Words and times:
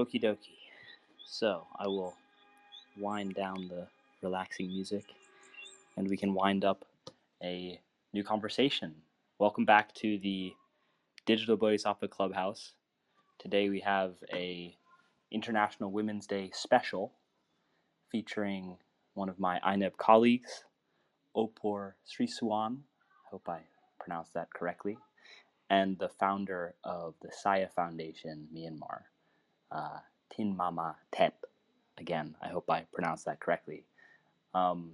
Okie 0.00 0.18
dokie. 0.18 0.56
So 1.26 1.66
I 1.78 1.86
will 1.86 2.14
wind 2.96 3.34
down 3.34 3.68
the 3.68 3.86
relaxing 4.22 4.68
music 4.68 5.04
and 5.94 6.08
we 6.08 6.16
can 6.16 6.32
wind 6.32 6.64
up 6.64 6.86
a 7.42 7.78
new 8.14 8.24
conversation. 8.24 8.94
Welcome 9.38 9.66
back 9.66 9.92
to 9.96 10.16
the 10.16 10.54
Digital 11.26 11.58
Bodhisattva 11.58 12.08
Clubhouse. 12.08 12.72
Today 13.38 13.68
we 13.68 13.80
have 13.80 14.14
a 14.32 14.74
International 15.30 15.92
Women's 15.92 16.26
Day 16.26 16.50
special 16.54 17.12
featuring 18.10 18.78
one 19.12 19.28
of 19.28 19.38
my 19.38 19.60
INEB 19.60 19.98
colleagues, 19.98 20.64
Opor 21.34 21.96
Srisuwan. 22.08 22.78
I 22.78 23.28
hope 23.30 23.46
I 23.50 23.60
pronounced 24.02 24.32
that 24.32 24.50
correctly. 24.54 24.96
And 25.68 25.98
the 25.98 26.08
founder 26.08 26.74
of 26.84 27.16
the 27.20 27.28
Saya 27.30 27.68
Foundation 27.76 28.48
Myanmar, 28.56 29.09
uh, 29.72 29.98
Tin 30.34 30.56
Mama 30.56 30.96
Tet. 31.12 31.34
Again, 31.98 32.34
I 32.42 32.48
hope 32.48 32.70
I 32.70 32.86
pronounced 32.92 33.26
that 33.26 33.40
correctly. 33.40 33.84
Um, 34.54 34.92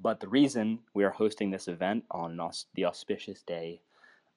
but 0.00 0.20
the 0.20 0.28
reason 0.28 0.80
we 0.94 1.04
are 1.04 1.10
hosting 1.10 1.50
this 1.50 1.68
event 1.68 2.04
on 2.10 2.38
the 2.74 2.84
auspicious 2.84 3.42
day 3.42 3.80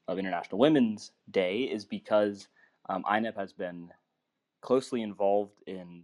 of 0.08 0.18
International 0.18 0.60
Women's 0.60 1.12
Day 1.30 1.62
is 1.62 1.86
because 1.86 2.48
um, 2.90 3.04
INEB 3.04 3.36
has 3.36 3.54
been 3.54 3.90
closely 4.62 5.02
involved 5.02 5.62
in 5.68 6.04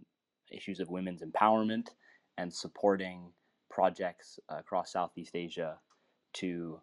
issues 0.50 0.80
of 0.80 0.90
women's 0.90 1.22
empowerment 1.22 1.88
and 2.36 2.52
supporting 2.52 3.32
projects 3.68 4.38
across 4.48 4.92
Southeast 4.92 5.34
Asia 5.34 5.78
to 6.34 6.80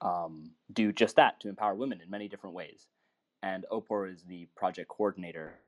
um, 0.00 0.50
do 0.72 0.92
just 0.92 1.16
that, 1.16 1.40
to 1.40 1.48
empower 1.48 1.74
women 1.74 2.00
in 2.00 2.10
many 2.10 2.28
different 2.28 2.54
ways. 2.54 2.86
And 3.42 3.66
Opor 3.70 4.08
is 4.08 4.24
the 4.24 4.48
project 4.56 4.88
coordinator 4.88 5.60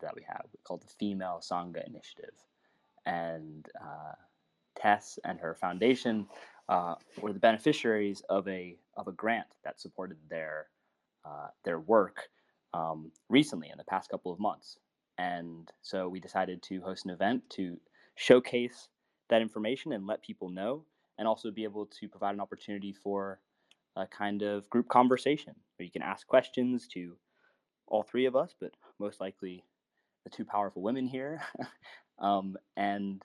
that 0.00 0.14
we 0.14 0.22
have 0.28 0.44
We 0.52 0.58
called 0.64 0.82
the 0.82 0.92
Female 0.98 1.40
Sangha 1.42 1.86
Initiative. 1.86 2.34
And 3.04 3.66
uh, 3.80 4.14
Htet 4.78 5.18
and 5.24 5.40
her 5.40 5.54
foundation 5.54 6.26
uh, 6.68 6.94
were 7.20 7.32
the 7.32 7.38
beneficiaries 7.38 8.22
of 8.28 8.46
a 8.48 8.76
of 8.96 9.08
a 9.08 9.12
grant 9.12 9.46
that 9.64 9.80
supported 9.80 10.18
their 10.28 10.66
uh, 11.24 11.48
their 11.64 11.80
work 11.80 12.28
um, 12.74 13.10
recently 13.28 13.68
in 13.70 13.78
the 13.78 13.84
past 13.84 14.10
couple 14.10 14.32
of 14.32 14.38
months. 14.38 14.78
And 15.18 15.70
so 15.82 16.08
we 16.08 16.20
decided 16.20 16.62
to 16.64 16.80
host 16.80 17.04
an 17.04 17.10
event 17.10 17.48
to 17.50 17.78
showcase 18.16 18.88
that 19.30 19.42
information 19.42 19.92
and 19.92 20.06
let 20.06 20.22
people 20.22 20.50
know, 20.50 20.84
and 21.18 21.26
also 21.26 21.50
be 21.50 21.64
able 21.64 21.86
to 21.86 22.08
provide 22.08 22.34
an 22.34 22.40
opportunity 22.40 22.92
for 22.92 23.40
a 23.96 24.06
kind 24.06 24.42
of 24.42 24.68
group 24.70 24.88
conversation 24.88 25.54
where 25.76 25.84
you 25.84 25.90
can 25.90 26.02
ask 26.02 26.26
questions 26.26 26.86
to 26.88 27.16
all 27.88 28.02
three 28.02 28.26
of 28.26 28.36
us, 28.36 28.54
but 28.60 28.72
most 28.98 29.20
likely 29.20 29.64
the 30.24 30.30
two 30.30 30.44
powerful 30.44 30.82
women 30.82 31.06
here. 31.06 31.40
um, 32.18 32.56
and 32.76 33.22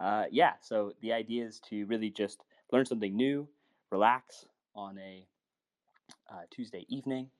uh, 0.00 0.24
yeah, 0.30 0.52
so 0.60 0.92
the 1.02 1.12
idea 1.12 1.46
is 1.46 1.60
to 1.70 1.84
really 1.86 2.10
just 2.10 2.42
learn 2.72 2.86
something 2.86 3.14
new, 3.14 3.48
relax 3.90 4.46
on 4.74 4.98
a 4.98 5.26
uh, 6.30 6.42
Tuesday 6.50 6.84
evening, 6.88 7.30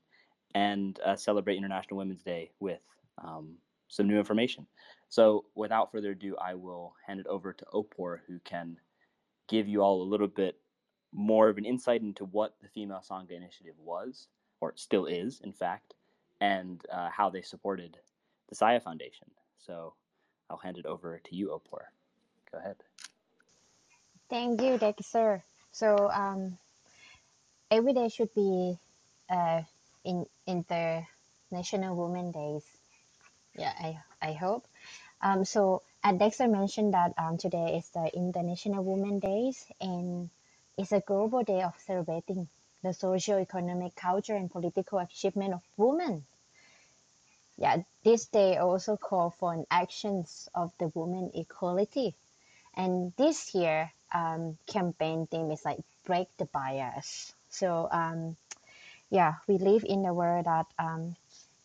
and 0.54 0.98
uh, 1.04 1.16
celebrate 1.16 1.56
International 1.56 1.98
Women's 1.98 2.22
Day 2.22 2.50
with 2.60 2.80
um, 3.22 3.56
some 3.88 4.08
new 4.08 4.18
information. 4.18 4.66
So, 5.08 5.46
without 5.54 5.90
further 5.90 6.10
ado, 6.10 6.36
I 6.36 6.54
will 6.54 6.94
hand 7.06 7.20
it 7.20 7.26
over 7.26 7.52
to 7.52 7.66
Opor, 7.72 8.22
who 8.26 8.38
can 8.44 8.76
give 9.48 9.66
you 9.66 9.82
all 9.82 10.02
a 10.02 10.10
little 10.10 10.28
bit 10.28 10.56
more 11.12 11.48
of 11.48 11.58
an 11.58 11.64
insight 11.64 12.02
into 12.02 12.24
what 12.24 12.54
the 12.62 12.68
Female 12.68 13.02
Sangha 13.08 13.32
Initiative 13.32 13.74
was, 13.78 14.28
or 14.60 14.74
still 14.76 15.06
is, 15.06 15.40
in 15.42 15.52
fact, 15.52 15.94
and 16.40 16.82
uh, 16.92 17.10
how 17.10 17.30
they 17.30 17.42
supported 17.42 17.98
the 18.48 18.54
Saya 18.54 18.80
Foundation. 18.80 19.28
So, 19.58 19.94
I'll 20.50 20.58
hand 20.58 20.78
it 20.78 20.86
over 20.86 21.20
to 21.24 21.36
you, 21.36 21.52
Opor. 21.52 21.92
Go 22.52 22.58
ahead. 22.58 22.76
Thank 24.30 24.62
you, 24.62 24.78
Dexter. 24.78 25.44
So, 25.72 26.10
um, 26.10 26.58
every 27.70 27.92
day 27.94 28.08
should 28.08 28.34
be 28.34 28.78
uh, 29.30 29.62
in 30.04 30.26
International 30.46 31.96
Women 31.96 32.32
Days. 32.32 32.64
Yeah, 33.56 33.72
I 33.78 34.00
I 34.22 34.32
hope. 34.34 34.66
Um, 35.22 35.44
so 35.44 35.82
as 36.04 36.18
Dexter 36.18 36.48
mentioned 36.48 36.94
that 36.94 37.12
um, 37.18 37.38
today 37.38 37.76
is 37.78 37.90
the 37.90 38.10
International 38.14 38.84
Women 38.84 39.18
Days 39.18 39.66
and 39.80 40.30
it's 40.78 40.92
a 40.92 41.00
global 41.00 41.42
day 41.42 41.62
of 41.62 41.74
celebrating 41.84 42.48
the 42.84 42.94
social, 42.94 43.38
economic, 43.38 43.96
culture, 43.96 44.36
and 44.36 44.50
political 44.50 45.00
achievement 45.00 45.52
of 45.52 45.60
women. 45.76 46.24
Yeah, 47.56 47.82
this 48.04 48.26
day 48.26 48.56
also 48.56 48.96
call 48.96 49.30
for 49.30 49.52
an 49.52 49.66
actions 49.70 50.48
of 50.54 50.72
the 50.78 50.90
women 50.94 51.32
equality. 51.34 52.14
And 52.74 53.12
this 53.16 53.52
year, 53.56 53.90
um, 54.14 54.56
campaign 54.68 55.26
theme 55.26 55.50
is 55.50 55.64
like 55.64 55.80
break 56.04 56.28
the 56.36 56.44
bias. 56.44 57.34
So 57.50 57.88
um, 57.90 58.36
yeah, 59.10 59.34
we 59.48 59.58
live 59.58 59.84
in 59.84 60.06
a 60.06 60.14
world 60.14 60.46
that 60.46 60.66
um, 60.78 61.16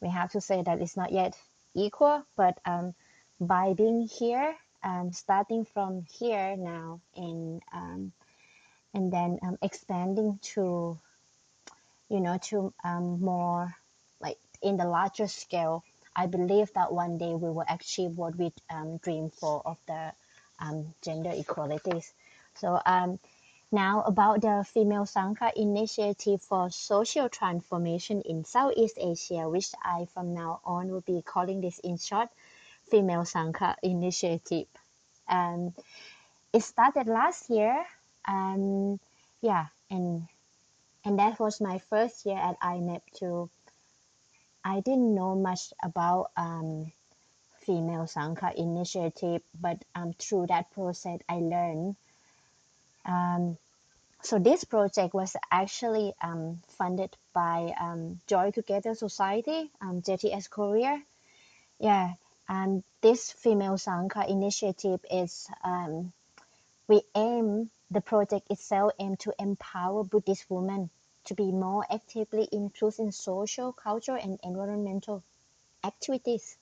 we 0.01 0.09
have 0.09 0.31
to 0.31 0.41
say 0.41 0.63
that 0.63 0.81
it's 0.81 0.97
not 0.97 1.11
yet 1.11 1.37
equal, 1.75 2.25
but 2.35 2.57
um, 2.65 2.95
by 3.39 3.73
being 3.73 4.07
here, 4.07 4.55
um, 4.83 5.11
starting 5.13 5.65
from 5.65 6.05
here 6.19 6.57
now, 6.57 6.99
and 7.15 7.61
um, 7.71 8.11
and 8.93 9.11
then 9.11 9.39
um, 9.41 9.57
expanding 9.61 10.39
to, 10.41 10.99
you 12.09 12.19
know, 12.19 12.37
to 12.43 12.73
um, 12.83 13.19
more 13.21 13.75
like 14.21 14.37
in 14.61 14.77
the 14.77 14.85
larger 14.85 15.27
scale, 15.27 15.83
I 16.15 16.27
believe 16.27 16.71
that 16.73 16.93
one 16.93 17.17
day 17.17 17.33
we 17.33 17.49
will 17.49 17.65
achieve 17.67 18.17
what 18.17 18.35
we 18.37 18.51
um, 18.69 18.97
dream 18.97 19.29
for 19.29 19.61
of 19.65 19.77
the 19.87 20.13
um, 20.59 20.93
gender 21.01 21.31
equalities. 21.33 22.13
So 22.55 22.79
um, 22.85 23.19
now 23.71 24.03
about 24.03 24.41
the 24.41 24.63
Female 24.71 25.05
Sangha 25.05 25.51
Initiative 25.55 26.41
for 26.41 26.69
Social 26.69 27.27
Transformation 27.29 28.21
in 28.21 28.45
Southeast 28.45 28.97
Asia, 29.01 29.49
which 29.49 29.69
I 29.83 30.05
from 30.13 30.35
now 30.35 30.61
on 30.63 30.89
will 30.89 31.01
be 31.01 31.23
calling 31.23 31.61
this 31.61 31.79
in 31.79 31.97
short 31.97 32.29
Female 32.91 33.23
Sangha 33.23 33.75
Initiative. 33.81 34.67
Um, 35.27 35.73
it 36.53 36.61
started 36.61 37.07
last 37.07 37.49
year, 37.49 37.83
um, 38.27 38.99
yeah, 39.41 39.67
and 39.89 40.27
and 41.05 41.19
that 41.19 41.39
was 41.39 41.61
my 41.61 41.79
first 41.89 42.25
year 42.25 42.37
at 42.37 42.59
INEB 42.59 43.01
too. 43.15 43.49
I 44.63 44.79
didn't 44.79 45.13
know 45.13 45.35
much 45.35 45.73
about 45.83 46.31
um, 46.37 46.91
Female 47.65 48.05
Sangha 48.05 48.53
Initiative, 48.55 49.41
but 49.59 49.83
um, 49.95 50.13
through 50.13 50.47
that 50.47 50.71
process, 50.71 51.19
I 51.27 51.35
learned 51.35 51.95
um, 53.05 53.57
so 54.23 54.39
this 54.39 54.63
project 54.63 55.13
was 55.13 55.35
actually 55.51 56.13
um, 56.21 56.61
funded 56.77 57.15
by 57.33 57.73
um, 57.79 58.21
Joy 58.25 58.51
Together 58.51 58.95
Society, 58.95 59.69
um, 59.81 60.01
JTS 60.01 60.49
Korea. 60.49 61.01
Yeah, 61.77 62.13
and 62.47 62.83
this 63.01 63.33
female 63.33 63.73
Sangha 63.73 64.27
initiative 64.29 65.01
is 65.11 65.49
um, 65.63 66.13
we 66.87 67.01
aim 67.15 67.69
the 67.93 68.01
project 68.01 68.49
itself 68.49 68.91
aimed 68.99 69.19
to 69.21 69.33
empower 69.39 70.03
Buddhist 70.03 70.45
women 70.49 70.89
to 71.25 71.33
be 71.35 71.51
more 71.51 71.85
actively 71.89 72.47
included 72.51 72.99
in 72.99 73.11
social, 73.11 73.71
cultural, 73.71 74.19
and 74.21 74.39
environmental 74.43 75.23
activities. 75.83 76.57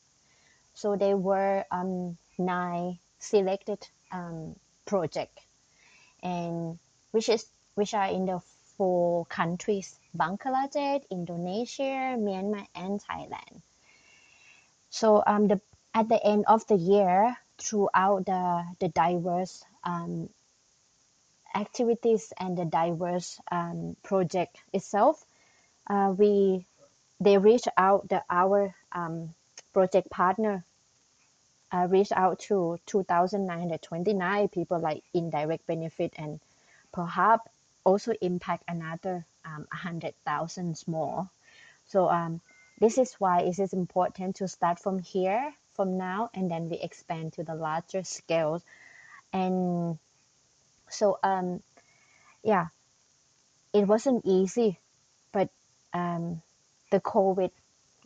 So 0.74 0.96
there 0.96 1.18
were 1.18 1.66
um, 1.72 2.18
nine 2.38 3.00
selected 3.20 3.80
um, 4.12 4.56
projects, 4.86 5.42
and 6.22 6.78
which 7.12 7.30
is 7.30 7.46
which 7.76 7.94
are 7.94 8.08
in 8.08 8.26
the 8.26 8.40
four 8.78 9.26
countries 9.26 10.00
Bangladesh, 10.16 11.04
Indonesia, 11.10 12.18
Myanmar, 12.20 12.68
and 12.76 13.00
Thailand. 13.00 13.62
So 14.90 15.24
um, 15.26 15.48
the, 15.48 15.62
at 15.94 16.10
the 16.10 16.20
end 16.24 16.46
of 16.48 16.68
the 16.68 16.76
year, 16.76 17.38
throughout 17.58 18.26
the, 18.26 18.64
the 18.80 18.90
diverse 18.90 19.64
um, 19.84 20.30
activities 21.56 22.34
and 22.40 22.58
the 22.58 22.66
diverse 22.66 23.40
um, 23.52 23.96
project 24.04 24.58
itself, 24.74 25.24
uh, 25.88 26.14
we 26.18 26.66
they 27.20 27.38
reach 27.38 27.66
out 27.78 28.10
the 28.10 28.24
our 28.30 28.74
um, 28.92 29.34
project 29.74 30.10
partner 30.10 30.64
uh, 31.72 31.88
reached 31.90 32.12
out 32.12 32.40
to 32.40 32.78
2,929 32.86 34.48
people 34.50 34.80
like 34.80 35.04
indirect 35.14 35.66
benefit 35.68 36.14
and 36.18 36.40
perhaps 36.92 37.50
also 37.84 38.14
impact 38.22 38.64
another 38.68 39.26
um, 39.46 39.66
100,000 39.72 40.84
more. 40.88 41.30
So 41.88 42.10
um, 42.10 42.42
this 42.80 42.98
is 42.98 43.14
why 43.16 43.42
it 43.42 43.60
is 43.60 43.74
important 43.74 44.38
to 44.38 44.48
start 44.48 44.80
from 44.80 45.00
here, 45.00 45.54
from 45.74 45.98
now, 45.98 46.30
and 46.34 46.50
then 46.52 46.70
we 46.70 46.78
expand 46.78 47.34
to 47.34 47.44
the 47.44 47.56
larger 47.56 48.04
scales. 48.04 48.64
And 49.34 49.98
so, 50.92 51.20
um, 51.24 51.62
yeah, 52.44 52.68
it 53.74 53.88
wasn't 53.88 54.26
easy, 54.26 54.78
but 55.32 55.50
um, 55.94 56.42
the 56.92 57.00
COVID, 57.00 57.52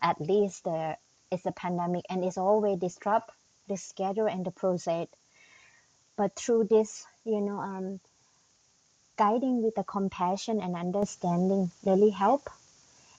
at 0.02 0.22
least 0.22 0.64
the 0.64 0.98
it's 1.32 1.46
a 1.46 1.52
pandemic 1.52 2.06
and 2.10 2.24
it's 2.24 2.38
always 2.38 2.80
disrupt 2.80 3.32
the 3.68 3.78
schedule 3.78 4.28
and 4.28 4.46
the 4.46 4.52
process. 4.52 5.08
But 6.16 6.36
through 6.36 6.66
this, 6.70 7.06
you 7.26 7.42
know, 7.42 7.60
um, 7.60 8.00
guiding 9.18 9.64
with 9.64 9.76
the 9.76 9.84
compassion 9.84 10.62
and 10.62 10.76
understanding 10.76 11.72
really 11.84 12.12
help. 12.12 12.50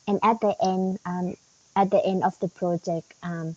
And 0.06 0.20
at 0.22 0.40
the 0.40 0.54
end, 0.62 0.98
um, 1.04 1.36
at 1.74 1.90
the 1.90 2.04
end 2.04 2.22
of 2.22 2.38
the 2.38 2.48
project, 2.48 3.12
um, 3.22 3.56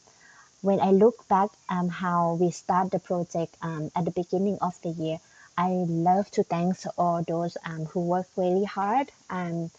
when 0.61 0.79
I 0.81 0.91
look 0.91 1.27
back 1.27 1.49
um, 1.69 1.87
how 1.87 2.33
we 2.33 2.51
start 2.51 2.91
the 2.91 2.99
project 2.99 3.55
um, 3.61 3.91
at 3.95 4.03
the 4.03 4.11
beginning 4.11 4.57
of 4.61 4.73
the 4.81 4.89
year, 4.89 5.19
I 5.59 5.71
love 5.89 6.31
to 6.31 6.43
thank 6.43 6.77
all 6.97 7.21
those 7.27 7.57
um, 7.65 7.83
who 7.83 7.99
work 8.07 8.27
really 8.37 8.63
hard. 8.63 9.11
Um, 9.29 9.69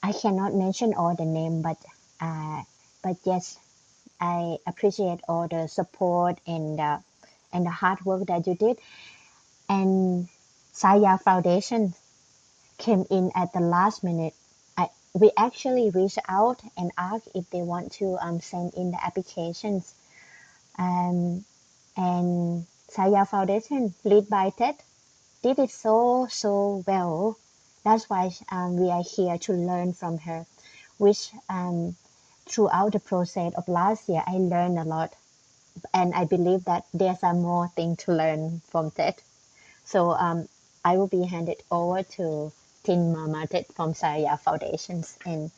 I 0.00 0.12
cannot 0.12 0.54
mention 0.54 0.94
all 0.94 1.16
the 1.16 1.24
name, 1.24 1.60
but 1.60 1.76
uh, 2.20 2.62
but 3.02 3.16
yes, 3.24 3.58
I 4.20 4.58
appreciate 4.64 5.18
all 5.28 5.48
the 5.48 5.66
support 5.66 6.38
and 6.46 6.78
uh, 6.78 6.98
and 7.52 7.66
the 7.66 7.70
hard 7.70 8.04
work 8.06 8.28
that 8.28 8.46
you 8.46 8.54
did. 8.54 8.78
And 9.68 10.28
Saya 10.70 11.18
Foundation 11.18 11.92
came 12.78 13.04
in 13.10 13.32
at 13.34 13.52
the 13.52 13.60
last 13.60 14.04
minute. 14.04 14.34
I, 14.78 14.86
we 15.14 15.32
actually 15.36 15.90
reached 15.90 16.20
out 16.28 16.62
and 16.76 16.92
asked 16.96 17.28
if 17.34 17.50
they 17.50 17.62
want 17.62 17.90
to 17.94 18.16
um, 18.20 18.40
send 18.40 18.74
in 18.74 18.92
the 18.92 19.04
applications. 19.04 19.92
Um, 20.78 21.44
and 21.96 22.66
Saya 22.88 23.24
Foundation, 23.24 23.94
led 24.04 24.28
by 24.28 24.50
Htet, 24.50 24.78
did 25.42 25.58
it 25.58 25.70
so, 25.70 26.26
so 26.30 26.84
well. 26.86 27.36
That's 27.84 28.08
why 28.08 28.30
um, 28.50 28.76
we 28.76 28.90
are 28.90 29.02
here 29.02 29.38
to 29.38 29.52
learn 29.52 29.92
from 29.92 30.18
her, 30.18 30.46
which 30.98 31.30
um, 31.48 31.96
throughout 32.46 32.92
the 32.92 33.00
process 33.00 33.54
of 33.54 33.68
last 33.68 34.08
year, 34.08 34.22
I 34.26 34.38
learned 34.38 34.78
a 34.78 34.84
lot. 34.84 35.14
And 35.92 36.14
I 36.14 36.24
believe 36.24 36.64
that 36.64 36.86
there's 36.94 37.22
a 37.22 37.34
more 37.34 37.68
thing 37.68 37.96
to 37.96 38.12
learn 38.12 38.62
from 38.68 38.90
Htet. 38.90 39.18
So 39.84 40.10
um, 40.10 40.48
I 40.84 40.96
will 40.96 41.06
be 41.06 41.24
handed 41.24 41.62
over 41.70 42.02
to 42.02 42.52
Tin 42.82 43.12
Ma 43.12 43.26
Ma 43.26 43.44
Htet 43.46 43.66
from 43.74 43.94
Saya 43.94 44.36
Foundations, 44.36 45.18
and 45.26 45.50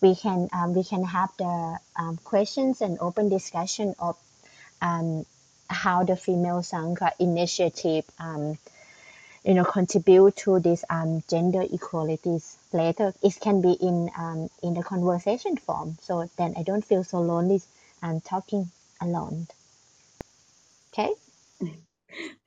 we 0.00 0.14
can 0.14 0.48
um, 0.52 0.74
we 0.74 0.84
can 0.84 1.02
have 1.02 1.30
the 1.38 1.78
um, 1.96 2.18
questions 2.24 2.82
and 2.82 2.98
open 3.00 3.30
discussion 3.30 3.94
of 3.98 4.16
um, 4.80 5.24
how 5.68 6.04
the 6.04 6.16
female 6.16 6.62
Sangha 6.62 7.12
initiative 7.20 8.04
um, 8.18 8.58
you 9.44 9.54
know 9.54 9.64
contribute 9.64 10.36
to 10.36 10.60
this 10.60 10.84
um, 10.90 11.22
gender 11.28 11.62
equalities 11.62 12.58
later 12.72 13.12
it 13.22 13.38
can 13.40 13.60
be 13.60 13.72
in 13.72 14.10
um, 14.18 14.48
in 14.62 14.74
the 14.74 14.82
conversation 14.82 15.56
form 15.56 15.96
so 16.00 16.28
then 16.38 16.54
i 16.58 16.62
don't 16.62 16.84
feel 16.84 17.04
so 17.04 17.20
lonely 17.20 17.60
i'm 18.02 18.20
talking 18.20 18.70
alone 19.00 19.46
okay 20.92 21.12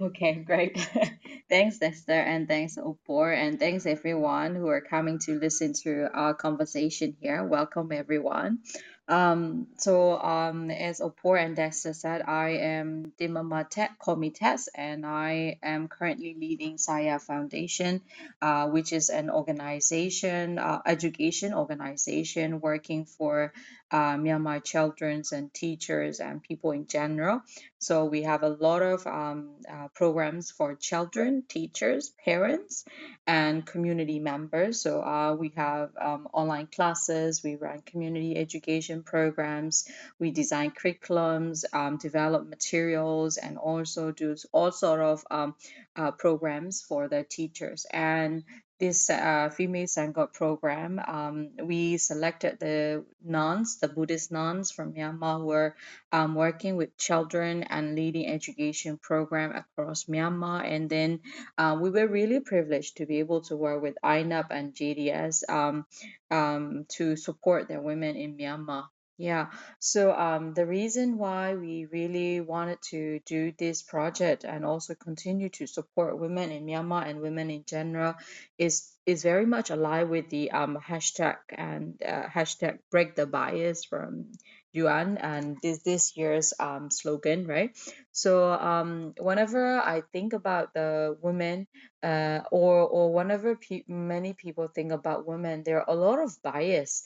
Okay, 0.01 0.35
great. 0.35 0.77
Thanks, 1.49 1.79
Dexter, 1.79 2.13
and 2.13 2.47
thanks, 2.47 2.77
Opor, 2.77 3.33
and 3.33 3.59
thanks 3.59 3.85
everyone 3.85 4.55
who 4.55 4.67
are 4.67 4.81
coming 4.81 5.19
to 5.21 5.39
listen 5.39 5.73
to 5.83 6.09
our 6.13 6.33
conversation 6.35 7.17
here. 7.19 7.43
Welcome, 7.43 7.91
everyone. 7.91 8.59
Um, 9.07 9.67
so, 9.77 10.19
um, 10.19 10.69
as 10.69 10.99
Opor 11.01 11.37
and 11.37 11.55
Dexter 11.55 11.93
said, 11.93 12.23
I 12.27 12.49
am 12.59 13.13
Tin 13.17 13.33
Ma 13.33 13.43
Ma 13.43 13.63
Htet 13.63 13.97
Komites, 13.99 14.67
and 14.75 15.05
I 15.05 15.59
am 15.63 15.87
currently 15.87 16.35
leading 16.37 16.77
Saya 16.77 17.19
Foundation, 17.19 18.01
uh, 18.41 18.67
which 18.69 18.93
is 18.93 19.09
an 19.09 19.29
organization, 19.29 20.59
uh, 20.59 20.81
education 20.85 21.53
organization 21.53 22.59
working 22.59 23.05
for 23.05 23.53
uh, 23.91 24.15
Myanmar 24.15 24.63
children's 24.63 25.31
and 25.31 25.53
teachers 25.53 26.19
and 26.19 26.43
people 26.43 26.71
in 26.71 26.87
general. 26.87 27.41
So 27.79 28.05
we 28.05 28.23
have 28.23 28.43
a 28.43 28.49
lot 28.49 28.81
of 28.81 29.05
um, 29.05 29.49
uh, 29.71 29.87
programs 29.93 30.51
for 30.51 30.75
children, 30.75 31.43
teachers, 31.47 32.11
parents, 32.25 32.85
and 33.25 33.65
community 33.65 34.19
members. 34.19 34.81
So 34.81 35.01
uh, 35.01 35.35
we 35.35 35.53
have 35.55 35.91
um, 35.99 36.27
online 36.33 36.67
classes, 36.67 37.43
we 37.43 37.55
run 37.55 37.81
community 37.85 38.35
education 38.35 39.03
programs, 39.03 39.87
we 40.19 40.31
design 40.31 40.71
curriculums, 40.71 41.63
um, 41.71 41.97
develop 41.97 42.47
materials, 42.47 43.37
and 43.37 43.57
also 43.57 44.11
do 44.11 44.35
all 44.51 44.71
sort 44.71 45.01
of 45.01 45.23
um, 45.29 45.55
uh, 45.95 46.11
programs 46.11 46.81
for 46.81 47.07
the 47.07 47.23
teachers. 47.23 47.85
And 47.91 48.43
this 48.79 49.09
uh, 49.09 49.49
female 49.49 49.87
Sangha 49.87 50.31
program, 50.31 50.99
um, 51.05 51.49
we 51.63 51.97
selected 51.97 52.59
the 52.59 53.05
nuns, 53.23 53.79
the 53.79 53.87
Buddhist 53.87 54.31
nuns 54.31 54.71
from 54.71 54.93
Myanmar, 54.93 55.39
who 55.41 55.51
are 55.51 55.75
um, 56.11 56.35
working 56.35 56.75
with 56.75 56.97
children 56.97 57.63
and 57.63 57.95
leading 57.95 58.27
education 58.27 58.97
program 58.97 59.55
across 59.55 60.05
Myanmar. 60.05 60.63
And 60.63 60.89
then 60.89 61.21
uh, 61.57 61.77
we 61.79 61.89
were 61.89 62.07
really 62.07 62.39
privileged 62.39 62.97
to 62.97 63.05
be 63.05 63.19
able 63.19 63.41
to 63.41 63.55
work 63.55 63.81
with 63.81 63.97
INEB 64.03 64.47
and 64.51 64.73
JTS 64.73 65.49
um, 65.49 65.85
um, 66.29 66.85
to 66.89 67.15
support 67.15 67.67
the 67.67 67.81
women 67.81 68.15
in 68.15 68.37
Myanmar. 68.37 68.85
Yeah, 69.19 69.47
so 69.79 70.13
um, 70.13 70.53
the 70.53 70.67
reason 70.67 71.17
why 71.17 71.55
we 71.55 71.85
really 71.85 72.39
wanted 72.39 72.79
to 72.91 73.19
do 73.25 73.51
this 73.57 73.81
project 73.81 74.43
and 74.43 74.63
also 74.63 74.93
continue 74.93 75.49
to 75.57 75.65
support 75.65 76.19
women 76.19 76.51
in 76.51 76.67
Myanmar 76.67 77.07
and 77.09 77.19
women 77.19 77.49
in 77.49 77.63
general 77.65 78.13
is 78.59 78.93
is 79.07 79.23
very 79.23 79.47
much 79.47 79.71
aligned 79.71 80.11
with 80.11 80.29
the 80.29 80.51
um, 80.51 80.77
hashtag 80.77 81.37
and 81.49 81.99
uh, 82.05 82.27
hashtag 82.29 82.77
break 82.91 83.15
the 83.15 83.25
bias 83.25 83.85
from 83.85 84.31
Yuan 84.71 85.17
and 85.17 85.57
this 85.63 85.79
this 85.81 86.15
year's 86.15 86.53
um, 86.59 86.91
slogan, 86.91 87.47
right? 87.47 87.71
So 88.11 88.51
um, 88.53 89.15
whenever 89.17 89.79
I 89.79 90.01
think 90.13 90.33
about 90.33 90.75
the 90.75 91.17
women, 91.21 91.65
uh, 92.03 92.41
or 92.51 92.85
or 92.87 93.11
whenever 93.13 93.55
pe- 93.55 93.83
many 93.87 94.33
people 94.33 94.67
think 94.67 94.91
about 94.91 95.25
women, 95.25 95.63
there 95.63 95.79
are 95.81 95.89
a 95.89 95.95
lot 95.99 96.19
of 96.19 96.39
bias 96.43 97.01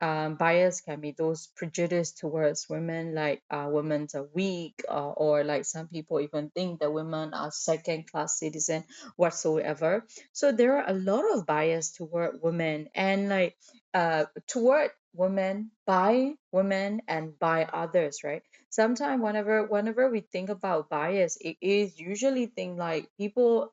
um, 0.00 0.36
bias 0.36 0.80
can 0.80 1.00
be 1.00 1.12
those 1.12 1.48
prejudice 1.56 2.12
towards 2.12 2.68
women, 2.68 3.14
like 3.14 3.42
uh, 3.50 3.68
women 3.70 4.08
are 4.14 4.28
weak, 4.34 4.82
uh, 4.88 5.10
or 5.10 5.44
like 5.44 5.64
some 5.64 5.88
people 5.88 6.20
even 6.20 6.50
think 6.50 6.80
that 6.80 6.92
women 6.92 7.34
are 7.34 7.50
second 7.50 8.10
class 8.10 8.38
citizen 8.38 8.84
whatsoever. 9.16 10.06
So 10.32 10.52
there 10.52 10.78
are 10.78 10.90
a 10.90 10.94
lot 10.94 11.24
of 11.34 11.46
bias 11.46 11.92
toward 11.92 12.40
women, 12.42 12.88
and 12.94 13.28
like 13.28 13.56
uh, 13.94 14.26
toward 14.48 14.90
women 15.14 15.70
by 15.86 16.34
women 16.52 17.00
and 17.08 17.38
by 17.38 17.64
others, 17.64 18.20
right? 18.24 18.42
Sometimes 18.70 19.22
whenever 19.22 19.64
whenever 19.66 20.10
we 20.10 20.20
think 20.20 20.48
about 20.50 20.88
bias, 20.90 21.38
it 21.40 21.56
is 21.60 21.98
usually 21.98 22.46
think 22.46 22.78
like 22.78 23.08
people 23.18 23.72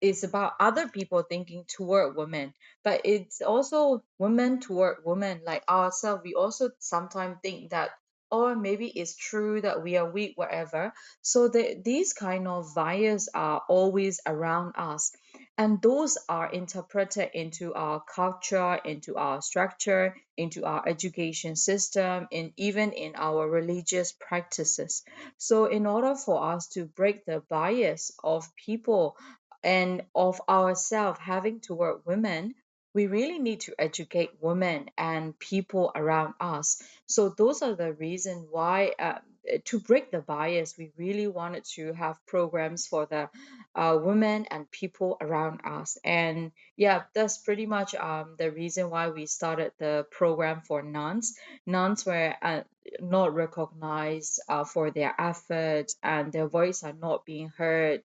it's 0.00 0.22
about 0.24 0.54
other 0.60 0.88
people 0.88 1.22
thinking 1.22 1.64
toward 1.68 2.16
women 2.16 2.52
but 2.84 3.02
it's 3.04 3.42
also 3.42 4.02
women 4.18 4.60
toward 4.60 4.98
women 5.04 5.42
like 5.44 5.64
ourselves. 5.68 6.22
We 6.24 6.34
also 6.34 6.70
sometimes 6.78 7.38
think 7.42 7.70
that 7.70 7.90
or 8.32 8.54
maybe 8.54 8.86
it's 8.86 9.16
true 9.16 9.60
that 9.60 9.82
we 9.82 9.96
are 9.96 10.08
weak 10.08 10.34
whatever. 10.36 10.92
So 11.20 11.48
the, 11.48 11.82
these 11.84 12.12
kind 12.12 12.46
of 12.46 12.74
bias 12.76 13.28
are 13.34 13.62
always 13.68 14.20
around 14.24 14.74
us 14.78 15.10
and 15.58 15.82
those 15.82 16.16
are 16.28 16.48
interpreted 16.50 17.30
into 17.34 17.74
our 17.74 18.00
culture 18.14 18.76
into 18.84 19.16
our 19.16 19.42
structure 19.42 20.14
into 20.36 20.64
our 20.64 20.88
education 20.88 21.56
system 21.56 22.28
and 22.32 22.52
even 22.56 22.92
in 22.92 23.14
our 23.16 23.48
religious 23.50 24.12
practices. 24.12 25.02
So 25.36 25.66
in 25.66 25.86
order 25.86 26.14
for 26.14 26.52
us 26.54 26.68
to 26.68 26.86
break 26.86 27.26
the 27.26 27.42
bias 27.50 28.12
of 28.22 28.46
people 28.54 29.16
and 29.62 30.02
of 30.14 30.40
ourselves 30.48 31.18
having 31.20 31.60
toward 31.60 32.04
women, 32.06 32.54
we 32.94 33.06
really 33.06 33.38
need 33.38 33.60
to 33.60 33.74
educate 33.78 34.30
women 34.40 34.90
and 34.98 35.38
people 35.38 35.92
around 35.94 36.34
us. 36.40 36.82
So 37.06 37.28
those 37.28 37.62
are 37.62 37.74
the 37.74 37.92
reason 37.92 38.48
why 38.50 38.92
uh, 38.98 39.18
to 39.66 39.80
break 39.80 40.10
the 40.10 40.20
bias, 40.20 40.76
we 40.78 40.92
really 40.96 41.26
wanted 41.26 41.64
to 41.74 41.92
have 41.92 42.24
programs 42.26 42.86
for 42.86 43.06
the 43.06 43.28
uh, 43.74 43.98
women 44.00 44.46
and 44.50 44.70
people 44.70 45.16
around 45.20 45.60
us. 45.64 45.98
And 46.04 46.52
yeah, 46.76 47.02
that's 47.14 47.38
pretty 47.38 47.66
much 47.66 47.94
um, 47.94 48.36
the 48.38 48.50
reason 48.50 48.90
why 48.90 49.10
we 49.10 49.26
started 49.26 49.72
the 49.78 50.06
program 50.10 50.62
for 50.62 50.82
nuns. 50.82 51.34
Nuns 51.66 52.04
were 52.04 52.34
uh, 52.42 52.62
not 53.00 53.34
recognized 53.34 54.40
uh, 54.48 54.64
for 54.64 54.90
their 54.90 55.14
efforts 55.18 55.96
and 56.02 56.32
their 56.32 56.48
voice 56.48 56.82
are 56.82 56.94
not 56.94 57.24
being 57.24 57.50
heard. 57.56 58.02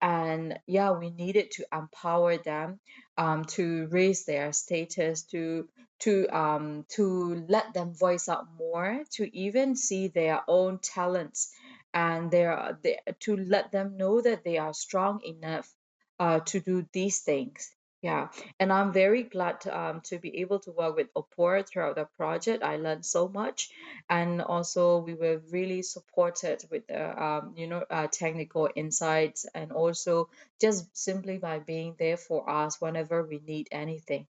And 0.00 0.58
yeah, 0.66 0.92
we 0.92 1.10
needed 1.10 1.52
to 1.52 1.66
empower 1.72 2.36
them 2.38 2.80
um, 3.18 3.44
to 3.46 3.86
raise 3.88 4.24
their 4.24 4.52
status, 4.52 5.22
to 5.24 5.68
to 6.00 6.28
um 6.28 6.84
to 6.90 7.46
let 7.48 7.72
them 7.74 7.94
voice 7.94 8.28
out 8.28 8.46
more 8.58 9.02
to 9.12 9.36
even 9.36 9.76
see 9.76 10.08
their 10.08 10.42
own 10.48 10.78
talents 10.78 11.52
and 11.94 12.30
their 12.30 12.78
they, 12.82 12.98
to 13.20 13.36
let 13.36 13.72
them 13.72 13.96
know 13.96 14.20
that 14.20 14.44
they 14.44 14.58
are 14.58 14.74
strong 14.74 15.22
enough 15.24 15.72
uh, 16.20 16.40
to 16.40 16.60
do 16.60 16.86
these 16.92 17.20
things 17.20 17.70
Yeah, 18.02 18.28
and 18.60 18.72
I'm 18.72 18.92
very 18.92 19.22
glad 19.24 19.62
to, 19.62 19.76
um, 19.76 20.00
to 20.02 20.18
be 20.18 20.38
able 20.40 20.60
to 20.60 20.70
work 20.70 20.96
with 20.96 21.08
Opor 21.16 21.62
throughout 21.62 21.96
the 21.96 22.04
project. 22.16 22.62
I 22.62 22.76
learned 22.76 23.04
so 23.04 23.28
much, 23.28 23.70
and 24.08 24.42
also 24.42 24.98
we 24.98 25.14
were 25.14 25.40
really 25.50 25.82
supported 25.82 26.62
with 26.70 26.86
the 26.86 27.22
um, 27.22 27.54
you 27.56 27.66
know 27.66 27.84
uh, 27.90 28.06
technical 28.08 28.68
insights, 28.76 29.46
and 29.54 29.72
also 29.72 30.28
just 30.60 30.94
simply 30.96 31.38
by 31.38 31.58
being 31.58 31.96
there 31.98 32.18
for 32.18 32.48
us 32.48 32.80
whenever 32.80 33.24
we 33.24 33.40
need 33.44 33.68
anything. 33.72 34.26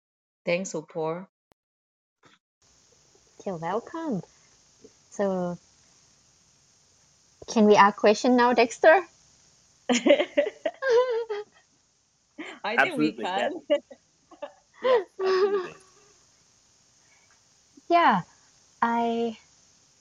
Thanks, 0.46 0.74
Opor. 0.74 1.28
You're 3.46 3.56
welcome. 3.58 4.22
So 5.10 5.58
can 7.52 7.66
we 7.66 7.76
ask 7.76 7.96
question 7.96 8.36
now, 8.36 8.54
Dexter? 8.54 9.02
I 12.64 12.76
think 12.76 12.98
we 12.98 13.12
can. 13.12 13.52
Yes, 14.82 15.04
absolutely. 15.20 15.74
yeah, 17.88 18.22
I 18.80 19.36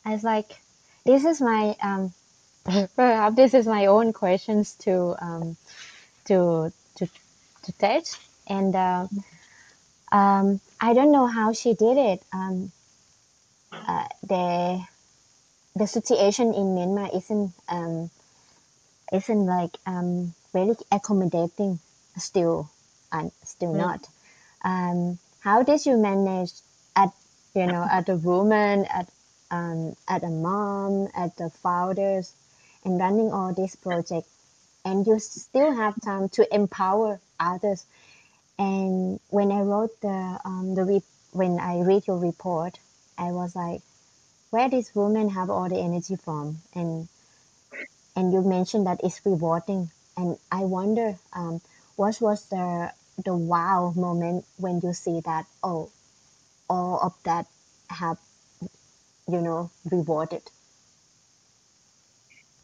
I 0.05 0.11
was 0.11 0.23
like 0.23 0.51
this 1.05 1.25
is 1.25 1.41
my 1.41 1.75
um 1.81 2.13
perhaps 2.95 3.35
this 3.41 3.53
is 3.53 3.67
my 3.67 3.87
own 3.87 4.13
questions 4.13 4.75
to 4.85 5.15
um 5.19 5.57
to 6.25 6.71
to 6.95 7.05
to 7.63 7.71
Htet 7.73 8.17
and 8.47 8.75
uh, 8.75 9.07
um 10.11 10.61
I 10.79 10.93
don't 10.93 11.11
know 11.11 11.27
how 11.27 11.53
she 11.53 11.73
did 11.73 11.97
it 11.97 12.23
um 12.31 12.71
uh, 13.71 14.07
the 14.23 14.85
the 15.75 15.87
situation 15.87 16.53
in 16.53 16.75
Myanmar 16.75 17.15
isn't 17.15 17.53
um 17.67 18.09
isn't 19.11 19.45
like 19.45 19.75
um 19.85 20.33
very 20.53 20.75
accommodating 20.91 21.79
still 22.19 22.69
and 23.11 23.31
still 23.43 23.73
Mm. 23.73 23.85
not. 23.85 24.07
Um 24.63 25.19
how 25.41 25.63
did 25.63 25.85
you 25.85 25.97
manage 25.97 26.51
at 26.95 27.11
you 27.55 27.67
know 27.67 27.85
at 27.89 28.09
a 28.09 28.15
woman 28.17 28.85
at 28.85 29.09
um 29.51 29.95
at 30.07 30.23
a 30.23 30.29
mom 30.29 31.09
at 31.15 31.35
the 31.37 31.49
founders 31.49 32.33
and 32.85 32.99
running 32.99 33.31
all 33.31 33.53
this 33.53 33.75
project 33.75 34.27
and 34.85 35.07
you 35.07 35.19
still 35.19 35.73
have 35.75 35.99
time 36.01 36.29
to 36.29 36.55
empower 36.55 37.19
others. 37.39 37.85
And 38.59 39.19
when 39.29 39.51
i 39.51 39.61
wrote 39.61 39.99
the 40.01 40.39
um 40.45 40.75
the 40.75 40.83
re- 40.85 41.11
when 41.31 41.59
i 41.59 41.81
read 41.81 42.07
your 42.07 42.17
report 42.17 42.79
i 43.17 43.31
was 43.31 43.55
like 43.55 43.81
where 44.51 44.69
does 44.69 44.93
women 44.95 45.29
have 45.29 45.49
all 45.49 45.69
the 45.69 45.77
energy 45.79 46.15
from? 46.15 46.59
And 46.73 47.07
and 48.15 48.33
you 48.33 48.41
mentioned 48.41 48.85
that 48.87 49.01
it's 49.03 49.25
rewarding. 49.25 49.89
And 50.17 50.37
i 50.51 50.63
wonder 50.63 51.17
um, 51.33 51.61
what 51.99 52.19
was 52.21 52.47
the 52.49 52.91
the 53.25 53.35
wow 53.35 53.93
moment 53.95 54.45
when 54.57 54.79
you 54.83 54.93
see 54.93 55.19
that 55.25 55.45
oh 55.63 55.89
all 56.69 56.99
of 57.03 57.13
that 57.23 57.45
have 57.89 58.19
you 59.27 59.41
know 59.41 59.71
rewarded 59.91 60.43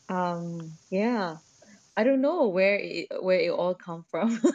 Um, 0.09 0.73
yeah. 0.89 1.37
I 1.97 2.03
don't 2.03 2.21
know 2.21 2.47
where 2.49 2.77
it, 2.77 3.07
where 3.21 3.39
it 3.39 3.51
all 3.51 3.75
come 3.75 4.05
from. 4.11 4.41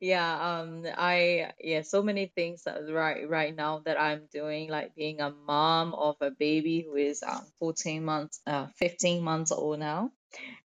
Yeah, 0.00 0.60
um, 0.60 0.84
I 0.96 1.52
yeah, 1.60 1.82
so 1.82 2.02
many 2.02 2.26
things 2.34 2.64
right 2.90 3.28
right 3.28 3.54
now 3.54 3.80
that 3.84 4.00
I'm 4.00 4.26
doing, 4.32 4.68
like 4.68 4.94
being 4.96 5.20
a 5.20 5.30
mom 5.30 5.94
of 5.94 6.16
a 6.20 6.30
baby 6.30 6.82
who 6.82 6.96
is 6.96 7.22
um 7.22 7.44
14 7.60 8.04
months, 8.04 8.40
uh 8.46 8.66
15 8.76 9.22
months 9.22 9.52
old 9.52 9.78
now 9.78 10.10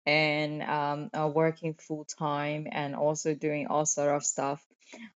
and 0.05 0.61
um, 0.63 1.09
uh, 1.13 1.27
working 1.27 1.73
full 1.75 2.05
time 2.05 2.67
and 2.71 2.95
also 2.95 3.33
doing 3.33 3.67
all 3.67 3.85
sort 3.85 4.15
of 4.15 4.23
stuff. 4.23 4.63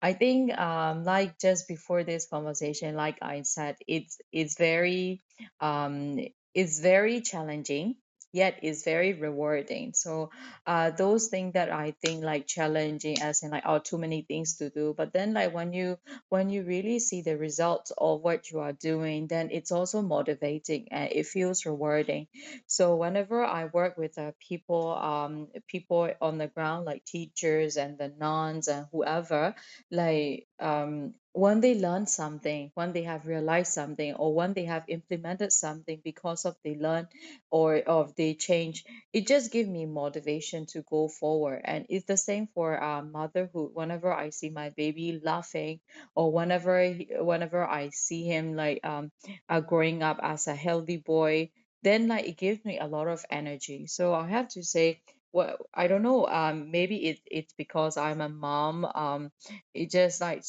I 0.02 0.14
think 0.14 0.58
um, 0.58 1.04
like 1.04 1.40
just 1.40 1.68
before 1.68 2.04
this 2.04 2.28
conversation, 2.28 2.96
like 2.96 3.18
I 3.22 3.42
said, 3.42 3.78
it's 3.88 4.20
it's 4.32 4.58
very 4.58 5.22
um, 5.60 6.20
it's 6.54 6.80
very 6.80 7.22
challenging. 7.22 7.96
Yet 8.36 8.60
it's 8.63 8.84
very 8.84 9.13
rewarding. 9.13 9.94
So 9.94 10.30
uh, 10.68 10.92
those 10.92 11.27
things 11.27 11.54
that 11.54 11.72
I 11.72 11.96
think 12.04 12.24
like 12.24 12.48
challenging 12.48 13.22
as 13.22 13.42
in 13.44 13.51
like 13.51 13.63
oh 13.65 13.80
too 13.80 13.98
many 13.98 14.24
things 14.24 14.58
to 14.58 14.70
do. 14.70 14.94
But 14.98 15.13
then 15.13 15.34
like 15.34 15.54
when 15.54 15.72
you 15.74 15.98
when 16.30 16.50
you 16.50 16.63
really 16.63 17.00
see 17.00 17.22
the 17.22 17.38
results 17.38 17.92
of 17.98 18.22
what 18.22 18.51
you 18.51 18.60
are 18.60 18.74
doing, 18.74 19.27
then 19.27 19.50
it's 19.51 19.72
also 19.72 20.01
motivating 20.01 20.88
and 20.92 21.12
it 21.12 21.25
feels 21.27 21.65
rewarding 21.65 22.27
so 22.68 22.96
whenever 22.96 23.44
I 23.44 23.65
work 23.65 23.98
with 23.98 24.18
uh, 24.18 24.32
people, 24.39 24.94
um, 24.96 25.48
people 25.68 26.10
on 26.22 26.38
the 26.38 26.48
ground, 26.48 26.86
like 26.86 27.06
teachers 27.06 27.77
and 27.77 27.98
the 27.98 28.10
nuns 28.20 28.68
and 28.68 28.86
whoever, 28.92 29.56
like 29.92 30.48
um, 30.59 31.13
when 31.33 31.59
they 31.62 31.75
learn 31.75 32.07
something, 32.07 32.71
when 32.75 32.93
they 32.93 33.03
have 33.03 33.27
realized 33.27 33.74
something, 33.74 34.13
or 34.15 34.33
when 34.33 34.53
they 34.53 34.65
have 34.65 34.85
implemented 34.88 35.51
something 35.51 36.01
because 36.03 36.45
of 36.45 36.55
they 36.63 36.75
learn 36.75 37.07
or 37.51 37.77
of 37.77 38.15
they 38.15 38.33
change, 38.33 38.85
it 39.13 39.27
just 39.27 39.51
gives 39.51 39.69
me 39.69 39.85
motivation 39.85 40.65
to 40.67 40.81
go 40.89 41.07
forward. 41.07 41.62
And 41.65 41.85
it's 41.89 42.05
the 42.05 42.17
same 42.17 42.47
for 42.53 42.81
uh, 42.81 43.01
motherhood. 43.03 43.71
Whenever 43.74 44.13
I 44.13 44.29
see 44.29 44.50
my 44.50 44.69
baby 44.69 45.19
laughing, 45.24 45.79
or 46.15 46.31
whenever 46.31 46.81
he, 46.83 47.09
whenever 47.19 47.65
I 47.65 47.89
see 47.89 48.24
him 48.24 48.55
like 48.55 48.79
um 48.85 49.12
uh, 49.50 49.59
growing 49.62 50.03
up 50.03 50.19
as 50.21 50.47
a 50.47 50.55
healthy 50.55 50.97
boy 50.97 51.50
then 51.83 52.07
like 52.07 52.25
it 52.25 52.38
gives 52.38 52.65
me 52.65 52.79
a 52.79 52.88
lot 52.88 53.07
of 53.07 53.24
energy. 53.29 53.85
So 53.85 54.13
I 54.15 54.27
have 54.27 54.47
to 54.50 54.63
say, 54.63 55.01
well, 55.36 55.58
I 55.74 55.88
don't 55.88 56.04
know, 56.04 56.27
um, 56.27 56.72
maybe 56.72 56.98
it 57.10 57.20
it's 57.27 57.54
because 57.54 57.98
I'm 57.98 58.22
a 58.22 58.30
mom. 58.30 58.86
Um, 58.86 59.32
it 59.75 59.92
just 59.92 60.22
like 60.22 60.44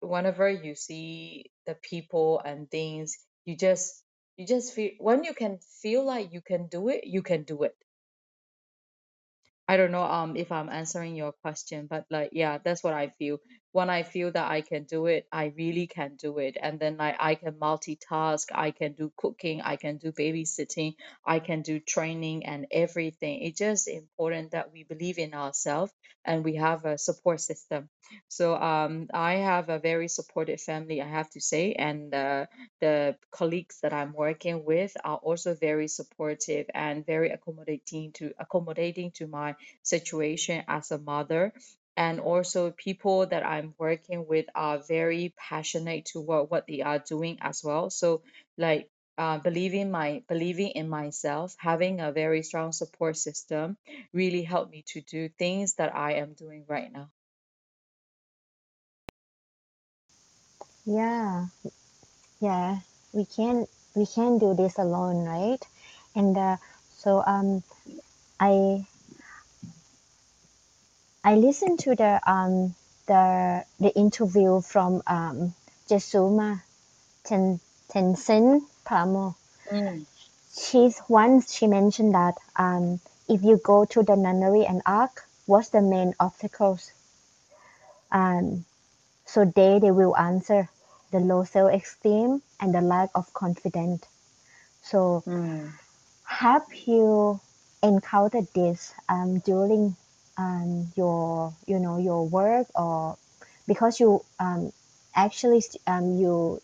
whenever 0.00 0.48
you 0.50 0.74
see 0.76 1.52
the 1.66 1.76
people 1.76 2.40
and 2.44 2.70
things, 2.70 3.18
you 3.46 3.56
just 3.56 4.04
you 4.38 4.46
just 4.46 4.74
feel 4.74 4.92
when 4.98 5.24
you 5.24 5.34
can 5.34 5.60
feel 5.82 6.04
like 6.04 6.32
you 6.32 6.42
can 6.42 6.68
do 6.68 6.88
it, 6.90 7.04
you 7.06 7.22
can 7.22 7.44
do 7.44 7.64
it. 7.64 7.76
I 9.68 9.76
don't 9.78 9.92
know 9.92 10.04
um 10.04 10.36
if 10.36 10.52
I'm 10.52 10.68
answering 10.68 11.16
your 11.16 11.32
question, 11.32 11.86
but 11.88 12.04
like 12.10 12.30
yeah, 12.32 12.58
that's 12.62 12.82
what 12.84 12.94
I 12.94 13.10
feel. 13.18 13.38
When 13.72 13.88
I 13.90 14.02
feel 14.02 14.30
that 14.32 14.50
I 14.50 14.60
can 14.62 14.84
do 14.84 15.06
it, 15.06 15.26
I 15.32 15.52
really 15.56 15.86
can 15.86 16.16
do 16.16 16.38
it. 16.38 16.56
And 16.60 16.78
then 16.80 16.96
like 16.96 17.16
I 17.20 17.34
can 17.36 17.54
multitask, 17.54 18.46
I 18.52 18.70
can 18.72 18.92
do 18.92 19.12
cooking, 19.16 19.60
I 19.62 19.76
can 19.76 19.98
do 19.98 20.12
babysitting, 20.12 20.94
I 21.24 21.38
can 21.40 21.62
do 21.62 21.78
training 21.80 22.46
and 22.46 22.66
everything. 22.70 23.42
It's 23.42 23.58
just 23.58 23.88
important 23.88 24.52
that 24.52 24.72
we 24.72 24.84
believe 24.84 25.18
in 25.18 25.34
ourselves 25.34 25.92
and 26.24 26.44
we 26.44 26.56
have 26.56 26.84
a 26.84 26.98
support 26.98 27.40
system. 27.40 27.88
So 28.28 28.54
um 28.56 29.08
I 29.12 29.34
have 29.34 29.68
a 29.68 29.78
very 29.78 30.08
supportive 30.08 30.60
family, 30.60 31.00
I 31.02 31.08
have 31.08 31.30
to 31.30 31.40
say, 31.40 31.72
and 31.74 32.14
uh, 32.14 32.46
the 32.80 33.16
colleagues 33.30 33.78
that 33.82 33.92
I'm 33.92 34.12
working 34.12 34.64
with 34.64 34.96
are 35.04 35.16
also 35.18 35.54
very 35.54 35.88
supportive 35.88 36.66
and 36.74 37.04
very 37.06 37.30
accommodating 37.30 38.12
to 38.14 38.32
accommodating 38.38 39.12
to 39.12 39.26
my 39.26 39.54
situation 39.82 40.64
as 40.68 40.90
a 40.90 40.98
mother. 40.98 41.52
And 41.96 42.20
also, 42.20 42.70
people 42.72 43.26
that 43.26 43.44
I'm 43.46 43.74
working 43.78 44.26
with 44.26 44.46
are 44.54 44.78
very 44.78 45.34
passionate 45.36 46.06
to 46.06 46.20
what, 46.20 46.50
what 46.50 46.66
they 46.66 46.80
are 46.82 46.98
doing 46.98 47.38
as 47.42 47.62
well. 47.64 47.90
So, 47.90 48.22
like, 48.58 48.90
uh, 49.18 49.38
believing 49.38 49.90
my 49.90 50.22
believing 50.28 50.70
in 50.70 50.88
myself, 50.88 51.54
having 51.58 52.00
a 52.00 52.12
very 52.12 52.42
strong 52.42 52.72
support 52.72 53.16
system, 53.16 53.76
really 54.12 54.42
helped 54.42 54.72
me 54.72 54.82
to 54.88 55.00
do 55.02 55.28
things 55.28 55.74
that 55.74 55.94
I 55.94 56.14
am 56.14 56.34
doing 56.34 56.64
right 56.68 56.90
now. 56.92 57.10
yeah 60.86 61.46
yeah 62.40 62.78
we 63.12 63.24
can 63.24 63.66
we 63.94 64.06
can 64.06 64.38
do 64.38 64.54
this 64.54 64.78
alone 64.78 65.24
right 65.26 65.62
and 66.14 66.36
uh, 66.36 66.56
so 66.96 67.22
um 67.26 67.62
i 68.40 68.84
i 71.24 71.34
listened 71.34 71.78
to 71.78 71.94
the 71.94 72.20
um 72.30 72.74
the 73.06 73.64
the 73.78 73.90
interview 73.96 74.60
from 74.60 75.02
um 75.06 75.54
Jetsunma 75.88 76.62
ten 77.24 77.60
Tenzin 77.90 78.60
Palmo 78.86 79.34
Mm, 79.70 80.04
She's 80.58 81.00
once 81.08 81.52
she 81.54 81.66
mentioned 81.68 82.14
that 82.14 82.34
um, 82.56 83.00
if 83.28 83.44
you 83.44 83.60
go 83.62 83.84
to 83.84 84.02
the 84.02 84.16
nunnery 84.16 84.66
and 84.66 84.82
ask 84.84 85.22
what's 85.46 85.68
the 85.68 85.80
main 85.80 86.14
obstacles, 86.18 86.92
um, 88.10 88.64
so 89.26 89.44
they 89.44 89.78
they 89.78 89.92
will 89.92 90.16
answer 90.16 90.68
the 91.12 91.20
low 91.20 91.44
self-esteem 91.44 92.42
and 92.60 92.74
the 92.74 92.80
lack 92.80 93.10
of 93.14 93.32
confidence. 93.32 94.04
So 94.82 95.22
mm. 95.24 95.70
have 96.24 96.66
you 96.84 97.40
encountered 97.82 98.48
this 98.52 98.92
um, 99.08 99.38
during 99.38 99.96
um, 100.36 100.92
your 100.96 101.54
you 101.66 101.78
know 101.78 101.98
your 101.98 102.26
work 102.26 102.66
or 102.74 103.16
because 103.66 104.00
you 104.00 104.24
um, 104.40 104.72
actually 105.14 105.62
um, 105.86 106.16
you 106.18 106.60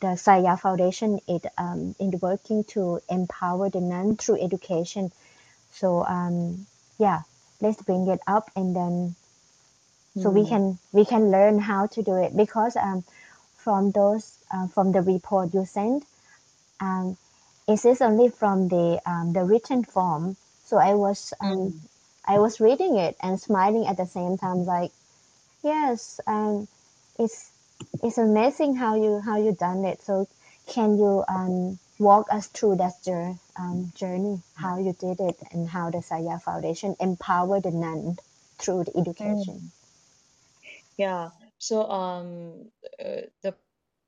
the 0.00 0.16
Saya 0.16 0.56
Foundation 0.56 1.20
is 1.28 1.42
um, 1.58 1.94
in 1.98 2.12
working 2.20 2.64
to 2.74 3.00
empower 3.08 3.70
the 3.70 3.80
nun 3.80 4.16
through 4.16 4.42
education 4.42 5.10
So 5.72 6.04
um, 6.04 6.66
yeah, 6.98 7.22
let's 7.60 7.82
bring 7.82 8.08
it 8.08 8.20
up 8.26 8.50
and 8.56 8.74
then 8.76 9.16
so 10.16 10.30
we 10.30 10.44
Mm. 10.44 10.46
can 10.46 10.78
we 10.92 11.04
can 11.04 11.30
learn 11.30 11.58
how 11.58 11.86
to 11.86 12.02
do 12.02 12.14
it 12.16 12.36
because 12.36 12.76
um, 12.76 13.04
from 13.56 13.90
those 13.92 14.38
uh, 14.52 14.66
from 14.68 14.92
the 14.92 15.02
report 15.02 15.54
you 15.54 15.64
sent 15.64 16.04
um, 16.80 17.16
it 17.68 17.84
is 17.84 18.00
only 18.02 18.28
from 18.28 18.68
the 18.68 19.00
um, 19.06 19.32
the 19.32 19.44
written 19.44 19.84
form 19.84 20.36
so 20.64 20.78
i 20.78 20.94
was 20.94 21.32
um, 21.40 21.72
Mm. 21.72 21.80
I 22.26 22.38
was 22.38 22.60
reading 22.60 22.96
it 22.96 23.16
and 23.22 23.40
smiling 23.40 23.86
at 23.86 23.96
the 23.96 24.06
same 24.06 24.36
time 24.38 24.64
like 24.64 24.92
yes 25.62 26.20
um, 26.26 26.68
it's 27.18 27.50
it's 28.02 28.18
amazing 28.18 28.74
how 28.76 28.94
you 28.96 29.20
how 29.20 29.36
you 29.38 29.52
done 29.54 29.84
it 29.84 30.00
so 30.02 30.26
can 30.66 30.96
you 30.98 31.24
um, 31.28 31.78
walk 31.98 32.26
us 32.32 32.46
through 32.48 32.76
that 32.76 32.94
jour- 33.04 33.38
um, 33.56 33.92
journey 33.96 34.40
how 34.54 34.78
you 34.78 34.92
did 35.00 35.20
it 35.20 35.36
and 35.52 35.68
how 35.68 35.90
the 35.90 36.02
saya 36.02 36.38
foundation 36.38 36.94
empower 37.00 37.60
the 37.60 37.70
nun 37.70 38.16
through 38.58 38.84
the 38.84 38.96
education 38.96 39.58
Mm. 39.58 39.72
Yeah. 40.96 41.30
So 41.58 41.88
um 41.90 42.70
uh, 42.98 43.28
the 43.42 43.54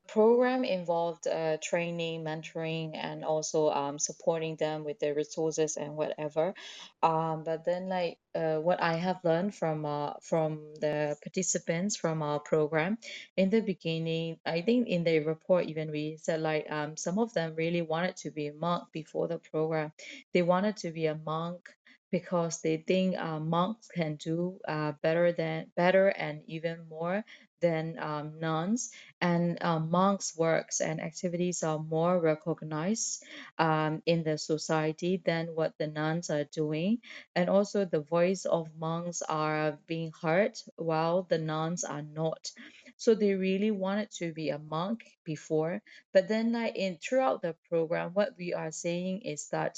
program 0.09 0.65
involved 0.65 1.27
uh, 1.27 1.57
training, 1.63 2.25
mentoring, 2.25 2.97
and 2.97 3.25
also 3.25 3.71
um, 3.71 3.99
supporting 3.99 4.57
them 4.57 4.85
with 4.85 4.99
their 5.01 5.15
resources 5.15 5.77
and 5.77 5.97
whatever. 5.97 6.55
Um, 7.03 7.45
but 7.45 7.65
then, 7.65 7.89
like 7.89 8.19
uh, 8.35 8.57
what 8.57 8.81
I 8.83 8.95
have 8.95 9.21
learned 9.25 9.55
from 9.55 9.85
uh, 9.85 10.15
from 10.23 10.75
the 10.81 11.17
participants 11.23 11.97
from 11.97 12.23
our 12.23 12.41
program 12.41 12.99
in 13.37 13.51
the 13.51 13.61
beginning, 13.61 14.39
I 14.47 14.63
think 14.63 14.89
in 14.89 15.05
the 15.05 15.21
report 15.21 15.67
even 15.67 15.91
we 15.91 16.19
said 16.21 16.41
like 16.41 16.71
um, 16.71 16.97
some 16.97 17.19
of 17.19 17.33
them 17.35 17.55
really 17.55 17.83
wanted 17.83 18.17
to 18.19 18.31
be 18.31 18.49
a 18.49 18.55
monk 18.55 18.85
before 18.93 19.29
the 19.29 19.39
program. 19.39 19.93
They 20.33 20.43
wanted 20.43 20.77
to 20.79 20.91
be 20.91 21.07
a 21.07 21.15
monk 21.15 21.69
because 22.11 22.61
they 22.63 22.77
think 22.79 23.17
uh, 23.19 23.41
monks 23.41 23.89
can 23.89 24.17
do 24.17 24.59
uh, 24.69 24.93
better 25.03 25.33
than 25.33 25.67
better 25.77 26.09
and 26.09 26.43
even 26.47 26.87
more 26.89 27.25
than 27.61 27.99
um, 27.99 28.39
nuns 28.41 28.91
and 29.21 29.63
um, 29.63 29.91
monks' 29.91 30.37
works 30.37 30.81
and 30.81 31.01
activities 31.01 31.63
are 31.63 31.79
more 31.79 32.19
recognized 32.21 33.25
um, 33.59 34.03
in 34.07 34.23
the 34.23 34.39
society 34.39 35.23
than 35.25 35.47
what 35.55 35.73
the 35.79 35.87
nuns 35.87 36.31
are 36.31 36.45
doing. 36.45 36.99
And 37.35 37.49
also, 37.51 37.85
the 37.85 38.01
voice 38.01 38.45
of 38.45 38.69
monks 38.79 39.23
are 39.23 39.79
being 39.87 40.13
heard 40.23 40.59
while 40.77 41.23
the 41.23 41.39
nuns 41.39 41.85
are 41.85 42.03
not. 42.03 42.51
So 42.97 43.15
they 43.15 43.35
really 43.35 43.71
wanted 43.71 44.11
to 44.19 44.33
be 44.33 44.51
a 44.51 44.59
monk 44.59 45.01
before, 45.25 45.83
but 46.13 46.29
then 46.29 46.53
like 46.53 46.77
in 46.77 46.99
throughout 46.99 47.43
the 47.43 47.55
program, 47.69 48.11
what 48.15 48.31
we 48.39 48.55
are 48.55 48.71
saying 48.73 49.23
is 49.23 49.49
that 49.51 49.77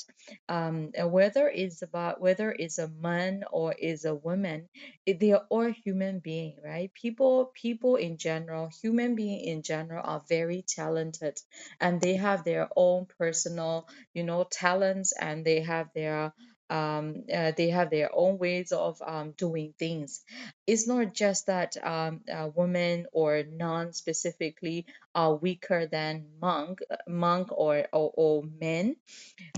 um, 0.49 0.93
uh, 1.01 1.09
whether 1.09 1.49
it's 1.49 1.83
about 1.83 2.21
whether 2.21 2.53
it's 2.53 2.79
a 2.79 2.89
man 2.89 3.45
or 3.51 3.73
is 3.73 4.05
a 4.05 4.15
woman, 4.15 4.69
they 5.07 5.33
are 5.33 5.45
all 5.51 5.73
human 5.85 6.21
being, 6.21 6.57
right? 6.65 6.93
People, 6.95 7.53
people 7.55 7.97
in 7.97 8.17
general, 8.19 8.71
human 8.83 9.15
being 9.15 9.41
in 9.45 9.63
general 9.63 10.03
are 10.05 10.23
very 10.29 10.65
talented 10.67 11.39
and 11.81 12.01
they 12.01 12.15
have 12.17 12.45
their 12.45 12.69
own 12.77 13.07
personal, 13.19 13.89
you 14.15 14.23
know, 14.23 14.45
talents 14.51 15.13
and 15.19 15.45
they 15.45 15.61
have 15.61 15.89
their 15.95 16.33
um 16.71 17.25
uh, 17.33 17.53
they 17.57 17.71
have 17.71 17.91
their 17.91 18.11
own 18.15 18.39
ways 18.39 18.73
of 18.73 19.01
um, 19.07 19.33
doing 19.33 19.75
things. 19.79 20.23
It's 20.67 20.87
not 20.87 21.15
just 21.15 21.47
that 21.47 21.77
um, 21.83 22.21
uh, 22.33 22.51
women 22.55 23.07
or 23.13 23.43
non 23.43 23.93
specifically 23.93 24.87
are 25.15 25.35
weaker 25.35 25.87
than 25.87 26.27
monk 26.41 26.81
monk 27.09 27.49
or, 27.53 27.87
or 27.93 28.13
or 28.15 28.43
men. 28.61 28.97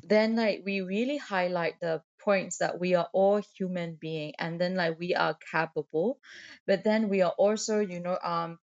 Then 0.04 0.36
like 0.36 0.62
we 0.64 0.82
really 0.82 1.16
highlight 1.16 1.80
the 1.80 2.02
points 2.20 2.58
that 2.58 2.78
we 2.78 2.94
are 2.94 3.08
all 3.14 3.40
human 3.56 3.94
being 3.94 4.34
and 4.38 4.60
then 4.60 4.74
like 4.74 4.98
we 4.98 5.14
are 5.14 5.36
capable. 5.52 6.18
But 6.66 6.84
then 6.84 7.08
we 7.08 7.22
are 7.22 7.34
also 7.38 7.80
you 7.80 8.00
know 8.00 8.18
um 8.22 8.58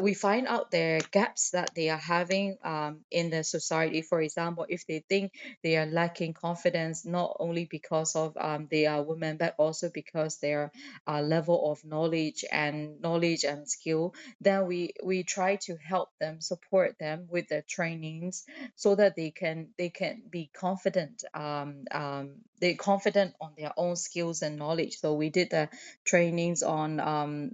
we 0.00 0.14
find 0.14 0.46
out 0.46 0.70
their 0.70 1.00
gaps 1.10 1.50
that 1.50 1.70
they 1.74 1.88
are 1.88 1.98
having 1.98 2.56
um, 2.64 3.00
in 3.10 3.30
the 3.30 3.42
society. 3.44 4.02
For 4.02 4.20
example 4.20 4.66
if 4.68 4.86
they 4.86 5.00
think 5.08 5.32
they 5.62 5.76
are 5.76 5.86
lacking 5.86 6.34
confidence 6.34 7.04
not 7.04 7.36
only 7.40 7.64
because 7.64 8.14
of 8.16 8.36
um, 8.36 8.68
they 8.70 8.86
are 8.86 9.02
women 9.02 9.36
but 9.36 9.54
also 9.58 9.90
because 9.92 10.38
their 10.38 10.70
uh, 11.06 11.20
level 11.20 11.70
of 11.72 11.84
knowledge 11.84 12.44
and 12.50 13.00
knowledge 13.00 13.44
and 13.44 13.68
skill 13.68 14.14
then 14.40 14.66
we 14.66 14.92
we 15.02 15.22
try 15.22 15.56
to 15.56 15.76
help 15.76 16.10
them 16.20 16.40
support 16.40 16.96
them 16.98 17.26
with 17.30 17.48
the 17.48 17.62
trainings 17.68 18.44
so 18.76 18.94
that 18.94 19.16
they 19.16 19.30
can 19.30 19.68
they 19.78 19.88
can 19.90 20.22
be 20.30 20.50
confident 20.54 21.24
um, 21.34 21.84
um, 21.90 22.36
they're 22.60 22.74
confident 22.76 23.34
on 23.40 23.52
their 23.58 23.72
own 23.76 23.96
skills 23.96 24.40
and 24.42 24.56
knowledge. 24.56 24.98
So 24.98 25.14
we 25.14 25.28
did 25.28 25.50
the 25.50 25.68
trainings 26.04 26.62
on 26.62 26.98
um, 27.00 27.50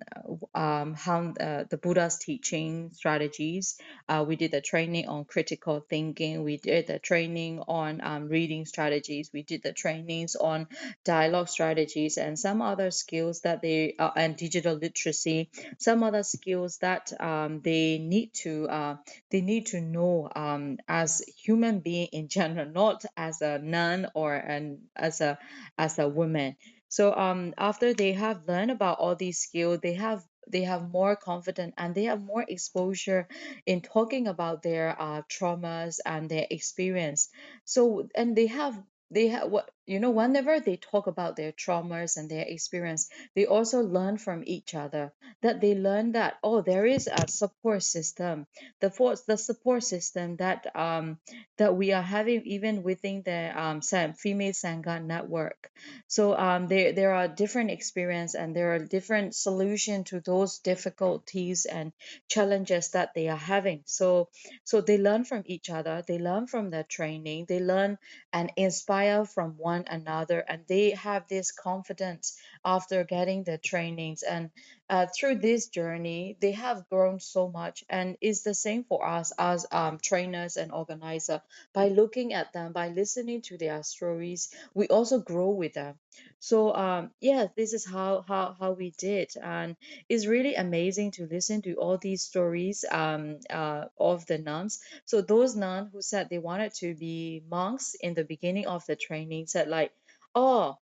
um, 0.54 0.94
how 0.94 1.32
uh, 1.40 1.64
the 1.68 1.78
buddha's 2.00 2.18
teaching 2.18 2.90
strategies. 2.92 3.76
Uh, 4.08 4.24
we 4.26 4.36
did 4.36 4.50
the 4.50 4.60
training 4.60 5.06
on 5.08 5.24
critical 5.24 5.84
thinking. 5.88 6.42
We 6.42 6.56
did 6.56 6.86
the 6.86 6.98
training 6.98 7.62
on 7.68 8.00
um, 8.02 8.28
reading 8.28 8.64
strategies. 8.64 9.30
We 9.32 9.42
did 9.42 9.62
the 9.62 9.72
trainings 9.72 10.34
on 10.34 10.66
dialogue 11.04 11.48
strategies 11.48 12.16
and 12.16 12.38
some 12.38 12.62
other 12.62 12.90
skills 12.90 13.42
that 13.42 13.60
they 13.60 13.94
uh, 13.98 14.10
and 14.16 14.36
digital 14.36 14.76
literacy. 14.76 15.50
Some 15.78 16.02
other 16.02 16.22
skills 16.22 16.78
that 16.78 17.12
um, 17.20 17.60
they 17.60 17.98
need 17.98 18.32
to 18.44 18.68
uh, 18.68 18.96
they 19.30 19.42
need 19.42 19.66
to 19.66 19.80
know 19.80 20.30
um, 20.34 20.78
as 20.88 21.22
human 21.44 21.80
being 21.80 22.08
in 22.12 22.28
general, 22.28 22.70
not 22.70 23.04
as 23.16 23.42
a 23.42 23.58
nun 23.58 24.08
or 24.14 24.34
an 24.34 24.88
as 24.96 25.20
a 25.20 25.38
as 25.76 25.98
a 25.98 26.08
woman. 26.08 26.56
So 26.88 27.14
um, 27.14 27.54
after 27.56 27.94
they 27.94 28.12
have 28.14 28.48
learned 28.48 28.72
about 28.72 28.98
all 28.98 29.14
these 29.14 29.38
skills, 29.38 29.78
they 29.80 29.94
have 29.94 30.24
they 30.50 30.62
have 30.64 30.90
more 30.90 31.16
confidence 31.16 31.74
and 31.78 31.94
they 31.94 32.04
have 32.04 32.22
more 32.22 32.44
exposure 32.48 33.28
in 33.66 33.80
talking 33.80 34.26
about 34.28 34.62
their 34.62 34.96
uh, 35.00 35.22
traumas 35.28 35.98
and 36.04 36.28
their 36.28 36.46
experience. 36.50 37.28
So 37.64 38.08
and 38.14 38.36
they 38.36 38.46
have 38.46 38.80
they 39.10 39.28
have 39.28 39.50
what 39.50 39.70
you 39.90 40.00
know 40.00 40.10
whenever 40.10 40.60
they 40.60 40.76
talk 40.76 41.06
about 41.06 41.36
their 41.36 41.52
traumas 41.52 42.16
and 42.16 42.30
their 42.30 42.46
experience, 42.46 43.08
they 43.34 43.46
also 43.46 43.80
learn 43.82 44.18
from 44.18 44.42
each 44.46 44.74
other. 44.74 45.12
That 45.42 45.60
they 45.60 45.74
learn 45.74 46.12
that 46.12 46.34
oh 46.42 46.60
there 46.62 46.86
is 46.86 47.08
a 47.08 47.26
support 47.28 47.82
system 47.82 48.46
the 48.80 48.90
force 48.90 49.22
the 49.22 49.36
support 49.36 49.82
system 49.84 50.36
that 50.36 50.66
um 50.76 51.18
that 51.58 51.76
we 51.76 51.92
are 51.92 52.02
having 52.02 52.42
even 52.44 52.82
within 52.82 53.22
the 53.24 53.40
um 53.60 53.80
female 54.14 54.52
sangha 54.52 55.02
network 55.04 55.70
so 56.08 56.36
um 56.36 56.66
there 56.68 56.92
there 56.92 57.14
are 57.14 57.28
different 57.28 57.70
experience 57.70 58.34
and 58.34 58.54
there 58.54 58.74
are 58.74 58.78
different 58.78 59.34
solution 59.34 60.04
to 60.04 60.20
those 60.20 60.58
difficulties 60.58 61.64
and 61.66 61.92
challenges 62.28 62.90
that 62.90 63.14
they 63.14 63.28
are 63.28 63.44
having 63.54 63.82
so 63.86 64.28
so 64.64 64.80
they 64.80 64.98
learn 64.98 65.24
from 65.24 65.42
each 65.46 65.70
other 65.70 66.02
they 66.06 66.18
learn 66.18 66.46
from 66.46 66.70
their 66.70 66.84
training 66.84 67.44
they 67.48 67.60
learn 67.60 67.96
and 68.32 68.52
inspire 68.56 69.24
from 69.24 69.54
one 69.58 69.79
another 69.88 70.40
and 70.40 70.64
they 70.68 70.90
have 70.90 71.26
this 71.28 71.52
confidence 71.52 72.38
after 72.64 73.04
getting 73.04 73.44
the 73.44 73.58
trainings 73.58 74.22
and 74.22 74.50
uh, 74.90 75.06
through 75.06 75.36
this 75.36 75.68
journey, 75.68 76.36
they 76.40 76.50
have 76.50 76.88
grown 76.88 77.20
so 77.20 77.48
much, 77.48 77.84
and 77.88 78.16
it's 78.20 78.42
the 78.42 78.54
same 78.54 78.82
for 78.82 79.06
us 79.06 79.32
as 79.38 79.64
um, 79.70 79.98
trainers 80.02 80.56
and 80.56 80.72
organizer. 80.72 81.40
By 81.72 81.88
looking 81.88 82.34
at 82.34 82.52
them, 82.52 82.72
by 82.72 82.88
listening 82.88 83.42
to 83.42 83.56
their 83.56 83.84
stories, 83.84 84.52
we 84.74 84.88
also 84.88 85.20
grow 85.20 85.50
with 85.50 85.74
them. 85.74 85.94
So 86.40 86.74
um, 86.74 87.10
yeah, 87.20 87.46
this 87.56 87.72
is 87.72 87.86
how 87.86 88.24
how 88.26 88.56
how 88.58 88.72
we 88.72 88.90
did, 88.98 89.30
and 89.40 89.76
it's 90.08 90.26
really 90.26 90.56
amazing 90.56 91.12
to 91.12 91.26
listen 91.26 91.62
to 91.62 91.74
all 91.74 91.98
these 91.98 92.22
stories 92.22 92.84
um, 92.90 93.38
uh, 93.48 93.84
of 93.98 94.26
the 94.26 94.38
nuns. 94.38 94.80
So 95.04 95.20
those 95.20 95.54
nuns 95.54 95.90
who 95.92 96.02
said 96.02 96.28
they 96.28 96.38
wanted 96.38 96.74
to 96.80 96.94
be 96.96 97.42
monks 97.48 97.94
in 98.00 98.14
the 98.14 98.24
beginning 98.24 98.66
of 98.66 98.84
the 98.86 98.96
training 98.96 99.46
said 99.46 99.68
like, 99.68 99.92
oh 100.34 100.78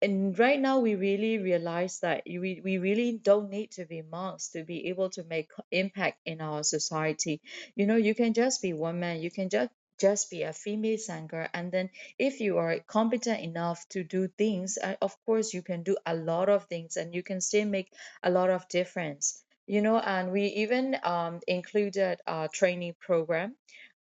and 0.00 0.38
right 0.38 0.60
now 0.60 0.78
we 0.80 0.94
really 0.94 1.38
realize 1.38 2.00
that 2.00 2.22
we, 2.26 2.60
we 2.64 2.78
really 2.78 3.12
don't 3.12 3.50
need 3.50 3.70
to 3.72 3.84
be 3.84 4.02
monks 4.02 4.48
to 4.50 4.62
be 4.64 4.88
able 4.88 5.10
to 5.10 5.24
make 5.24 5.50
impact 5.70 6.18
in 6.24 6.40
our 6.40 6.62
society. 6.62 7.40
You 7.74 7.86
know 7.86 7.96
you 7.96 8.14
can 8.14 8.34
just 8.34 8.62
be 8.62 8.72
one 8.72 9.00
man 9.00 9.20
you 9.20 9.30
can 9.30 9.48
just 9.48 9.70
just 9.98 10.30
be 10.30 10.42
a 10.44 10.52
female 10.52 10.96
Sangha 10.96 11.48
and 11.52 11.72
then 11.72 11.90
if 12.20 12.40
you 12.40 12.58
are 12.58 12.78
competent 12.86 13.40
enough 13.40 13.84
to 13.88 14.04
do 14.04 14.28
things 14.28 14.78
uh, 14.78 14.94
of 15.02 15.16
course 15.26 15.52
you 15.52 15.60
can 15.62 15.82
do 15.82 15.96
a 16.06 16.14
lot 16.14 16.48
of 16.48 16.66
things 16.66 16.96
and 16.96 17.12
you 17.12 17.22
can 17.24 17.40
still 17.40 17.66
make 17.66 17.92
a 18.22 18.30
lot 18.30 18.50
of 18.50 18.68
difference. 18.68 19.42
You 19.66 19.82
know 19.82 19.98
and 19.98 20.30
we 20.30 20.46
even 20.64 20.96
um, 21.02 21.40
included 21.48 22.20
a 22.26 22.48
training 22.52 22.94
program 23.00 23.56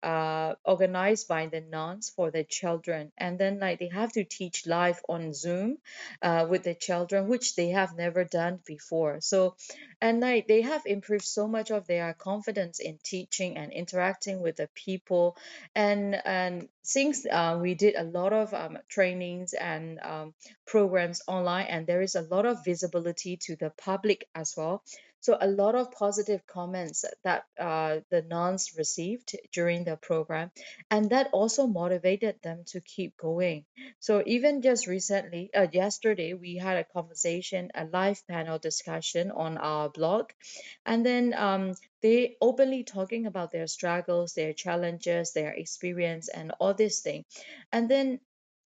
uh, 0.07 0.55
organized 0.63 1.27
by 1.27 1.47
the 1.47 1.59
nuns 1.59 2.09
for 2.15 2.31
the 2.31 2.45
children 2.45 3.11
and 3.17 3.37
then 3.37 3.59
like 3.59 3.77
they 3.79 3.89
have 3.89 4.13
to 4.13 4.23
teach 4.23 4.65
live 4.65 5.01
on 5.09 5.33
zoom 5.33 5.77
uh, 6.21 6.47
with 6.49 6.63
the 6.63 6.73
children, 6.73 7.27
which 7.27 7.55
they 7.55 7.69
have 7.69 7.93
never 7.97 8.23
done 8.23 8.59
before. 8.65 9.19
So 9.19 9.55
and 9.99 10.21
like 10.21 10.47
they 10.47 10.61
have 10.61 10.83
improved 10.85 11.25
so 11.25 11.47
much 11.47 11.71
of 11.71 11.87
their 11.87 12.13
confidence 12.13 12.79
in 12.79 12.99
teaching 13.03 13.57
and 13.57 13.73
interacting 13.73 14.39
with 14.39 14.55
the 14.55 14.69
people 14.75 15.35
and 15.75 16.15
and 16.25 16.69
since 16.83 17.25
uh, 17.25 17.59
we 17.61 17.75
did 17.75 17.95
a 17.95 18.03
lot 18.03 18.31
of 18.31 18.53
um, 18.53 18.77
trainings 18.87 19.51
and 19.53 19.99
um, 19.99 20.33
programs 20.65 21.21
online 21.27 21.65
and 21.65 21.85
there 21.85 22.01
is 22.01 22.15
a 22.15 22.21
lot 22.21 22.45
of 22.45 22.63
visibility 22.63 23.37
to 23.37 23.57
the 23.57 23.71
public 23.71 24.27
as 24.33 24.53
well 24.55 24.83
so 25.19 25.37
a 25.39 25.47
lot 25.47 25.75
of 25.75 25.91
positive 25.91 26.45
comments 26.47 27.05
that 27.23 27.43
uh, 27.59 27.99
the 28.09 28.21
nuns 28.21 28.73
received 28.77 29.35
during 29.51 29.83
the 29.83 29.97
program 29.97 30.51
and 30.89 31.09
that 31.09 31.29
also 31.33 31.67
motivated 31.67 32.35
them 32.43 32.63
to 32.67 32.81
keep 32.81 33.17
going. 33.17 33.65
So 33.99 34.23
even 34.25 34.61
just 34.61 34.87
recently 34.87 35.49
uh, 35.53 35.67
yesterday 35.71 36.33
we 36.33 36.55
had 36.57 36.77
a 36.77 36.83
conversation 36.83 37.69
a 37.75 37.85
live 37.85 38.21
panel 38.27 38.59
discussion 38.59 39.31
on 39.31 39.57
our 39.57 39.89
blog 39.89 40.29
and 40.85 41.05
then 41.05 41.33
um, 41.35 41.73
they 42.01 42.37
openly 42.41 42.83
talking 42.83 43.25
about 43.25 43.51
their 43.51 43.67
struggles 43.67 44.33
their 44.33 44.53
challenges 44.53 45.33
their 45.33 45.51
experience 45.51 46.29
and 46.29 46.51
all 46.59 46.73
this 46.73 47.01
thing. 47.01 47.25
And 47.71 47.89
then 47.89 48.19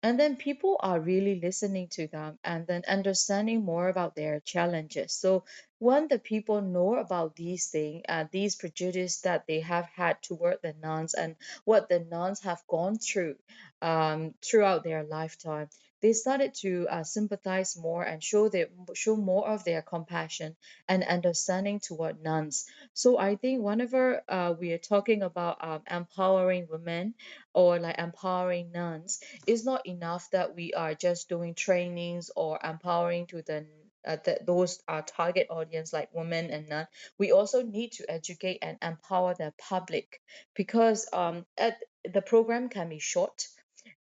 and 0.04 0.20
then 0.20 0.36
people 0.36 0.78
are 0.82 1.00
really 1.00 1.40
listening 1.40 1.88
to 1.90 2.08
them 2.08 2.38
and 2.44 2.66
then 2.68 2.84
understanding 2.88 3.64
more 3.64 3.90
about 3.90 4.16
their 4.16 4.40
challenges. 4.42 5.14
So 5.14 5.44
when 5.80 6.08
the 6.08 6.20
people 6.20 6.62
know 6.62 6.96
about 6.96 7.36
these 7.36 7.68
things 7.70 8.04
uh, 8.10 8.26
these 8.32 8.56
prejudice 8.56 9.22
that 9.22 9.46
they 9.48 9.62
have 9.62 9.86
had 9.96 10.22
toward 10.22 10.58
the 10.62 10.74
nuns 10.82 11.14
and 11.14 11.36
what 11.66 11.90
the 11.90 12.00
nuns 12.00 12.42
have 12.42 12.62
gone 12.68 12.98
through 12.98 13.36
um, 13.82 14.34
throughout 14.44 14.84
their 14.84 15.04
lifetime 15.04 15.70
they 16.02 16.14
started 16.14 16.54
to 16.54 16.88
uh, 16.90 17.04
sympathize 17.04 17.78
more 17.78 18.04
and 18.04 18.24
show 18.24 18.50
their 18.50 18.68
show 18.94 19.16
more 19.16 19.48
of 19.48 19.64
their 19.64 19.82
compassion 19.82 20.56
and 20.88 21.04
understanding 21.04 21.80
toward 21.80 22.22
nuns. 22.22 22.66
So 22.94 23.18
i 23.18 23.36
think 23.36 23.64
whenever 23.64 24.22
uh, 24.28 24.54
we 24.60 24.72
are 24.74 24.78
talking 24.78 25.22
about 25.24 25.58
um, 25.64 25.82
empowering 25.90 26.68
women 26.70 27.14
or 27.54 27.80
like 27.80 27.98
empowering 28.00 28.72
nuns 28.72 29.22
it's 29.48 29.66
not 29.66 29.86
enough 29.86 30.30
that 30.32 30.56
we 30.56 30.74
are 30.74 30.94
just 30.94 31.30
doing 31.30 31.54
trainings 31.56 32.32
or 32.36 32.60
empowering 32.64 33.28
to 33.28 33.42
the 33.42 33.66
uh, 34.06 34.18
those 34.46 34.82
are 34.88 35.04
target 35.04 35.48
audience 35.52 35.94
like 35.94 36.10
women 36.14 36.50
and 36.50 36.68
nun. 36.70 36.88
We 37.20 37.32
also 37.32 37.62
need 37.62 37.92
to 37.94 38.10
educate 38.10 38.60
and 38.64 38.78
empower 38.82 39.36
the 39.36 39.54
public 39.60 40.22
because 40.56 41.08
um 41.14 41.46
at 41.58 41.78
the 42.04 42.22
program 42.22 42.70
can 42.70 42.90
be 42.90 42.98
short 43.00 43.48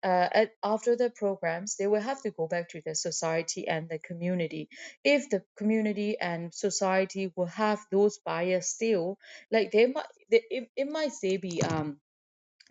uh, 0.03 0.29
at, 0.33 0.51
after 0.63 0.95
the 0.95 1.09
programs 1.09 1.75
they 1.77 1.87
will 1.87 2.01
have 2.01 2.21
to 2.21 2.31
go 2.31 2.47
back 2.47 2.69
to 2.69 2.81
the 2.85 2.95
society 2.95 3.67
and 3.67 3.89
the 3.89 3.99
community 3.99 4.69
if 5.03 5.29
the 5.29 5.43
community 5.57 6.17
and 6.19 6.53
society 6.53 7.31
will 7.35 7.45
have 7.47 7.79
those 7.91 8.17
bias 8.19 8.69
still 8.69 9.17
like 9.51 9.71
they 9.71 9.87
might 9.87 10.05
they, 10.31 10.43
it, 10.49 10.69
it 10.75 10.89
might 10.89 11.11
still 11.13 11.37
be 11.39 11.61
um 11.63 11.97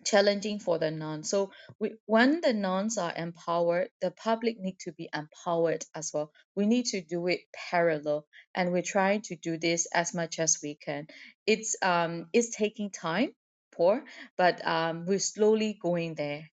challenging 0.03 0.59
for 0.59 0.79
the 0.79 0.91
nuns. 0.91 1.29
So 1.29 1.51
we, 1.79 1.93
when 2.05 2.41
the 2.41 2.53
nuns 2.53 2.97
are 2.97 3.13
empowered, 3.15 3.89
the 4.01 4.11
public 4.11 4.59
need 4.59 4.79
to 4.79 4.91
be 4.91 5.09
empowered 5.13 5.85
as 5.95 6.11
well. 6.13 6.31
We 6.55 6.65
need 6.65 6.87
to 6.87 7.01
do 7.01 7.27
it 7.27 7.41
parallel, 7.53 8.25
and 8.55 8.71
we're 8.71 8.81
trying 8.83 9.21
to 9.23 9.35
do 9.35 9.57
this 9.57 9.87
as 9.93 10.13
much 10.13 10.39
as 10.39 10.59
we 10.63 10.75
can. 10.75 11.07
It's 11.45 11.75
um 11.81 12.27
it's 12.33 12.55
taking 12.55 12.89
time, 12.91 13.33
Opor, 13.73 14.03
but 14.37 14.65
um 14.65 15.05
we're 15.05 15.19
slowly 15.19 15.77
going 15.81 16.15
there. 16.15 16.49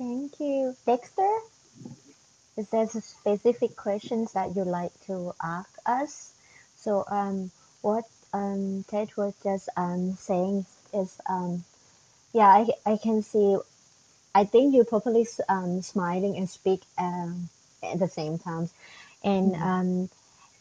Thank 0.00 0.40
you. 0.40 0.76
Dexter, 0.86 1.30
is 2.56 2.68
there 2.70 2.86
specific 2.88 3.76
questions 3.76 4.32
that 4.34 4.56
you'd 4.56 4.66
like 4.68 4.92
to 5.06 5.34
ask 5.42 5.70
us? 5.86 6.34
So 6.76 7.04
um, 7.08 7.52
what 7.82 8.04
um, 8.32 8.84
Htet 8.90 9.16
was 9.16 9.34
just 9.42 9.68
um, 9.76 10.14
saying 10.14 10.66
is 10.94 11.20
um, 11.28 11.64
yeah, 12.32 12.48
I, 12.48 12.68
I 12.86 12.98
can 12.98 13.22
see, 13.22 13.58
I 14.34 14.44
think 14.44 14.74
you're 14.74 14.86
probably 14.86 15.26
um, 15.48 15.82
smiling 15.82 16.36
and 16.36 16.50
speak 16.50 16.82
um, 16.98 17.50
at 17.82 17.98
the 17.98 18.08
same 18.08 18.38
time. 18.38 18.70
And 19.24 19.54
Mhm. 19.54 19.62
um, 19.62 20.10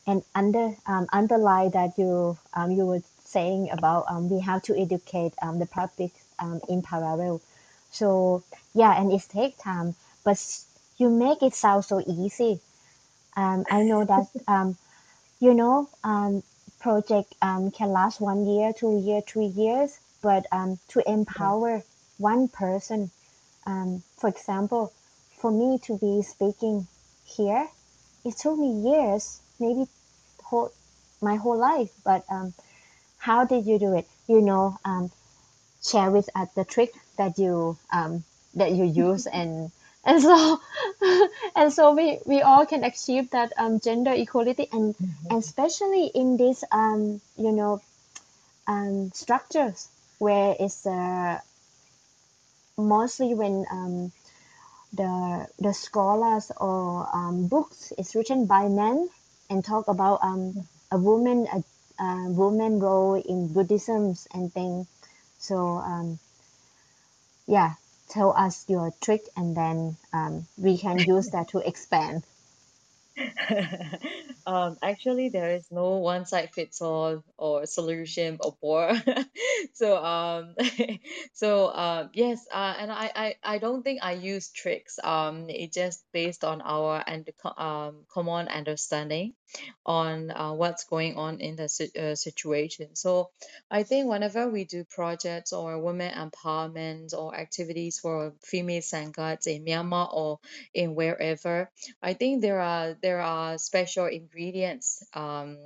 and 0.07 0.23
under 0.35 0.75
um, 0.87 1.07
underline 1.13 1.71
that 1.71 1.97
you 1.97 2.37
um, 2.53 2.71
you 2.71 2.85
were 2.87 3.03
saying 3.25 3.69
about 3.71 4.05
um, 4.09 4.29
we 4.29 4.41
have 4.41 4.63
to 4.63 4.79
educate 4.79 5.33
um, 5.41 5.59
the 5.59 5.67
public 5.67 6.13
um, 6.39 6.61
in 6.69 6.81
parallel. 6.81 7.41
So 7.91 8.43
yeah, 8.73 8.99
and 8.99 9.11
it 9.11 9.21
takes 9.29 9.61
time, 9.61 9.95
but 10.23 10.37
you 10.97 11.09
make 11.09 11.41
it 11.43 11.55
sound 11.55 11.85
so 11.85 12.01
easy. 12.01 12.59
Um, 13.35 13.65
I 13.69 13.83
know 13.83 14.05
that 14.05 14.27
um, 14.47 14.77
you 15.39 15.53
know 15.53 15.89
um, 16.03 16.43
project 16.79 17.33
um, 17.41 17.71
can 17.71 17.89
last 17.89 18.21
one 18.21 18.45
year, 18.45 18.73
two 18.73 18.99
year, 18.99 19.21
three 19.21 19.47
years, 19.47 19.97
but 20.21 20.45
um, 20.51 20.79
to 20.89 21.09
empower 21.09 21.83
one 22.17 22.47
person, 22.47 23.11
um, 23.65 24.03
for 24.17 24.29
example, 24.29 24.91
for 25.39 25.51
me 25.51 25.79
to 25.79 25.97
be 25.97 26.21
speaking 26.21 26.87
here, 27.25 27.67
it 28.25 28.37
took 28.37 28.57
me 28.57 28.71
years, 28.89 29.39
maybe 29.59 29.87
whole 30.43 30.71
my 31.21 31.35
whole 31.35 31.57
life. 31.57 31.91
But 32.03 32.25
um, 32.29 32.53
how 33.17 33.45
did 33.45 33.65
you 33.65 33.79
do 33.79 33.93
it? 33.95 34.07
You 34.27 34.41
know, 34.41 34.77
um, 34.85 35.11
share 35.83 36.11
with 36.11 36.29
us 36.35 36.49
the 36.55 36.65
trick 36.65 36.91
that 37.19 37.37
you 37.37 37.77
um, 37.91 38.23
that 38.55 38.71
you 38.71 38.85
use 38.85 39.27
and 39.39 39.71
and 40.05 40.21
so 40.21 40.59
and 41.55 41.71
so 41.71 41.93
we, 41.93 42.19
we 42.25 42.41
all 42.41 42.65
can 42.65 42.83
achieve 42.83 43.29
that 43.31 43.51
um, 43.57 43.79
gender 43.79 44.11
equality 44.11 44.67
and 44.71 44.95
and 45.29 45.43
especially 45.43 46.07
in 46.07 46.37
these 46.37 46.63
um, 46.71 47.21
you 47.37 47.51
know 47.51 47.81
um, 48.67 49.11
structures 49.13 49.89
where 50.19 50.55
it's 50.59 50.85
uh, 50.85 51.39
mostly 52.77 53.33
when 53.33 53.65
um, 53.71 54.11
the 54.93 55.47
the 55.59 55.73
scholars 55.73 56.51
or 56.57 57.07
um, 57.13 57.47
books 57.47 57.91
is 57.97 58.15
written 58.15 58.45
by 58.45 58.67
men 58.67 59.09
and 59.49 59.65
talk 59.65 59.87
about 59.87 60.19
um, 60.23 60.67
a 60.91 60.97
woman 60.97 61.47
a, 61.53 62.03
a 62.03 62.29
woman 62.29 62.79
role 62.79 63.15
in 63.15 63.51
Buddhism 63.53 64.15
and 64.33 64.53
things. 64.53 64.87
So 65.37 65.77
um, 65.77 66.19
yeah, 67.49 67.73
tell 68.09 68.31
us 68.37 68.63
your 68.69 68.93
trick 69.01 69.21
and 69.35 69.57
then 69.57 69.97
um, 70.13 70.45
we 70.55 70.77
can 70.77 70.99
use 70.99 71.29
that 71.31 71.49
to 71.49 71.57
expand. 71.67 72.23
um, 74.45 74.77
actually, 74.81 75.29
there 75.29 75.49
is 75.55 75.65
no 75.71 75.97
one 75.97 76.25
size 76.25 76.49
fits 76.53 76.81
all 76.81 77.23
or 77.37 77.65
solution 77.65 78.37
or 78.39 78.55
more. 78.61 78.93
so 79.73 79.97
um, 79.97 80.55
so 81.33 81.73
um, 81.73 82.09
yes, 82.13 82.45
uh, 82.51 82.75
and 82.79 82.91
I, 82.91 83.11
I 83.15 83.35
I 83.43 83.57
don't 83.57 83.83
think 83.83 83.99
I 84.03 84.13
use 84.13 84.49
tricks. 84.49 84.99
Um, 85.03 85.49
it's 85.49 85.75
just 85.75 86.03
based 86.13 86.43
on 86.45 86.61
our 86.61 87.03
and 87.05 87.27
um 87.57 88.05
common 88.07 88.47
understanding 88.47 89.33
on 89.85 90.31
uh, 90.31 90.53
what's 90.53 90.83
going 90.85 91.15
on 91.15 91.39
in 91.39 91.55
the 91.55 91.89
uh, 91.99 92.15
situation. 92.15 92.95
So 92.95 93.29
I 93.69 93.83
think 93.83 94.07
whenever 94.07 94.49
we 94.49 94.65
do 94.65 94.83
projects 94.83 95.53
or 95.53 95.79
women 95.79 96.13
empowerment 96.13 97.13
or 97.13 97.35
activities 97.35 97.99
for 97.99 98.33
female 98.43 98.81
Sanghas 98.81 99.47
in 99.47 99.65
Myanmar 99.65 100.09
or 100.13 100.39
in 100.73 100.95
wherever 100.95 101.69
I 102.01 102.13
think 102.13 102.41
there 102.41 102.59
are 102.59 102.95
there 103.01 103.21
are 103.21 103.57
special 103.57 104.05
ingredients 104.05 105.03
um, 105.13 105.57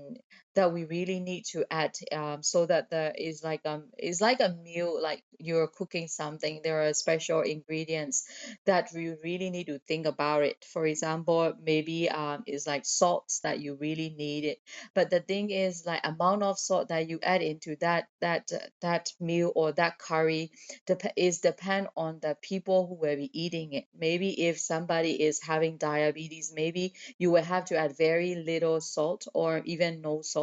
that 0.55 0.71
we 0.73 0.85
really 0.85 1.19
need 1.19 1.45
to 1.45 1.65
add 1.71 1.93
um, 2.11 2.43
so 2.43 2.65
that 2.65 2.89
the 2.89 3.13
is 3.17 3.43
like 3.43 3.61
um 3.65 3.85
is 3.97 4.21
like 4.21 4.39
a 4.39 4.49
meal 4.63 5.01
like 5.01 5.23
you're 5.39 5.67
cooking 5.67 6.07
something. 6.07 6.61
There 6.63 6.87
are 6.87 6.93
special 6.93 7.41
ingredients 7.41 8.23
that 8.65 8.89
we 8.93 9.15
really 9.23 9.49
need 9.49 9.67
to 9.67 9.79
think 9.79 10.05
about 10.05 10.43
it. 10.43 10.63
For 10.71 10.85
example, 10.85 11.53
maybe 11.61 12.09
um 12.09 12.43
is 12.47 12.67
like 12.67 12.85
salts 12.85 13.39
that 13.41 13.59
you 13.59 13.75
really 13.75 14.13
need 14.17 14.45
it. 14.45 14.59
But 14.93 15.09
the 15.09 15.19
thing 15.19 15.49
is 15.51 15.85
like 15.85 16.01
amount 16.03 16.43
of 16.43 16.59
salt 16.59 16.89
that 16.89 17.09
you 17.09 17.19
add 17.23 17.41
into 17.41 17.75
that 17.77 18.07
that 18.21 18.51
uh, 18.53 18.59
that 18.81 19.09
meal 19.19 19.51
or 19.55 19.71
that 19.73 19.97
curry 19.97 20.51
dep- 20.85 21.13
is 21.17 21.39
depend 21.39 21.87
on 21.95 22.19
the 22.21 22.37
people 22.41 22.87
who 22.87 22.95
will 22.95 23.15
be 23.15 23.29
eating 23.33 23.73
it. 23.73 23.85
Maybe 23.97 24.47
if 24.47 24.59
somebody 24.59 25.21
is 25.21 25.41
having 25.41 25.77
diabetes, 25.77 26.51
maybe 26.55 26.93
you 27.17 27.31
will 27.31 27.43
have 27.43 27.65
to 27.65 27.77
add 27.77 27.97
very 27.97 28.35
little 28.35 28.81
salt 28.81 29.27
or 29.33 29.61
even 29.65 30.01
no 30.01 30.21
salt. 30.21 30.42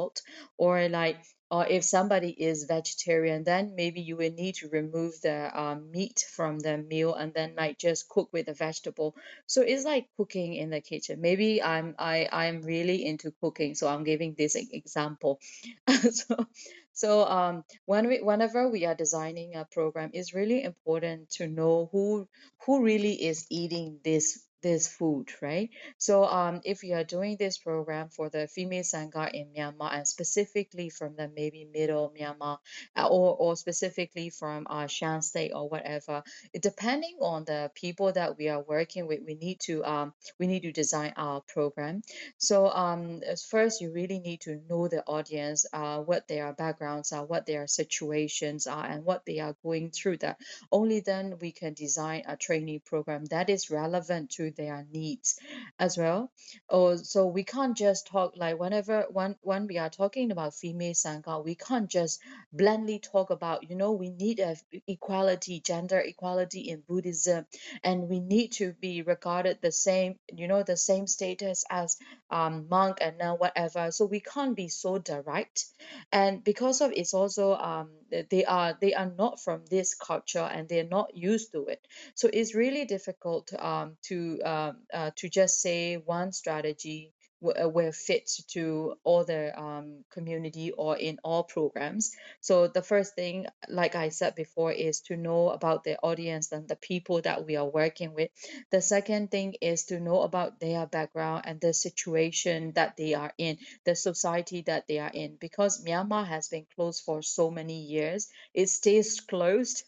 Or 0.59 0.89
like, 0.89 1.19
or 1.51 1.67
if 1.67 1.83
somebody 1.85 2.31
is 2.31 2.65
vegetarian, 2.65 3.43
then 3.45 3.75
maybe 3.75 4.01
you 4.01 4.17
will 4.17 4.31
need 4.33 4.55
to 4.57 4.69
remove 4.69 5.21
the 5.21 5.51
um, 5.61 5.91
meat 5.91 6.25
from 6.37 6.59
the 6.61 6.79
meal 6.79 7.15
and 7.15 7.35
then 7.35 7.55
like 7.57 7.77
just 7.79 8.09
cook 8.09 8.29
with 8.33 8.47
the 8.47 8.55
vegetable. 8.55 9.17
So 9.47 9.63
it's 9.63 9.85
like 9.85 10.07
cooking 10.17 10.55
in 10.55 10.71
the 10.71 10.81
kitchen. 10.81 11.21
Maybe 11.21 11.63
I'm 11.63 11.95
I 11.99 12.29
I'm 12.31 12.63
really 12.63 13.05
into 13.05 13.33
cooking, 13.41 13.75
so 13.75 13.89
I'm 13.89 14.05
giving 14.05 14.35
this 14.39 14.55
example. 14.55 15.41
so 16.11 16.47
so 16.93 17.25
um 17.27 17.65
when 17.87 18.09
we 18.09 18.19
whenever 18.21 18.69
we 18.69 18.85
are 18.87 18.95
designing 18.95 19.57
a 19.57 19.65
program 19.71 20.11
it's 20.13 20.35
really 20.35 20.63
important 20.63 21.31
to 21.31 21.47
know 21.49 21.89
who 21.93 22.29
who 22.67 22.83
really 22.83 23.15
is 23.15 23.47
eating 23.51 23.99
this 24.05 24.45
this 24.63 24.89
food, 24.89 25.29
right? 25.41 25.71
So 25.99 26.25
um, 26.25 26.61
if 26.65 26.83
you 26.83 26.95
are 26.95 27.05
doing 27.05 27.37
this 27.39 27.59
program 27.59 28.09
for 28.09 28.29
the 28.29 28.47
female 28.49 28.83
Sangha 28.83 29.31
in 29.33 29.49
Myanmar 29.57 29.95
and 29.95 30.07
specifically 30.07 30.91
from 30.91 31.17
the 31.17 31.31
maybe 31.35 31.67
middle 31.73 32.13
Myanmar 32.19 32.59
uh, 32.97 33.09
or, 33.09 33.37
or 33.37 33.57
specifically 33.57 34.31
from 34.31 34.67
uh, 34.69 34.87
Shan 34.87 35.23
State 35.23 35.53
or 35.55 35.69
whatever, 35.69 36.23
depending 36.61 37.17
on 37.21 37.45
the 37.45 37.71
people 37.75 38.13
that 38.13 38.37
we 38.39 38.49
are 38.49 38.63
working 38.63 39.07
with, 39.07 39.21
we 39.27 39.35
need 39.35 39.61
to 39.61 39.85
um, 39.85 40.13
we 40.39 40.47
need 40.47 40.63
to 40.63 40.73
design 40.73 41.13
our 41.17 41.41
program. 41.41 42.03
So 42.39 42.69
um, 42.69 43.21
first, 43.51 43.81
you 43.81 43.93
really 43.93 44.19
need 44.19 44.43
to 44.43 44.61
know 44.69 44.89
the 44.89 45.05
audience, 45.07 45.67
uh, 45.73 45.99
what 45.99 46.29
their 46.29 46.53
backgrounds 46.53 47.13
are, 47.13 47.25
what 47.25 47.47
their 47.47 47.67
situations 47.67 48.67
are, 48.67 48.85
and 48.85 49.05
what 49.05 49.25
they 49.27 49.39
are 49.41 49.57
going 49.63 49.91
through. 49.91 50.19
That 50.19 50.39
only 50.73 51.01
then 51.01 51.39
we 51.41 51.53
can 51.53 51.75
design 51.75 52.25
a 52.27 52.37
training 52.37 52.81
program 52.85 53.25
that 53.27 53.51
is 53.51 53.71
relevant 53.71 54.31
to 54.31 54.50
their 54.57 54.87
needs 54.93 55.39
as 55.79 55.97
well. 55.99 56.31
Oh, 56.69 56.97
so 56.97 57.27
we 57.27 57.45
can't 57.45 57.77
just 57.77 58.07
talk 58.07 58.35
like 58.37 58.59
whenever 58.59 59.07
when 59.11 59.37
when 59.43 59.67
we 59.67 59.79
are 59.79 59.91
talking 59.91 60.31
about 60.31 60.55
female 60.55 60.95
sangha, 60.95 61.43
we 61.45 61.55
can't 61.55 61.89
just 61.89 62.21
blandly 62.53 62.99
talk 62.99 63.31
about 63.31 63.69
you 63.71 63.77
know 63.77 63.93
we 63.93 64.11
need 64.11 64.41
a 64.41 64.57
equality, 64.87 65.61
gender 65.61 65.99
equality 66.01 66.69
in 66.71 66.83
Buddhism, 66.87 67.47
and 67.85 68.09
we 68.09 68.21
need 68.21 68.53
to 68.53 68.73
be 68.81 69.03
regarded 69.03 69.59
the 69.61 69.73
same 69.73 70.19
you 70.33 70.49
know 70.49 70.63
the 70.63 70.77
same 70.77 71.07
status 71.07 71.65
as 71.71 71.97
um, 72.31 72.67
monk 72.69 72.99
and 73.01 73.19
now 73.19 73.37
whatever. 73.37 73.91
So 73.91 74.05
we 74.07 74.21
can't 74.21 74.57
be 74.57 74.69
so 74.69 74.99
direct, 74.99 75.67
and 76.13 76.43
because 76.45 76.81
of 76.81 76.93
it's 76.95 77.15
also 77.15 77.55
um 77.55 77.91
they 78.31 78.45
are 78.45 78.77
they 78.81 78.95
are 78.95 79.11
not 79.17 79.41
from 79.41 79.65
this 79.71 79.95
culture 79.95 80.39
and 80.53 80.69
they're 80.69 80.85
not 80.99 81.17
used 81.17 81.53
to 81.53 81.67
it. 81.67 81.87
So 82.15 82.29
it's 82.33 82.55
really 82.55 82.85
difficult 82.85 83.53
um 83.59 83.97
to 84.05 84.40
um 84.45 84.79
uh, 84.93 85.11
to 85.17 85.29
just 85.29 85.61
say 85.61 85.97
one 85.97 86.33
strategy 86.33 87.13
uh, 87.43 87.69
will 87.69 87.93
fit 87.93 88.31
to 88.49 88.95
all 89.03 89.25
the 89.25 89.59
um, 89.59 90.05
community 90.11 90.73
or 90.73 90.97
in 90.97 91.19
all 91.25 91.43
programs. 91.45 92.13
So 92.41 92.67
the 92.69 92.83
first 92.83 93.15
thing, 93.15 93.47
like 93.69 93.95
I 93.95 94.11
said 94.11 94.35
before, 94.35 94.73
is 94.73 95.01
to 95.03 95.17
know 95.17 95.49
about 95.49 95.85
the 95.85 95.97
audience 96.03 96.53
and 96.53 96.69
the 96.69 96.77
people 96.77 97.23
that 97.23 97.47
we 97.47 97.57
are 97.57 97.67
working 97.67 98.13
with. 98.15 98.31
The 98.71 98.83
second 98.83 99.31
thing 99.31 99.55
is 99.61 99.85
to 99.87 100.01
know 100.01 100.21
about 100.23 100.61
their 100.61 100.87
background 100.87 101.45
and 101.47 101.61
the 101.61 101.73
situation 101.73 102.73
that 102.73 102.97
they 102.99 103.15
are 103.15 103.33
in, 103.39 103.59
the 103.85 103.97
society 103.97 104.63
that 104.63 104.87
they 104.87 104.99
are 104.99 105.11
in. 105.13 105.37
Because 105.41 105.83
Myanmar 105.85 106.27
has 106.27 106.49
been 106.49 106.67
closed 106.75 107.03
for 107.05 107.23
so 107.23 107.51
many 107.51 107.81
years, 107.81 108.29
it 108.53 108.69
stays 108.69 109.21
closed 109.21 109.85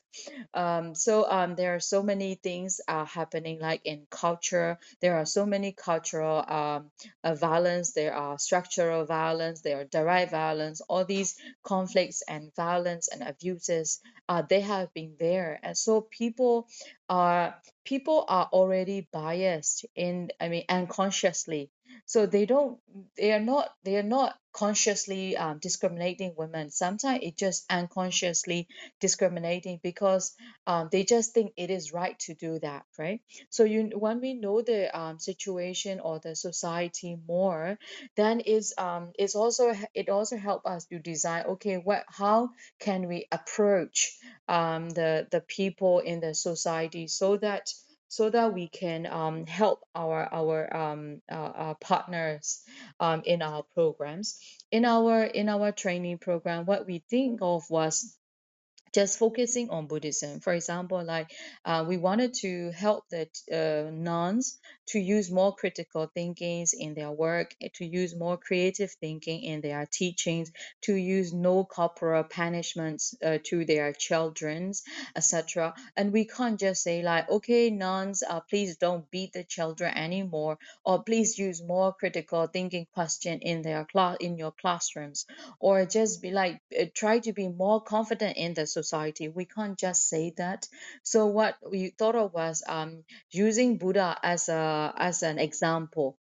um, 0.54 0.94
so 0.94 1.28
um, 1.30 1.54
there 1.54 1.74
are 1.74 1.80
so 1.80 2.02
many 2.02 2.34
things 2.34 2.80
uh, 2.88 3.04
happening 3.04 3.58
like 3.60 3.80
in 3.84 4.06
culture 4.10 4.78
there 5.00 5.16
are 5.16 5.26
so 5.26 5.46
many 5.46 5.72
cultural 5.72 6.44
um, 6.48 6.90
uh, 7.24 7.34
violence 7.34 7.92
there 7.92 8.14
are 8.14 8.38
structural 8.38 9.04
violence 9.04 9.60
there 9.62 9.80
are 9.80 9.84
direct 9.84 10.30
violence 10.30 10.80
all 10.88 11.04
these 11.04 11.36
conflicts 11.62 12.22
and 12.28 12.54
violence 12.54 13.08
and 13.08 13.22
abuses 13.22 14.00
uh, 14.28 14.42
they 14.48 14.60
have 14.60 14.92
been 14.94 15.14
there. 15.18 15.58
And 15.62 15.76
so 15.76 16.00
people 16.00 16.68
are 17.08 17.54
people 17.84 18.24
are 18.28 18.48
already 18.52 19.08
biased 19.12 19.84
in 19.96 20.30
i 20.40 20.48
mean 20.48 20.64
unconsciously 20.68 21.70
so 22.06 22.26
they 22.26 22.46
don't 22.46 22.78
they 23.16 23.32
are 23.32 23.40
not 23.40 23.70
they 23.84 23.96
are 23.96 24.02
not 24.02 24.34
consciously 24.52 25.34
um, 25.36 25.58
discriminating 25.58 26.34
women. 26.36 26.70
Sometimes 26.70 27.20
it 27.22 27.36
just 27.38 27.64
unconsciously 27.70 28.68
discriminating 29.00 29.80
because 29.82 30.34
um, 30.66 30.88
they 30.92 31.04
just 31.04 31.32
think 31.32 31.52
it 31.56 31.70
is 31.70 31.92
right 31.92 32.18
to 32.20 32.34
do 32.34 32.58
that 32.58 32.84
right? 32.98 33.20
So 33.50 33.64
you 33.64 33.90
when 33.94 34.20
we 34.20 34.34
know 34.34 34.62
the 34.62 34.96
um, 34.98 35.18
situation 35.18 36.00
or 36.00 36.18
the 36.18 36.36
society 36.36 37.16
more 37.26 37.78
then 38.16 38.40
is 38.40 38.74
um 38.78 39.12
it's 39.18 39.34
also 39.34 39.72
it 39.94 40.08
also 40.08 40.36
help 40.36 40.66
us 40.66 40.84
to 40.86 40.98
design 40.98 41.44
okay 41.46 41.76
what 41.76 42.04
how 42.08 42.50
can 42.80 43.08
we 43.08 43.26
approach 43.32 44.18
um 44.48 44.90
the 44.90 45.26
the 45.30 45.40
people 45.40 46.00
in 46.00 46.20
the 46.20 46.34
society 46.34 47.06
so 47.08 47.36
that 47.36 47.72
so 48.12 48.28
that 48.28 48.52
we 48.52 48.68
can 48.68 49.06
um, 49.06 49.46
help 49.46 49.80
our 49.94 50.28
our 50.30 50.76
um, 50.76 51.22
uh, 51.32 51.52
our 51.64 51.74
partners 51.76 52.60
um, 53.00 53.22
in 53.24 53.40
our 53.40 53.62
programs 53.74 54.38
in 54.70 54.84
our 54.84 55.24
in 55.24 55.48
our 55.48 55.72
training 55.72 56.18
program 56.18 56.66
what 56.66 56.86
we 56.86 57.02
think 57.08 57.38
of 57.40 57.64
was 57.70 58.14
just 58.92 59.18
focusing 59.18 59.70
on 59.70 59.86
Buddhism. 59.86 60.40
For 60.40 60.52
example, 60.52 61.02
like 61.02 61.30
uh, 61.64 61.86
we 61.88 61.96
wanted 61.96 62.34
to 62.42 62.70
help 62.72 63.04
the 63.08 63.26
uh, 63.50 63.90
nuns 63.90 64.58
to 64.88 64.98
use 64.98 65.30
more 65.30 65.54
critical 65.54 66.10
thinkings 66.12 66.72
in 66.72 66.94
their 66.94 67.10
work, 67.10 67.54
eh, 67.60 67.68
to 67.74 67.84
use 67.84 68.14
more 68.14 68.36
creative 68.36 68.90
thinking 68.92 69.42
in 69.42 69.60
their 69.60 69.86
teachings, 69.86 70.50
to 70.82 70.94
use 70.94 71.32
no 71.32 71.64
corporal 71.64 72.24
punishments 72.24 73.14
uh, 73.24 73.38
to 73.44 73.64
their 73.64 73.92
childrens, 73.92 74.82
etc. 75.16 75.74
And 75.96 76.12
we 76.12 76.24
can't 76.24 76.58
just 76.58 76.82
say 76.82 77.02
like, 77.02 77.30
okay, 77.30 77.70
nuns, 77.70 78.22
uh, 78.28 78.40
please 78.40 78.76
don't 78.76 79.10
beat 79.10 79.32
the 79.32 79.44
children 79.44 79.96
anymore, 79.96 80.58
or 80.84 81.02
please 81.02 81.38
use 81.38 81.62
more 81.62 81.92
critical 81.92 82.46
thinking 82.46 82.86
question 82.92 83.40
in 83.40 83.62
their 83.62 83.84
class 83.84 84.16
in 84.20 84.36
your 84.36 84.52
classrooms, 84.52 85.26
or 85.60 85.86
just 85.86 86.20
be 86.22 86.30
like 86.30 86.60
uh, 86.78 86.84
try 86.94 87.18
to 87.20 87.32
be 87.32 87.48
more 87.48 87.80
confident 87.80 88.36
in 88.36 88.54
the 88.54 88.66
society. 88.66 89.28
We 89.28 89.44
can't 89.44 89.78
just 89.78 90.08
say 90.08 90.32
that. 90.36 90.66
So 91.02 91.26
what 91.26 91.56
we 91.68 91.90
thought 91.90 92.16
of 92.16 92.32
was 92.32 92.62
um, 92.66 93.04
using 93.30 93.78
Buddha 93.78 94.18
as 94.22 94.48
a 94.48 94.71
as 94.96 95.22
an 95.22 95.38
example 95.38 96.18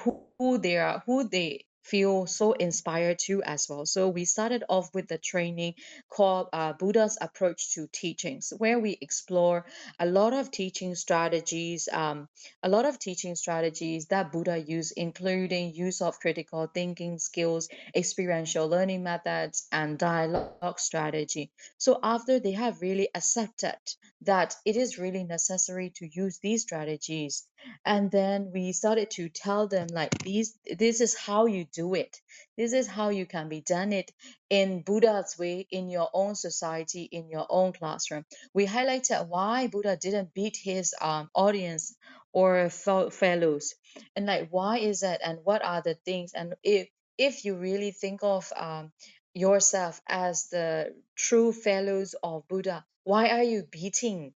who, 0.00 0.22
who 0.38 0.58
they 0.58 0.76
are 0.76 1.02
who 1.06 1.28
they 1.28 1.64
feel 1.84 2.26
so 2.26 2.52
inspired 2.52 3.18
to 3.18 3.42
as 3.42 3.66
well. 3.68 3.84
So 3.84 4.08
we 4.08 4.24
started 4.24 4.64
off 4.70 4.94
with 4.94 5.06
the 5.06 5.18
training 5.18 5.74
called 6.08 6.48
uh, 6.52 6.72
buddha's 6.72 7.18
approach 7.20 7.74
to 7.74 7.86
teachings 7.92 8.52
where 8.56 8.78
we 8.78 8.96
explore 9.00 9.66
a 9.98 10.06
lot 10.06 10.32
of 10.32 10.50
teaching 10.50 10.94
strategies 10.94 11.88
um, 11.92 12.28
a 12.62 12.68
lot 12.70 12.86
of 12.86 12.98
teaching 12.98 13.36
strategies 13.36 14.06
that 14.06 14.32
buddha 14.32 14.58
used 14.58 14.94
including 14.96 15.74
use 15.74 16.00
of 16.00 16.18
critical 16.20 16.66
thinking 16.72 17.18
skills 17.18 17.68
experiential 17.94 18.66
learning 18.66 19.02
methods 19.02 19.66
and 19.70 19.98
dialogue 19.98 20.78
strategy. 20.78 21.50
So 21.76 21.98
after 22.02 22.40
they 22.40 22.52
have 22.52 22.80
really 22.80 23.08
accepted 23.14 23.76
that 24.22 24.56
it 24.64 24.76
is 24.76 24.98
really 24.98 25.24
necessary 25.24 25.92
to 25.96 26.08
use 26.10 26.38
these 26.38 26.62
strategies 26.62 27.46
and 27.84 28.10
then 28.10 28.50
we 28.52 28.72
started 28.72 29.10
to 29.10 29.28
tell 29.28 29.66
them 29.68 29.86
like 29.92 30.16
these 30.22 30.56
this 30.78 31.00
is 31.00 31.14
how 31.16 31.46
you 31.46 31.64
do 31.72 31.94
it 31.94 32.20
this 32.56 32.72
is 32.72 32.86
how 32.86 33.08
you 33.10 33.26
can 33.26 33.48
be 33.48 33.60
done 33.60 33.92
it 33.92 34.10
in 34.50 34.82
buddha's 34.82 35.36
way 35.38 35.66
in 35.70 35.88
your 35.90 36.08
own 36.12 36.34
society 36.34 37.02
in 37.10 37.28
your 37.28 37.46
own 37.50 37.72
classroom 37.72 38.24
we 38.54 38.66
highlighted 38.66 39.26
why 39.28 39.66
buddha 39.66 39.96
didn't 39.96 40.34
beat 40.34 40.56
his 40.62 40.94
um, 41.00 41.28
audience 41.34 41.96
or 42.32 42.68
fel- 42.70 43.10
fellows 43.10 43.74
and 44.16 44.26
like 44.26 44.48
why 44.50 44.78
is 44.78 45.00
that 45.00 45.20
and 45.24 45.38
what 45.44 45.64
are 45.64 45.82
the 45.82 45.94
things 46.04 46.32
and 46.34 46.54
if 46.62 46.88
if 47.18 47.44
you 47.44 47.54
really 47.56 47.92
think 47.92 48.20
of 48.22 48.52
um, 48.56 48.92
yourself 49.34 50.00
as 50.08 50.48
the 50.50 50.92
true 51.16 51.52
fellows 51.52 52.14
of 52.22 52.46
buddha 52.48 52.84
why 53.04 53.28
are 53.28 53.42
you 53.42 53.62
beating 53.70 54.32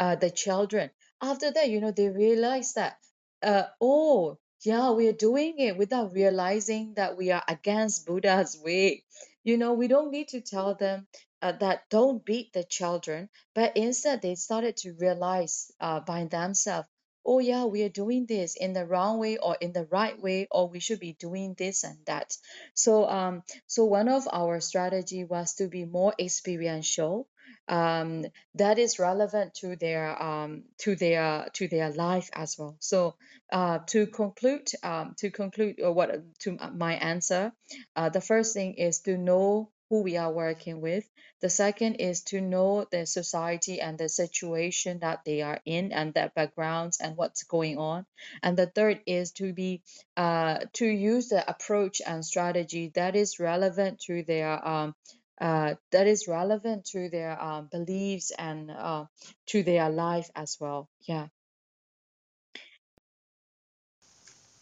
uh, 0.00 0.16
the 0.16 0.30
children. 0.30 0.90
After 1.22 1.50
that, 1.52 1.70
you 1.70 1.80
know, 1.80 1.92
they 1.92 2.08
realize 2.08 2.74
that, 2.74 2.98
uh, 3.42 3.64
oh, 3.80 4.38
yeah, 4.64 4.90
we 4.90 5.06
are 5.08 5.12
doing 5.12 5.58
it 5.58 5.76
without 5.76 6.12
realizing 6.12 6.94
that 6.94 7.16
we 7.16 7.30
are 7.30 7.44
against 7.46 8.06
Buddha's 8.06 8.58
way. 8.58 9.04
You 9.44 9.56
know, 9.58 9.74
we 9.74 9.86
don't 9.88 10.10
need 10.10 10.28
to 10.28 10.40
tell 10.40 10.74
them 10.74 11.06
uh, 11.40 11.52
that 11.52 11.88
don't 11.88 12.24
beat 12.24 12.52
the 12.52 12.64
children, 12.64 13.28
but 13.54 13.76
instead 13.76 14.22
they 14.22 14.34
started 14.34 14.76
to 14.78 14.92
realize 14.94 15.70
uh, 15.80 16.00
by 16.00 16.24
themselves, 16.24 16.88
oh, 17.24 17.38
yeah, 17.38 17.64
we 17.64 17.82
are 17.84 17.88
doing 17.90 18.26
this 18.26 18.56
in 18.56 18.72
the 18.72 18.84
wrong 18.86 19.18
way 19.18 19.36
or 19.38 19.56
in 19.60 19.72
the 19.72 19.84
right 19.86 20.20
way, 20.20 20.48
or 20.50 20.68
we 20.68 20.80
should 20.80 20.98
be 21.00 21.12
doing 21.12 21.54
this 21.54 21.84
and 21.84 21.98
that. 22.06 22.36
So, 22.74 23.08
um, 23.08 23.42
so 23.66 23.84
one 23.84 24.08
of 24.08 24.26
our 24.32 24.60
strategy 24.60 25.24
was 25.24 25.54
to 25.54 25.68
be 25.68 25.84
more 25.84 26.14
experiential 26.18 27.28
um, 27.68 28.24
that 28.54 28.78
is 28.78 28.98
relevant 28.98 29.54
to 29.54 29.76
their 29.76 30.20
um, 30.22 30.64
to 30.78 30.96
their 30.96 31.48
to 31.54 31.68
their 31.68 31.90
life 31.90 32.30
as 32.34 32.56
well. 32.58 32.76
So 32.80 33.14
uh, 33.52 33.78
to 33.88 34.06
conclude, 34.06 34.68
um, 34.82 35.14
to 35.18 35.30
conclude 35.30 35.80
or 35.80 35.92
what 35.92 36.10
to 36.40 36.58
my 36.74 36.94
answer, 36.94 37.52
uh, 37.96 38.08
the 38.08 38.20
first 38.20 38.54
thing 38.54 38.74
is 38.74 39.00
to 39.00 39.16
know 39.16 39.70
who 39.90 40.02
we 40.02 40.16
are 40.16 40.32
working 40.32 40.80
with. 40.80 41.08
The 41.40 41.48
second 41.48 41.94
is 41.96 42.22
to 42.24 42.40
know 42.40 42.86
the 42.90 43.06
society 43.06 43.80
and 43.80 43.96
the 43.96 44.08
situation 44.08 44.98
that 45.00 45.20
they 45.24 45.40
are 45.42 45.60
in 45.64 45.92
and 45.92 46.12
their 46.12 46.30
backgrounds 46.34 46.98
and 47.00 47.16
what's 47.16 47.44
going 47.44 47.78
on. 47.78 48.04
And 48.42 48.56
the 48.56 48.66
third 48.66 49.00
is 49.06 49.32
to 49.32 49.52
be 49.52 49.82
uh, 50.16 50.58
to 50.74 50.86
use 50.86 51.28
the 51.28 51.48
approach 51.48 52.02
and 52.04 52.24
strategy 52.24 52.90
that 52.96 53.16
is 53.16 53.38
relevant 53.38 54.00
to 54.00 54.24
their 54.24 54.66
um, 54.66 54.94
uh, 55.40 55.74
that 55.92 56.06
is 56.06 56.28
relevant 56.28 56.86
to 56.86 57.08
their 57.10 57.40
um, 57.42 57.68
beliefs 57.72 58.32
and 58.38 58.70
uh, 58.70 59.06
to 59.46 59.62
their 59.62 59.90
life 59.90 60.30
as 60.36 60.58
well. 60.60 60.88
Yeah. 61.02 61.28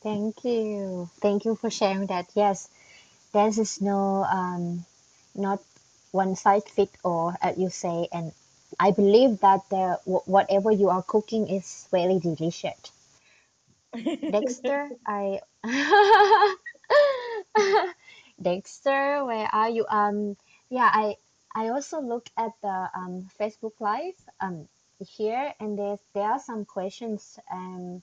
Thank 0.03 0.45
you. 0.45 1.11
Thank 1.21 1.45
you 1.45 1.57
for 1.57 1.71
sharing 1.71 2.07
that. 2.07 2.27
Yes, 2.35 2.69
there 3.33 3.49
is 3.49 3.81
no 3.83 4.25
um, 4.25 4.85
not 5.35 5.61
one 6.13 6.37
size 6.37 6.65
fit 6.65 6.91
all, 7.05 7.35
as 7.43 7.59
you 7.59 7.71
say, 7.71 8.09
and 8.13 8.33
I 8.81 8.93
believe 8.93 9.41
that 9.41 9.69
the 9.71 9.99
wh- 10.05 10.29
whatever 10.29 10.71
you 10.73 10.89
are 10.91 11.03
cooking 11.03 11.49
is 11.49 11.89
very 11.91 12.19
delicious. 12.21 12.93
Dexter, 14.31 14.91
I 15.07 15.41
Dexter, 18.43 19.25
where 19.25 19.49
are 19.53 19.69
you? 19.71 19.87
Um, 19.89 20.37
yeah, 20.71 20.91
I 20.93 21.17
I 21.55 21.69
also 21.69 22.01
look 22.01 22.29
at 22.37 22.53
the 22.63 22.91
um 22.95 23.29
Facebook 23.39 23.81
Live 23.81 24.15
um 24.41 24.69
here, 24.99 25.53
and 25.61 25.79
there's 25.79 26.01
there 26.15 26.31
are 26.31 26.41
some 26.41 26.65
questions. 26.65 27.39
Um, 27.53 28.03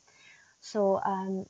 so 0.62 1.02
um, 1.04 1.46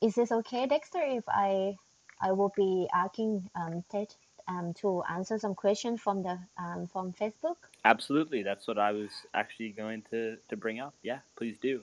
is 0.00 0.14
this 0.14 0.32
okay, 0.32 0.66
Dexter, 0.66 1.02
if 1.02 1.24
I 1.28 1.76
I 2.20 2.32
will 2.32 2.52
be 2.56 2.88
asking 2.92 3.48
um 3.54 3.84
Ted 3.90 4.14
um 4.48 4.74
to 4.74 5.02
answer 5.08 5.38
some 5.38 5.54
questions 5.54 6.00
from 6.00 6.22
the 6.22 6.38
um 6.58 6.86
from 6.86 7.12
Facebook? 7.12 7.56
Absolutely, 7.84 8.42
that's 8.42 8.66
what 8.66 8.78
I 8.78 8.92
was 8.92 9.10
actually 9.34 9.70
going 9.70 10.02
to 10.10 10.36
to 10.48 10.56
bring 10.56 10.80
up. 10.80 10.94
Yeah, 11.02 11.20
please 11.36 11.56
do. 11.60 11.82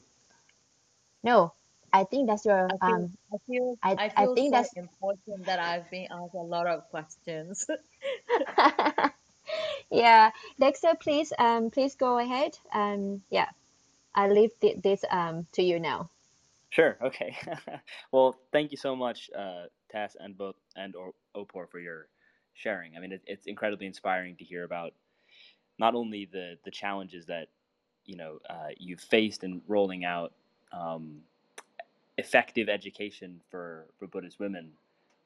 No, 1.24 1.54
I 1.94 2.04
think 2.06 2.28
that's 2.30 2.46
your 2.46 2.68
I 2.70 2.78
feel 2.86 3.06
um 3.06 3.12
I 3.34 3.38
feel 3.48 3.76
I 3.84 3.98
I 3.98 4.12
I 4.16 4.26
feel 4.26 4.36
think 4.36 4.54
so 4.54 4.58
that's 4.58 4.74
important 4.74 5.46
that 5.46 5.60
I've 5.60 5.90
been 5.90 6.08
asked 6.12 6.36
a 6.36 6.38
lot 6.38 6.68
of 6.68 6.90
questions. 6.90 7.66
yeah. 9.92 10.32
Dexter, 10.60 10.96
please 11.00 11.34
um 11.40 11.72
please 11.72 11.96
go 11.96 12.18
ahead. 12.20 12.58
Um 12.74 13.22
yeah, 13.30 13.50
I 14.16 14.30
leave 14.30 14.52
thi- 14.62 14.80
this 14.84 15.04
um 15.10 15.48
to 15.54 15.64
you 15.64 15.80
now. 15.80 16.10
Sure. 16.70 16.98
Okay. 17.02 17.36
well, 18.12 18.38
thank 18.52 18.72
you 18.72 18.78
so 18.78 18.96
much, 18.96 19.30
uh, 19.38 19.66
Tass 19.92 20.16
and 20.20 20.38
both 20.38 20.56
and 20.76 20.96
or 20.96 21.14
Opor 21.36 21.68
for 21.68 21.80
your 21.80 22.08
sharing. 22.54 22.96
I 22.96 23.00
mean, 23.00 23.12
it, 23.14 23.22
it's 23.26 23.48
incredibly 23.48 23.88
inspiring 23.88 24.36
to 24.38 24.44
hear 24.44 24.64
about 24.64 24.94
not 25.80 25.96
only 25.96 26.30
the 26.32 26.58
the 26.66 26.72
challenges 26.72 27.26
that 27.28 27.48
you 28.06 28.18
know 28.18 28.40
uh, 28.50 28.70
you've 28.78 29.02
faced 29.02 29.44
in 29.44 29.62
rolling 29.68 30.06
out 30.06 30.34
um, 30.72 31.22
effective 32.20 32.70
education 32.70 33.42
for 33.50 33.88
for 33.98 34.08
Buddhist 34.08 34.40
women, 34.40 34.72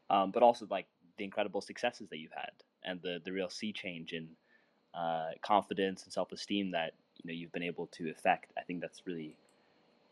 um, 0.10 0.32
but 0.32 0.44
also 0.44 0.66
like 0.70 0.88
the 1.18 1.24
incredible 1.24 1.62
successes 1.62 2.08
that 2.10 2.18
you've 2.18 2.32
had 2.32 2.52
and 2.84 3.02
the 3.02 3.20
the 3.26 3.32
real 3.32 3.50
sea 3.50 3.74
change 3.74 4.14
in 4.14 4.30
uh, 4.94 5.32
confidence 5.42 6.04
and 6.04 6.14
self 6.14 6.32
esteem 6.32 6.72
that 6.72 6.94
you 7.18 7.28
know 7.28 7.34
you've 7.34 7.52
been 7.52 7.64
able 7.64 7.88
to 7.88 8.10
effect. 8.10 8.54
I 8.58 8.62
think 8.62 8.82
that's 8.82 9.02
really 9.06 9.36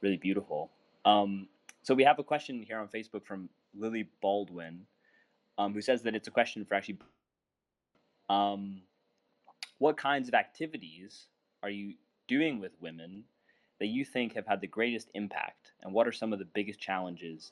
really 0.02 0.18
beautiful. 0.18 0.72
Um, 1.06 1.48
so 1.84 1.94
we 1.94 2.04
have 2.04 2.20
a 2.20 2.24
question 2.24 2.62
here 2.62 2.80
on 2.80 2.88
Facebook 2.88 3.26
from 3.26 3.50
Lily 3.76 4.10
Baldwin, 4.22 4.86
um, 5.58 5.74
who 5.74 5.82
says 5.82 6.02
that 6.04 6.16
it's 6.16 6.28
a 6.28 6.32
question 6.32 6.66
for 6.66 6.76
actually. 6.76 7.00
Um, 8.30 8.82
what 9.80 9.98
kinds 9.98 10.28
of 10.30 10.36
activities 10.36 11.26
are 11.64 11.70
you 11.70 11.96
doing 12.28 12.60
with 12.60 12.72
women 12.80 13.24
that 13.82 13.88
you 13.88 14.06
think 14.06 14.36
have 14.36 14.46
had 14.46 14.62
the 14.62 14.68
greatest 14.68 15.10
impact, 15.16 15.72
and 15.82 15.92
what 15.92 16.08
are 16.08 16.12
some 16.12 16.32
of 16.32 16.38
the 16.38 16.46
biggest 16.46 16.80
challenges 16.80 17.52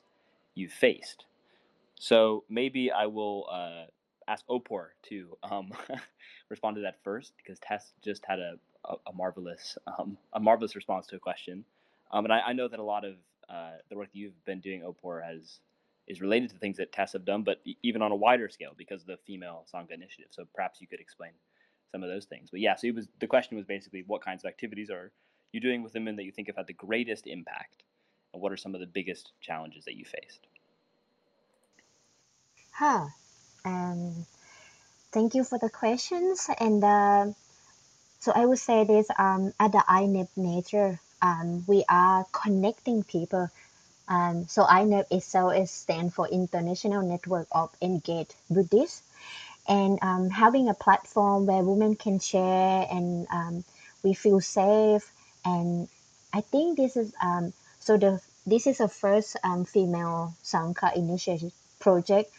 you've 0.54 0.72
faced? 0.72 1.24
So 1.96 2.44
maybe 2.48 2.92
I 2.92 3.06
will 3.06 3.48
uh, 3.50 3.86
ask 4.28 4.44
Opor 4.48 4.94
to 5.08 5.36
um, 5.42 5.72
respond 6.48 6.76
to 6.76 6.82
that 6.82 7.02
first 7.02 7.32
because 7.36 7.58
Tess 7.58 7.94
just 8.00 8.24
had 8.24 8.38
a, 8.38 8.54
a, 8.84 8.94
a 9.08 9.12
marvelous 9.12 9.76
um, 9.98 10.16
a 10.32 10.38
marvelous 10.38 10.76
response 10.76 11.08
to 11.08 11.16
a 11.16 11.18
question, 11.18 11.64
um, 12.12 12.24
and 12.24 12.32
I, 12.32 12.40
I 12.46 12.52
know 12.52 12.68
that 12.68 12.78
a 12.78 12.84
lot 12.84 13.04
of 13.04 13.16
uh, 13.48 13.78
the 13.88 13.96
work 13.96 14.10
you've 14.12 14.44
been 14.44 14.60
doing, 14.60 14.84
Opor, 14.84 15.20
has 15.20 15.58
is 16.06 16.20
related 16.20 16.50
to 16.50 16.58
things 16.58 16.76
that 16.76 16.92
Tess 16.92 17.12
have 17.12 17.24
done, 17.24 17.42
but 17.42 17.60
even 17.82 18.02
on 18.02 18.12
a 18.12 18.16
wider 18.16 18.48
scale 18.48 18.72
because 18.78 19.00
of 19.00 19.08
the 19.08 19.18
female 19.26 19.66
Sangha 19.74 19.92
initiative. 19.92 20.28
So 20.30 20.44
perhaps 20.54 20.80
you 20.80 20.86
could 20.86 21.00
explain 21.00 21.32
some 21.90 22.04
of 22.04 22.08
those 22.08 22.26
things. 22.26 22.50
But 22.52 22.60
yeah, 22.60 22.76
so 22.76 22.86
it 22.86 22.94
was 22.94 23.08
the 23.18 23.26
question 23.26 23.56
was 23.56 23.66
basically 23.66 24.04
what 24.06 24.24
kinds 24.24 24.44
of 24.44 24.48
activities 24.48 24.90
are 24.90 25.10
you 25.52 25.60
doing 25.60 25.82
with 25.82 25.94
women 25.94 26.16
that 26.16 26.24
you 26.24 26.32
think 26.32 26.48
have 26.48 26.56
had 26.56 26.66
the 26.66 26.72
greatest 26.72 27.26
impact, 27.26 27.82
and 28.32 28.42
what 28.42 28.52
are 28.52 28.56
some 28.56 28.74
of 28.74 28.80
the 28.80 28.86
biggest 28.86 29.32
challenges 29.40 29.84
that 29.84 29.96
you 29.96 30.04
faced? 30.04 30.46
Huh. 32.72 33.06
Um 33.64 34.26
thank 35.12 35.34
you 35.34 35.44
for 35.44 35.58
the 35.58 35.70
questions 35.70 36.48
and 36.58 36.82
uh, 36.84 37.26
so 38.20 38.32
I 38.32 38.46
would 38.46 38.58
say 38.58 38.84
this 38.84 39.08
um 39.18 39.52
at 39.58 39.72
the 39.72 39.84
INEB 39.88 40.28
nature 40.36 41.00
um 41.20 41.64
we 41.66 41.84
are 41.88 42.24
connecting 42.32 43.02
people 43.04 43.50
um 44.08 44.46
so 44.48 44.64
INEB 44.64 45.06
itself 45.10 45.54
is 45.56 45.70
stand 45.70 46.14
for 46.14 46.28
International 46.28 47.02
Network 47.02 47.48
of 47.52 47.70
Engaged 47.82 48.34
Buddhists 48.48 49.02
and 49.68 49.98
um, 50.02 50.30
having 50.30 50.68
a 50.68 50.74
platform 50.74 51.46
where 51.46 51.62
women 51.62 51.94
can 51.94 52.18
share 52.18 52.86
and 52.90 53.26
um, 53.30 53.64
we 54.02 54.14
feel 54.14 54.40
safe 54.40 55.12
and 55.44 55.88
i 56.32 56.40
think 56.40 56.76
this 56.76 56.96
is 56.96 57.12
um, 57.22 57.52
so 57.78 57.96
the 57.96 58.20
this 58.46 58.66
is 58.66 58.80
a 58.80 58.88
first 58.88 59.36
um, 59.44 59.64
female 59.64 60.34
sangha 60.42 60.94
initiative 60.96 61.52
project. 61.80 62.30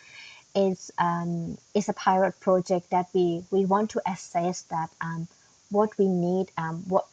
Is 0.54 0.92
um, 0.98 1.58
is 1.74 1.88
a 1.88 1.94
pilot 1.94 2.38
project 2.42 2.90
that 2.90 3.08
we 3.14 3.44
we 3.52 3.64
want 3.64 3.92
to 3.92 4.02
assess 4.06 4.64
that 4.64 4.90
um, 5.00 5.30
what 5.70 5.98
we 5.98 6.08
need 6.08 6.52
um, 6.58 6.84
what 6.90 7.08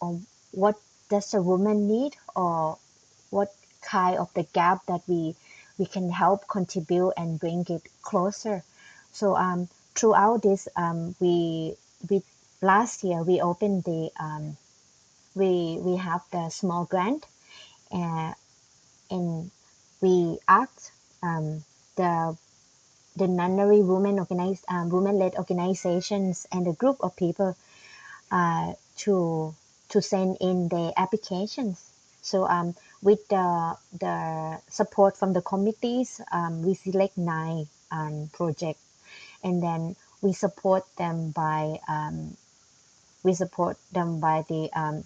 or 0.00 0.20
what 0.52 0.76
does 1.10 1.34
a 1.34 1.42
woman 1.42 1.88
need 1.88 2.14
or 2.36 2.78
what 3.30 3.52
kind 3.82 4.18
of 4.18 4.32
the 4.34 4.44
gap 4.44 4.86
that 4.86 5.02
we 5.08 5.34
we 5.78 5.86
can 5.86 6.10
help 6.10 6.46
contribute 6.46 7.12
and 7.16 7.40
bring 7.40 7.66
it 7.68 7.82
closer. 8.02 8.62
So 9.10 9.34
um, 9.34 9.68
throughout 9.96 10.42
this 10.42 10.68
um, 10.76 11.16
we 11.18 11.74
we 12.08 12.22
last 12.62 13.02
year 13.02 13.24
we 13.24 13.40
opened 13.40 13.82
the 13.82 14.10
um, 14.20 14.56
we 15.36 15.78
we 15.80 15.96
have 15.96 16.22
the 16.32 16.48
small 16.48 16.86
grant 16.86 17.24
uh, 17.92 18.32
and 19.10 19.50
we 20.00 20.38
asked 20.48 20.90
um, 21.22 21.62
the 21.96 22.36
the 23.16 23.28
nunnery 23.28 23.82
women 23.82 24.18
organized 24.18 24.64
um, 24.68 24.88
women 24.90 25.18
led 25.18 25.34
organizations 25.36 26.46
and 26.50 26.66
a 26.66 26.72
group 26.72 26.96
of 27.00 27.14
people 27.16 27.56
uh, 28.32 28.72
to 28.96 29.54
to 29.88 30.02
send 30.02 30.36
in 30.40 30.68
their 30.68 30.92
applications. 30.96 31.80
So 32.22 32.44
um, 32.44 32.74
with 33.02 33.28
the 33.28 33.76
the 34.00 34.58
support 34.68 35.16
from 35.16 35.32
the 35.32 35.42
committees, 35.42 36.20
um, 36.32 36.62
we 36.62 36.74
select 36.74 37.16
nine 37.16 37.68
um, 37.92 38.30
projects, 38.32 38.82
and 39.44 39.62
then 39.62 39.96
we 40.22 40.32
support 40.32 40.84
them 40.96 41.30
by 41.30 41.78
um, 41.88 42.36
we 43.22 43.34
support 43.34 43.76
them 43.92 44.18
by 44.20 44.44
the 44.48 44.70
um, 44.74 45.04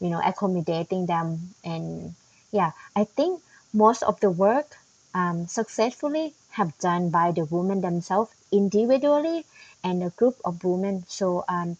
you 0.00 0.08
know 0.10 0.20
accommodating 0.24 1.06
them 1.06 1.54
and 1.64 2.14
yeah 2.52 2.72
I 2.96 3.04
think 3.04 3.42
most 3.72 4.02
of 4.02 4.18
the 4.20 4.30
work 4.30 4.76
um, 5.14 5.46
successfully 5.46 6.34
have 6.50 6.76
done 6.78 7.10
by 7.10 7.32
the 7.32 7.44
women 7.44 7.80
themselves 7.80 8.30
individually 8.52 9.44
and 9.84 10.02
a 10.02 10.10
group 10.10 10.36
of 10.44 10.62
women. 10.64 11.04
So 11.08 11.44
um, 11.48 11.76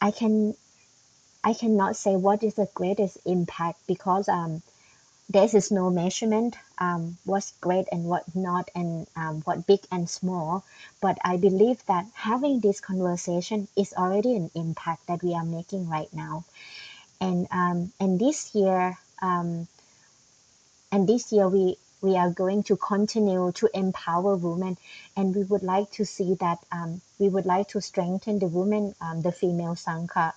I 0.00 0.10
can 0.10 0.54
I 1.42 1.54
cannot 1.54 1.96
say 1.96 2.16
what 2.16 2.42
is 2.42 2.54
the 2.54 2.68
greatest 2.74 3.18
impact 3.24 3.86
because 3.86 4.28
um, 4.28 4.62
there 5.28 5.44
is 5.44 5.70
no 5.70 5.90
measurement 5.90 6.56
um, 6.78 7.16
what's 7.24 7.52
great 7.60 7.86
and 7.92 8.04
what 8.04 8.24
not 8.34 8.70
and 8.74 9.06
um, 9.16 9.40
what 9.42 9.66
big 9.66 9.80
and 9.90 10.08
small. 10.08 10.64
But 11.00 11.18
I 11.24 11.36
believe 11.36 11.84
that 11.86 12.06
having 12.14 12.60
this 12.60 12.80
conversation 12.80 13.68
is 13.76 13.94
already 13.94 14.36
an 14.36 14.50
impact 14.54 15.06
that 15.06 15.22
we 15.22 15.34
are 15.34 15.44
making 15.44 15.88
right 15.88 16.12
now. 16.12 16.44
And 17.20 17.46
um, 17.50 17.92
and 18.00 18.18
this 18.18 18.54
year 18.54 18.96
um, 19.22 19.68
and 20.92 21.08
this 21.08 21.32
year 21.32 21.48
we 21.48 21.76
we 22.02 22.16
are 22.16 22.30
going 22.30 22.62
to 22.64 22.76
continue 22.76 23.52
to 23.52 23.68
empower 23.74 24.36
women. 24.36 24.78
And 25.16 25.34
we 25.34 25.42
would 25.42 25.62
like 25.62 25.90
to 25.92 26.04
see 26.06 26.34
that 26.40 26.58
um, 26.72 27.00
we 27.18 27.28
would 27.28 27.44
like 27.46 27.68
to 27.68 27.80
strengthen 27.80 28.38
the 28.38 28.46
women 28.46 28.94
um, 29.00 29.22
the 29.22 29.32
female 29.32 29.74
sangha 29.74 30.32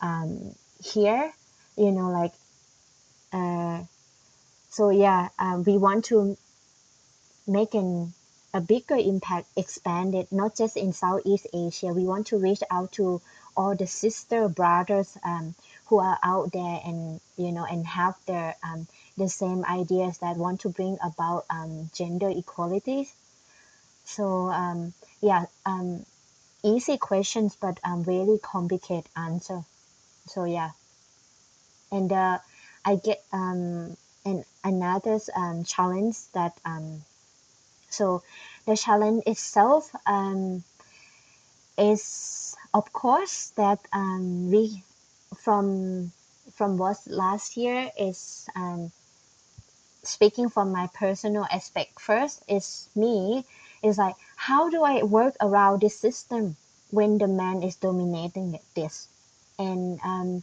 um, 0.00 0.54
here 0.82 1.32
you 1.76 1.92
know 1.92 2.10
like 2.10 2.32
uh, 3.32 3.82
so 4.68 4.90
yeah 4.90 5.28
um, 5.38 5.64
we 5.64 5.76
want 5.76 6.04
to 6.06 6.36
make 7.46 7.74
an 7.74 8.12
a 8.52 8.60
bigger 8.60 8.96
impact 8.96 9.46
expand 9.56 10.14
it 10.14 10.32
not 10.32 10.56
just 10.56 10.76
in 10.76 10.92
southeast 10.92 11.46
asia. 11.54 11.88
We 11.88 12.04
want 12.04 12.28
to 12.28 12.38
reach 12.38 12.62
out 12.70 12.92
to 12.92 13.20
all 13.56 13.76
the 13.76 13.86
sister 13.86 14.48
brothers 14.48 15.16
um, 15.24 15.54
who 15.90 15.98
are 15.98 16.18
out 16.22 16.52
there 16.52 16.80
and 16.86 17.20
you 17.36 17.52
know 17.52 17.66
and 17.70 17.86
have 17.86 18.14
their 18.26 18.54
um, 18.64 18.86
the 19.18 19.28
same 19.28 19.64
ideas 19.66 20.16
that 20.18 20.36
want 20.36 20.60
to 20.60 20.70
bring 20.70 20.96
about 21.04 21.44
um, 21.50 21.90
gender 21.94 22.30
equality 22.30 23.08
so 24.04 24.48
um, 24.50 24.94
yeah 25.20 25.44
um, 25.66 26.06
easy 26.62 26.98
questions 26.98 27.56
but 27.60 27.78
um, 27.84 28.02
really 28.04 28.38
complicated 28.38 29.08
answer. 29.16 29.62
So 30.26 30.44
yeah. 30.44 30.70
And 31.92 32.12
uh, 32.12 32.38
I 32.84 32.96
get 32.96 33.22
um 33.32 33.96
and 34.24 34.44
another 34.62 35.18
um, 35.34 35.64
challenge 35.64 36.16
that 36.34 36.52
um, 36.64 37.02
so 37.88 38.22
the 38.66 38.76
challenge 38.76 39.22
itself 39.26 39.90
um, 40.06 40.62
is 41.78 42.56
of 42.74 42.92
course 42.92 43.52
that 43.56 43.80
um, 43.92 44.50
we 44.50 44.84
from 45.40 46.12
from 46.54 46.76
what 46.76 46.96
last 47.06 47.56
year 47.56 47.90
is 47.98 48.46
um, 48.54 48.92
speaking 50.02 50.48
from 50.48 50.72
my 50.72 50.88
personal 50.94 51.46
aspect 51.50 52.00
first 52.00 52.42
is 52.48 52.88
me 52.94 53.44
is 53.82 53.98
like 53.98 54.14
how 54.36 54.68
do 54.70 54.82
i 54.82 55.02
work 55.02 55.34
around 55.40 55.80
this 55.80 55.98
system 55.98 56.56
when 56.90 57.18
the 57.18 57.28
man 57.28 57.62
is 57.62 57.76
dominating 57.76 58.58
this? 58.74 59.06
And 59.58 60.00
um, 60.04 60.42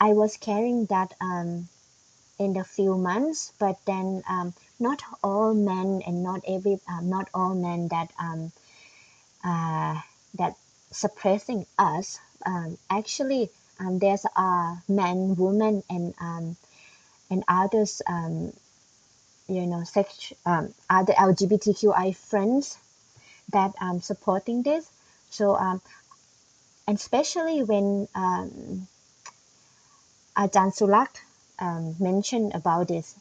i 0.00 0.12
was 0.12 0.36
carrying 0.36 0.86
that 0.86 1.14
um, 1.20 1.68
in 2.38 2.54
the 2.54 2.64
few 2.64 2.96
months 2.96 3.52
but 3.58 3.78
then 3.86 4.22
um, 4.28 4.54
not 4.78 5.02
all 5.22 5.52
men 5.54 6.02
and 6.06 6.22
not 6.22 6.40
every 6.48 6.78
um, 6.88 7.10
not 7.10 7.28
all 7.34 7.54
men 7.54 7.88
that 7.88 8.10
um, 8.18 8.52
uh, 9.44 10.00
that 10.34 10.54
suppressing 10.90 11.66
us 11.78 12.18
um, 12.46 12.78
actually 12.88 13.50
um, 13.80 13.98
there's 13.98 14.24
a 14.36 14.82
men 14.88 15.34
women 15.36 15.82
and 15.88 16.14
um, 16.20 16.56
and 17.30 17.44
others 17.48 18.02
um, 18.06 18.52
you 19.48 19.66
know 19.66 19.84
sex 19.84 20.32
um, 20.46 20.72
other 20.88 21.14
lgbtqi 21.14 22.14
friends 22.16 22.78
that 23.52 23.72
um 23.80 24.00
supporting 24.00 24.62
this. 24.62 24.88
So 25.30 25.56
um 25.56 25.80
and 26.86 26.98
especially 26.98 27.62
when 27.62 28.08
um 28.14 28.86
Ajahn 30.36 30.72
Sulak 30.72 31.08
um, 31.58 31.96
mentioned 31.98 32.52
about 32.54 32.88
this 32.88 33.14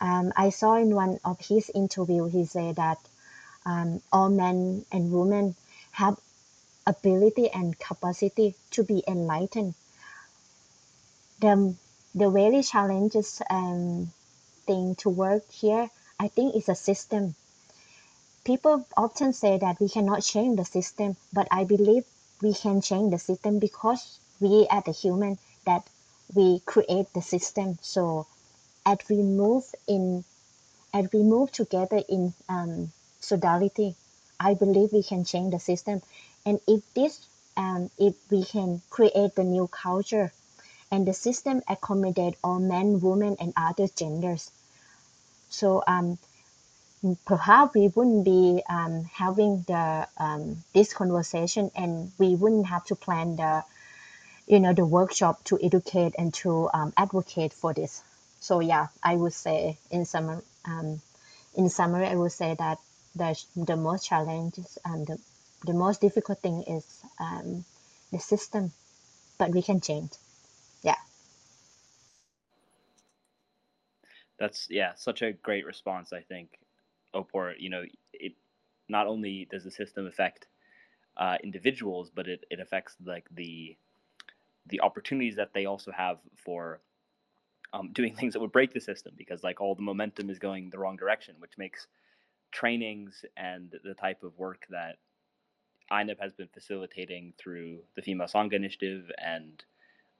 um, 0.00 0.32
I 0.36 0.50
saw 0.50 0.74
in 0.76 0.94
one 0.94 1.20
of 1.24 1.38
his 1.40 1.70
interview 1.74 2.28
he 2.28 2.44
said 2.44 2.76
that 2.76 2.98
um, 3.64 4.00
all 4.12 4.28
men 4.28 4.84
and 4.90 5.12
women 5.12 5.54
have 5.92 6.16
ability 6.86 7.48
and 7.50 7.78
capacity 7.78 8.54
to 8.72 8.82
be 8.82 9.04
enlightened 9.06 9.74
the 11.42 11.74
the 12.14 12.30
very 12.30 12.62
challenges 12.62 13.42
um, 13.50 14.12
thing 14.66 14.94
to 14.94 15.08
work 15.10 15.44
here 15.50 15.90
i 16.20 16.28
think 16.28 16.54
is 16.54 16.68
a 16.68 16.74
system. 16.74 17.34
People 18.44 18.86
often 18.96 19.32
say 19.32 19.58
that 19.58 19.80
we 19.80 19.88
cannot 19.88 20.22
change 20.22 20.56
the 20.56 20.64
system 20.64 21.16
but 21.32 21.48
i 21.50 21.64
believe 21.64 22.04
we 22.42 22.54
can 22.54 22.80
change 22.80 23.10
the 23.10 23.18
system 23.18 23.58
because 23.58 24.18
we 24.40 24.66
are 24.70 24.82
the 24.86 24.92
human 24.92 25.38
that 25.66 25.84
we 26.34 26.60
create 26.60 27.12
the 27.14 27.22
system. 27.22 27.78
So 27.80 28.26
as 28.86 28.98
we 29.10 29.16
move 29.16 29.64
in 29.88 30.24
as 30.94 31.10
we 31.12 31.22
move 31.22 31.50
together 31.50 32.00
in 32.08 32.34
um, 32.48 32.92
solidarity 33.20 33.96
i 34.38 34.54
believe 34.54 34.92
we 34.92 35.02
can 35.02 35.24
change 35.24 35.50
the 35.52 35.60
system. 35.70 36.02
And 36.46 36.60
if 36.68 36.82
this 36.94 37.20
um, 37.56 37.90
if 37.98 38.14
we 38.30 38.44
can 38.44 38.80
create 38.90 39.34
the 39.34 39.44
new 39.44 39.66
culture 39.66 40.32
and 40.92 41.06
the 41.08 41.14
system 41.14 41.62
accommodate 41.68 42.36
all 42.44 42.60
men 42.60 43.00
women 43.00 43.36
and 43.40 43.54
other 43.56 43.88
genders. 43.96 44.50
So 45.48 45.82
um, 45.86 46.18
perhaps 47.24 47.74
we 47.74 47.88
wouldn't 47.88 48.24
be 48.26 48.62
um, 48.68 49.04
having 49.12 49.64
the 49.66 50.06
um, 50.18 50.62
this 50.74 50.92
conversation 50.92 51.70
and 51.74 52.12
we 52.18 52.36
wouldn't 52.36 52.66
have 52.66 52.84
to 52.86 52.94
plan 52.94 53.36
the 53.36 53.64
you 54.46 54.60
know 54.60 54.74
the 54.74 54.84
workshop 54.84 55.42
to 55.44 55.58
educate 55.62 56.14
and 56.18 56.34
to 56.34 56.68
um, 56.74 56.92
advocate 56.96 57.54
for 57.54 57.72
this. 57.72 58.02
So 58.40 58.60
yeah 58.60 58.88
i 59.02 59.16
would 59.16 59.32
say 59.32 59.78
in 59.90 60.04
summary 60.04 60.42
um, 60.66 61.00
in 61.56 61.68
summary 61.70 62.06
i 62.06 62.14
would 62.16 62.32
say 62.32 62.54
that 62.58 62.78
the, 63.14 63.38
the 63.56 63.76
most 63.76 64.06
challenges 64.06 64.78
and 64.84 65.06
the, 65.06 65.18
the 65.66 65.72
most 65.74 66.00
difficult 66.00 66.40
thing 66.40 66.62
is 66.66 66.84
um, 67.20 67.64
the 68.12 68.18
system 68.18 68.72
but 69.38 69.50
we 69.50 69.62
can 69.62 69.80
change 69.80 70.10
yeah 70.82 70.96
That's 74.38 74.66
yeah, 74.70 74.94
such 74.96 75.22
a 75.22 75.32
great 75.32 75.66
response. 75.66 76.12
I 76.12 76.20
think, 76.22 76.58
Opor. 77.14 77.54
You 77.58 77.70
know, 77.70 77.84
it 78.12 78.32
not 78.88 79.06
only 79.06 79.46
does 79.50 79.64
the 79.64 79.70
system 79.70 80.06
affect 80.06 80.46
uh, 81.16 81.36
individuals, 81.44 82.10
but 82.14 82.28
it, 82.28 82.44
it 82.50 82.60
affects 82.60 82.96
like 83.04 83.26
the 83.30 83.76
the 84.66 84.80
opportunities 84.80 85.36
that 85.36 85.52
they 85.54 85.66
also 85.66 85.92
have 85.92 86.18
for 86.36 86.80
um, 87.72 87.90
doing 87.92 88.14
things 88.16 88.34
that 88.34 88.40
would 88.40 88.52
break 88.52 88.72
the 88.72 88.80
system 88.80 89.14
because 89.16 89.44
like 89.44 89.60
all 89.60 89.74
the 89.74 89.82
momentum 89.82 90.30
is 90.30 90.38
going 90.38 90.70
the 90.70 90.78
wrong 90.78 90.96
direction, 90.96 91.36
which 91.38 91.58
makes 91.58 91.86
trainings 92.52 93.24
and 93.36 93.74
the 93.84 93.94
type 93.94 94.22
of 94.24 94.38
work 94.38 94.66
that 94.70 94.98
INEB 95.92 96.20
has 96.20 96.32
been 96.32 96.48
facilitating 96.52 97.34
through 97.38 97.80
the 97.96 98.02
Female 98.02 98.26
Sangha 98.28 98.54
Initiative 98.54 99.10
and 99.18 99.62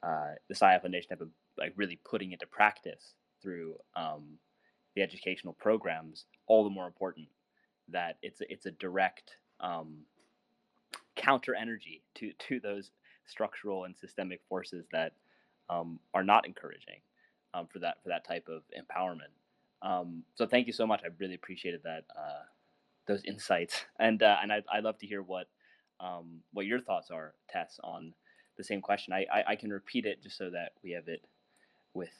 uh, 0.03 0.33
the 0.49 0.55
Saya 0.55 0.81
Foundation 0.81 1.09
have 1.11 1.19
been 1.21 1.31
like 1.59 1.73
really 1.77 1.99
putting 2.05 2.33
into 2.33 2.47
practice 2.47 3.15
through 3.43 3.77
um, 3.97 4.39
the 4.95 5.03
educational 5.03 5.55
programs, 5.55 6.27
all 6.47 6.65
the 6.65 6.71
more 6.71 6.87
important 6.87 7.29
that 7.89 8.17
it's 8.23 8.41
a, 8.41 8.53
it's 8.53 8.67
a 8.67 8.71
direct 8.73 9.33
um, 9.61 9.99
counter 11.17 11.55
energy 11.55 12.03
to 12.15 12.33
to 12.49 12.61
those 12.61 12.91
structural 13.27 13.85
and 13.85 13.97
systemic 13.97 14.41
forces 14.49 14.87
that 14.93 15.13
um, 15.71 15.99
are 16.15 16.25
not 16.25 16.47
encouraging 16.47 17.01
um, 17.55 17.67
for 17.73 17.79
that 17.79 18.03
for 18.03 18.09
that 18.09 18.27
type 18.27 18.49
of 18.49 18.63
empowerment. 18.79 19.33
Um, 19.83 20.23
so 20.35 20.47
thank 20.47 20.67
you 20.67 20.73
so 20.73 20.87
much. 20.87 21.03
I 21.05 21.09
really 21.19 21.35
appreciated 21.35 21.81
that 21.85 22.05
uh, 22.17 22.43
those 23.07 23.25
insights, 23.25 23.85
and 23.99 24.23
uh, 24.23 24.37
and 24.43 24.53
I 24.53 24.63
I 24.73 24.81
love 24.81 24.99
to 24.99 25.07
hear 25.07 25.23
what 25.23 25.49
um, 26.01 26.41
what 26.53 26.67
your 26.67 26.81
thoughts 26.81 27.11
are, 27.11 27.35
Tess, 27.51 27.79
on 27.83 28.15
the 28.57 28.65
same 28.65 28.81
question. 28.81 29.13
I, 29.13 29.27
I, 29.33 29.45
I 29.49 29.57
can 29.57 29.71
repeat 29.71 30.07
it 30.07 30.23
just 30.23 30.37
so 30.37 30.51
that 30.51 30.73
we 30.83 30.93
have 30.93 31.09
it 31.09 31.23
with 31.95 32.11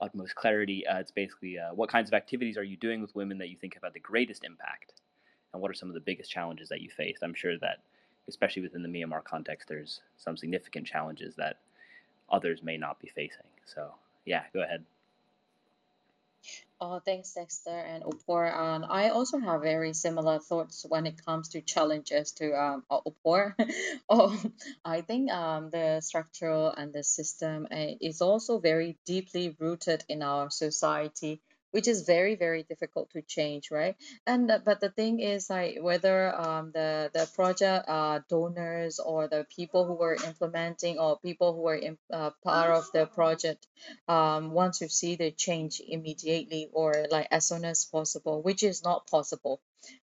utmost 0.00 0.34
clarity. 0.34 0.86
Uh, 0.86 0.98
it's 0.98 1.10
basically 1.10 1.58
uh, 1.58 1.74
what 1.74 1.90
kinds 1.90 2.08
of 2.08 2.14
activities 2.14 2.56
are 2.56 2.62
you 2.62 2.76
doing 2.76 3.00
with 3.00 3.14
women 3.14 3.38
that 3.38 3.48
you 3.48 3.56
think 3.56 3.74
have 3.74 3.82
had 3.82 3.92
the 3.92 4.00
greatest 4.00 4.44
impact, 4.44 4.92
and 5.52 5.60
what 5.60 5.70
are 5.70 5.74
some 5.74 5.88
of 5.88 5.94
the 5.94 6.00
biggest 6.00 6.30
challenges 6.30 6.68
that 6.68 6.80
you 6.80 6.90
faced? 6.90 7.22
I'm 7.22 7.34
sure 7.34 7.58
that, 7.58 7.78
especially 8.28 8.62
within 8.62 8.82
the 8.82 8.88
Myanmar 8.88 9.24
context, 9.24 9.68
there's 9.68 10.00
some 10.16 10.36
significant 10.36 10.86
challenges 10.86 11.34
that 11.36 11.58
others 12.30 12.62
may 12.62 12.76
not 12.76 13.00
be 13.00 13.08
facing. 13.08 13.46
So 13.66 13.92
yeah, 14.24 14.44
go 14.52 14.62
ahead. 14.62 14.84
Oh, 16.82 16.98
thanks, 16.98 17.34
Dexter 17.34 17.78
and 17.78 18.02
Opor. 18.04 18.50
Um, 18.50 18.86
I 18.88 19.10
also 19.10 19.38
have 19.38 19.60
very 19.60 19.92
similar 19.92 20.38
thoughts 20.38 20.86
when 20.88 21.06
it 21.06 21.22
comes 21.24 21.50
to 21.50 21.60
challenges 21.60 22.32
to 22.32 22.52
um, 22.58 22.84
Opor. 22.90 23.54
oh, 24.08 24.42
I 24.82 25.02
think 25.02 25.30
um, 25.30 25.68
the 25.70 26.00
structural 26.00 26.70
and 26.70 26.90
the 26.92 27.02
system 27.04 27.66
uh, 27.70 27.96
is 28.00 28.22
also 28.22 28.58
very 28.60 28.96
deeply 29.04 29.54
rooted 29.58 30.04
in 30.08 30.22
our 30.22 30.48
society 30.50 31.42
which 31.70 31.88
is 31.88 32.02
very 32.02 32.34
very 32.34 32.62
difficult 32.62 33.10
to 33.10 33.22
change 33.22 33.70
right? 33.70 33.96
And 34.26 34.50
uh, 34.50 34.58
but 34.64 34.80
the 34.80 34.90
thing 34.90 35.20
is 35.20 35.50
like 35.50 35.78
whether 35.80 36.34
um, 36.34 36.72
the 36.72 37.10
the 37.12 37.28
project 37.34 37.88
uh, 37.88 38.20
donors 38.28 38.98
or 38.98 39.28
the 39.28 39.46
people 39.56 39.86
who 39.86 39.94
were 39.94 40.16
implementing 40.26 40.98
or 40.98 41.18
people 41.18 41.54
who 41.54 41.62
were 41.62 41.76
in, 41.76 41.98
uh, 42.12 42.30
part 42.44 42.70
of 42.70 42.84
the 42.92 43.06
project 43.06 43.66
um, 44.08 44.50
want 44.52 44.74
to 44.74 44.88
see 44.88 45.16
the 45.16 45.30
change 45.30 45.80
immediately 45.86 46.68
or 46.72 47.06
like 47.10 47.28
as 47.30 47.46
soon 47.46 47.64
as 47.64 47.84
possible 47.84 48.42
which 48.42 48.62
is 48.62 48.82
not 48.82 49.06
possible 49.06 49.60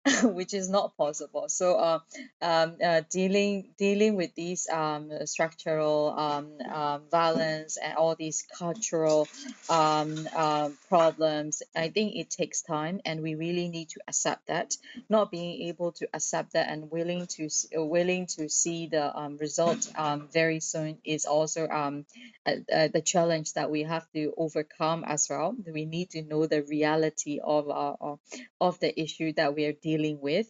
which 0.22 0.54
is 0.54 0.68
not 0.68 0.96
possible. 0.96 1.48
So, 1.48 1.76
uh, 1.76 1.98
um, 2.40 2.76
uh, 2.84 3.02
dealing 3.10 3.70
dealing 3.78 4.16
with 4.16 4.34
these 4.34 4.68
um, 4.68 5.10
structural 5.26 6.14
um, 6.16 6.52
um, 6.72 7.02
violence 7.10 7.76
and 7.76 7.96
all 7.96 8.14
these 8.14 8.44
cultural 8.58 9.28
um, 9.68 10.28
uh, 10.34 10.70
problems, 10.88 11.62
I 11.76 11.88
think 11.88 12.14
it 12.16 12.30
takes 12.30 12.62
time, 12.62 13.00
and 13.04 13.22
we 13.22 13.34
really 13.34 13.68
need 13.68 13.90
to 13.90 14.00
accept 14.08 14.46
that. 14.46 14.76
Not 15.08 15.30
being 15.30 15.68
able 15.68 15.92
to 15.92 16.08
accept 16.14 16.52
that 16.52 16.68
and 16.70 16.90
willing 16.90 17.26
to 17.36 17.48
willing 17.74 18.26
to 18.38 18.48
see 18.48 18.86
the 18.86 19.16
um, 19.16 19.36
result 19.38 19.90
um, 19.96 20.28
very 20.32 20.60
soon 20.60 20.98
is 21.04 21.26
also 21.26 21.68
um, 21.68 22.06
uh, 22.46 22.88
the 22.92 23.02
challenge 23.04 23.54
that 23.54 23.70
we 23.70 23.82
have 23.82 24.06
to 24.12 24.32
overcome 24.36 25.04
as 25.06 25.26
well. 25.28 25.54
We 25.72 25.84
need 25.84 26.10
to 26.10 26.22
know 26.22 26.46
the 26.46 26.62
reality 26.62 27.40
of 27.42 27.68
our 27.68 28.18
of 28.60 28.78
the 28.80 28.98
issue 29.00 29.32
that 29.34 29.54
we 29.58 29.66
are 29.66 29.74
dealing 29.82 30.20
with 30.22 30.48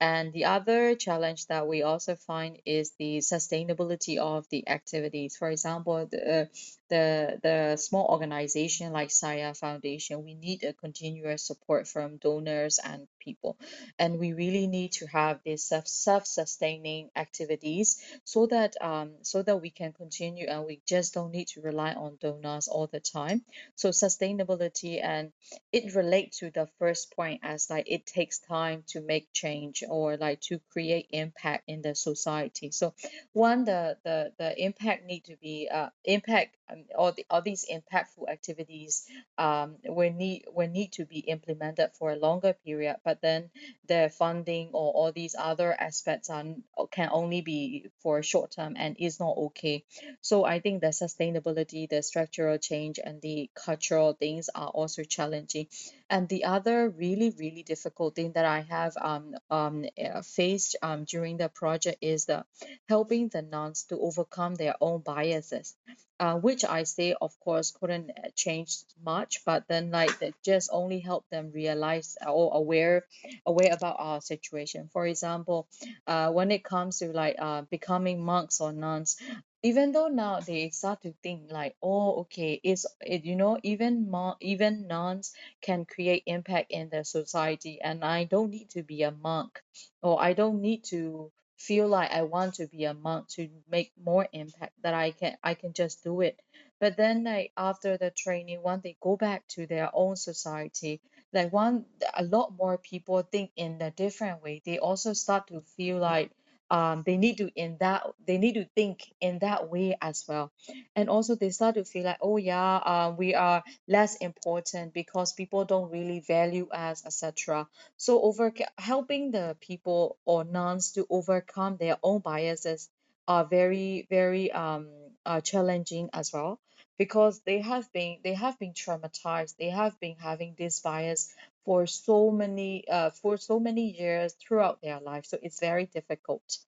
And 0.00 0.32
the 0.32 0.44
other 0.44 0.94
challenge 0.94 1.46
that 1.46 1.66
we 1.66 1.82
also 1.82 2.16
find 2.16 2.58
is 2.66 2.92
the 2.98 3.18
sustainability 3.18 4.18
of 4.18 4.46
the 4.50 4.68
activities. 4.68 5.36
For 5.36 5.48
example, 5.50 6.06
the 6.06 6.50
the 6.88 7.40
the 7.42 7.76
small 7.76 8.06
organization 8.06 8.92
like 8.92 9.10
Saya 9.10 9.54
Foundation, 9.54 10.22
we 10.24 10.34
need 10.34 10.62
a 10.64 10.72
continuous 10.72 11.42
support 11.46 11.88
from 11.88 12.18
donors 12.18 12.78
and 12.78 13.08
people, 13.18 13.58
and 13.98 14.18
we 14.18 14.32
really 14.34 14.66
need 14.66 14.92
to 14.92 15.06
have 15.06 15.40
these 15.44 15.64
self 15.64 15.86
self-sustaining 15.88 17.10
activities 17.16 17.96
so 18.24 18.46
that 18.46 18.76
um 18.80 19.12
so 19.22 19.42
that 19.42 19.56
we 19.60 19.70
can 19.70 19.92
continue 19.92 20.46
and 20.46 20.64
we 20.66 20.80
just 20.86 21.14
don't 21.14 21.32
need 21.32 21.48
to 21.48 21.60
rely 21.62 21.92
on 21.94 22.16
donors 22.20 22.68
all 22.68 22.86
the 22.86 23.00
time. 23.00 23.42
So 23.74 23.90
sustainability 23.90 25.02
and 25.02 25.32
it 25.72 25.94
relates 25.94 26.38
to 26.38 26.50
the 26.50 26.68
first 26.78 27.14
point 27.14 27.40
as 27.42 27.70
like 27.70 27.84
it 27.90 28.06
takes 28.06 28.38
time 28.38 28.84
to 28.88 29.00
make 29.00 29.32
change 29.32 29.82
or 29.88 30.16
like 30.16 30.40
to 30.42 30.60
create 30.70 31.08
impact 31.10 31.64
in 31.68 31.82
the 31.82 31.94
society. 31.94 32.70
So 32.70 32.94
one 33.32 33.64
the 33.64 33.98
the 34.04 34.32
the 34.38 34.62
impact 34.62 35.04
need 35.06 35.24
to 35.24 35.36
be 35.36 35.68
uh 35.72 35.90
impact 36.04 36.55
um, 36.70 36.84
all 36.96 37.12
the 37.12 37.24
all 37.30 37.42
these 37.42 37.66
impactful 37.70 38.28
activities 38.28 39.06
um 39.38 39.76
will 39.84 40.12
need 40.12 40.44
will 40.52 40.68
need 40.68 40.92
to 40.92 41.04
be 41.04 41.18
implemented 41.20 41.90
for 41.98 42.12
a 42.12 42.16
longer 42.16 42.54
period 42.64 42.96
but 43.04 43.20
then 43.20 43.50
the 43.88 44.10
funding 44.18 44.70
or 44.72 44.92
all 44.92 45.12
these 45.12 45.34
other 45.38 45.74
aspects 45.78 46.30
are 46.30 46.44
can 46.90 47.08
only 47.12 47.40
be 47.40 47.90
for 48.00 48.18
a 48.18 48.22
short 48.22 48.50
term 48.50 48.74
and 48.76 48.96
is 48.98 49.20
not 49.20 49.36
okay. 49.36 49.84
So 50.20 50.44
i 50.44 50.60
think 50.60 50.80
the 50.80 50.88
sustainability 50.88 51.88
the 51.88 52.02
structural 52.02 52.58
change 52.58 52.98
and 53.02 53.20
the 53.22 53.50
cultural 53.54 54.12
things 54.12 54.48
are 54.54 54.68
also 54.68 55.02
challenging. 55.02 55.68
And 56.08 56.28
the 56.28 56.44
other 56.44 56.88
really 56.88 57.30
really 57.30 57.62
difficult 57.62 58.14
thing 58.14 58.32
that 58.32 58.44
i 58.44 58.60
have 58.60 58.96
um, 59.00 59.34
um 59.50 59.84
uh, 60.02 60.22
faced 60.22 60.76
um 60.82 61.04
during 61.04 61.36
the 61.36 61.48
project 61.48 61.98
is 62.00 62.26
the 62.26 62.44
helping 62.88 63.28
the 63.28 63.42
nuns 63.42 63.84
to 63.84 63.98
overcome 63.98 64.54
their 64.54 64.74
own 64.80 65.00
biases 65.00 65.74
uh, 66.18 66.36
which 66.36 66.64
I 66.64 66.84
say, 66.84 67.14
of 67.20 67.38
course, 67.40 67.70
couldn't 67.72 68.10
uh, 68.10 68.28
change 68.34 68.78
much, 69.04 69.44
but 69.44 69.64
then 69.68 69.90
like 69.90 70.18
that 70.20 70.34
just 70.42 70.70
only 70.72 71.00
helped 71.00 71.30
them 71.30 71.52
realize 71.52 72.16
or 72.26 72.50
aware 72.54 73.04
aware 73.44 73.72
about 73.72 73.96
our 73.98 74.20
situation. 74.20 74.88
For 74.92 75.06
example, 75.06 75.68
uh, 76.06 76.30
when 76.32 76.50
it 76.50 76.64
comes 76.64 76.98
to 76.98 77.12
like 77.12 77.36
uh, 77.38 77.62
becoming 77.62 78.24
monks 78.24 78.60
or 78.60 78.72
nuns, 78.72 79.16
even 79.62 79.92
though 79.92 80.08
now 80.08 80.40
they 80.40 80.70
start 80.70 81.02
to 81.02 81.12
think 81.22 81.50
like, 81.50 81.76
oh, 81.82 82.20
okay, 82.20 82.60
it's 82.62 82.86
it, 83.00 83.24
you 83.24 83.36
know 83.36 83.58
even 83.62 84.10
mon- 84.10 84.36
even 84.40 84.86
nuns 84.86 85.32
can 85.60 85.84
create 85.84 86.22
impact 86.26 86.70
in 86.70 86.88
the 86.90 87.04
society, 87.04 87.80
and 87.82 88.04
I 88.04 88.24
don't 88.24 88.50
need 88.50 88.70
to 88.70 88.82
be 88.82 89.02
a 89.02 89.10
monk, 89.10 89.60
or 90.02 90.22
I 90.22 90.32
don't 90.34 90.60
need 90.60 90.84
to 90.84 91.30
feel 91.58 91.88
like 91.88 92.10
I 92.10 92.22
want 92.22 92.54
to 92.54 92.66
be 92.66 92.84
a 92.84 92.94
monk 92.94 93.28
to 93.30 93.48
make 93.68 93.92
more 94.02 94.28
impact 94.32 94.74
that 94.82 94.94
I 94.94 95.10
can 95.12 95.36
I 95.42 95.54
can 95.54 95.72
just 95.72 96.02
do 96.04 96.20
it. 96.20 96.40
But 96.80 96.96
then 96.96 97.24
like 97.24 97.52
after 97.56 97.96
the 97.96 98.10
training, 98.10 98.62
when 98.62 98.80
they 98.80 98.96
go 99.00 99.16
back 99.16 99.46
to 99.48 99.66
their 99.66 99.90
own 99.94 100.16
society, 100.16 101.00
like 101.32 101.52
one 101.52 101.86
a 102.14 102.24
lot 102.24 102.52
more 102.56 102.78
people 102.78 103.22
think 103.22 103.50
in 103.56 103.80
a 103.82 103.90
different 103.90 104.42
way. 104.42 104.62
They 104.64 104.78
also 104.78 105.12
start 105.12 105.48
to 105.48 105.60
feel 105.76 105.98
like 105.98 106.30
um 106.70 107.02
they 107.06 107.16
need 107.16 107.38
to 107.38 107.50
in 107.54 107.76
that 107.80 108.02
they 108.26 108.38
need 108.38 108.54
to 108.54 108.64
think 108.74 109.00
in 109.20 109.38
that 109.40 109.68
way 109.70 109.96
as 110.00 110.24
well. 110.28 110.52
And 110.94 111.08
also 111.08 111.34
they 111.36 111.50
start 111.50 111.76
to 111.76 111.84
feel 111.84 112.04
like 112.04 112.18
oh 112.20 112.36
yeah 112.36 112.76
um 112.76 113.16
we 113.16 113.34
are 113.34 113.62
less 113.88 114.16
important 114.16 114.92
because 114.94 115.32
people 115.32 115.64
don't 115.64 115.90
really 115.90 116.20
value 116.20 116.68
us 116.70 117.04
etc 117.06 117.68
so 117.96 118.22
over 118.22 118.52
helping 118.78 119.30
the 119.30 119.56
people 119.60 120.18
or 120.24 120.44
nuns 120.44 120.92
to 120.92 121.06
overcome 121.10 121.76
their 121.76 121.98
own 122.02 122.20
biases 122.20 122.88
are 123.28 123.44
very 123.44 124.06
very 124.10 124.50
um 124.52 124.88
uh, 125.24 125.40
challenging 125.40 126.08
as 126.12 126.32
well 126.32 126.60
because 126.98 127.40
they 127.40 127.60
have 127.60 127.92
been 127.92 128.18
they 128.22 128.34
have 128.34 128.58
been 128.58 128.72
traumatized 128.72 129.56
they 129.56 129.70
have 129.70 129.98
been 130.00 130.16
having 130.16 130.54
this 130.56 130.80
bias 130.80 131.34
for 131.66 131.86
so 131.86 132.30
many 132.30 132.88
uh, 132.88 133.10
for 133.10 133.36
so 133.36 133.60
many 133.60 133.90
years 134.00 134.34
throughout 134.34 134.80
their 134.82 135.00
life 135.00 135.26
so 135.26 135.38
it's 135.42 135.60
very 135.60 135.86
difficult 135.86 136.58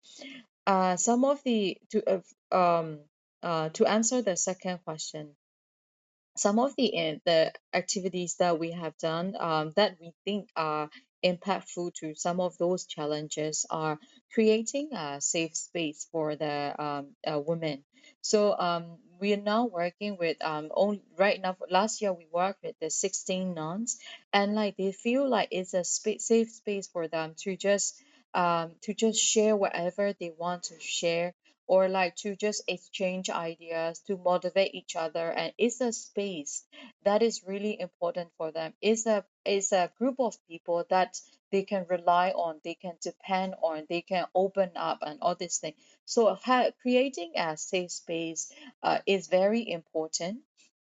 uh, 0.66 0.96
some 0.96 1.24
of 1.24 1.42
the 1.44 1.78
to 1.90 2.03
uh, 2.07 2.20
um 2.55 2.99
uh, 3.42 3.70
to 3.70 3.86
answer 3.86 4.20
the 4.22 4.36
second 4.36 4.78
question 4.84 5.30
some 6.38 6.59
of 6.59 6.74
the 6.76 7.20
the 7.24 7.53
activities 7.74 8.36
that 8.36 8.59
we 8.59 8.72
have 8.72 8.96
done 8.99 9.34
um, 9.38 9.72
that 9.76 9.96
we 10.01 10.12
think 10.24 10.49
are 10.57 10.90
impactful 11.24 11.92
to 11.94 12.14
some 12.14 12.40
of 12.40 12.57
those 12.59 12.86
challenges 12.86 13.66
are 13.70 13.99
creating 14.32 14.90
a 14.92 15.20
safe 15.20 15.57
space 15.57 16.07
for 16.12 16.36
the 16.36 16.74
um, 16.82 17.09
uh, 17.26 17.40
women. 17.40 17.84
So 18.22 18.57
um, 18.57 18.99
we 19.20 19.32
are 19.34 19.42
now 19.54 19.66
working 19.66 20.16
with 20.18 20.36
um 20.42 20.70
only 20.74 21.02
right 21.16 21.40
now. 21.40 21.56
Last 21.70 22.00
year 22.02 22.12
we 22.12 22.26
worked 22.32 22.62
with 22.62 22.78
the 22.80 22.90
16 22.90 23.54
nuns, 23.54 23.98
and 24.32 24.54
like 24.54 24.76
they 24.76 24.92
feel 24.92 25.28
like 25.28 25.48
it's 25.52 25.74
a 25.74 25.84
safe 25.84 26.50
space 26.50 26.88
for 26.88 27.08
them 27.08 27.34
to 27.38 27.56
just 27.56 28.00
um 28.34 28.72
to 28.82 28.94
just 28.94 29.20
share 29.20 29.56
whatever 29.56 30.12
they 30.12 30.32
want 30.38 30.64
to 30.64 30.80
share 30.80 31.34
or 31.66 31.88
like 31.88 32.16
to 32.16 32.36
just 32.36 32.62
exchange 32.68 33.30
ideas 33.30 34.00
to 34.06 34.16
motivate 34.16 34.74
each 34.74 34.96
other 34.96 35.30
and 35.30 35.52
it's 35.58 35.80
a 35.80 35.92
space 35.92 36.64
that 37.04 37.22
is 37.22 37.42
really 37.46 37.78
important 37.80 38.30
for 38.36 38.50
them 38.52 38.72
it's 38.82 39.06
a 39.06 39.24
it's 39.44 39.72
a 39.72 39.90
group 39.98 40.16
of 40.18 40.36
people 40.48 40.84
that 40.90 41.18
they 41.51 41.62
can 41.62 41.86
rely 41.88 42.30
on 42.30 42.61
they 42.64 42.74
can 42.74 42.96
depend 43.03 43.55
on 43.62 43.86
they 43.88 44.03
can 44.03 44.26
open 44.34 44.70
up 44.76 44.99
and 45.03 45.18
all 45.22 45.34
these 45.34 45.59
things. 45.59 45.76
So 46.05 46.34
ha- 46.34 46.70
creating 46.82 47.32
a 47.36 47.57
safe 47.57 47.90
space 47.92 48.53
uh, 48.82 48.99
is 49.07 49.28
very 49.28 49.68
important. 49.70 50.40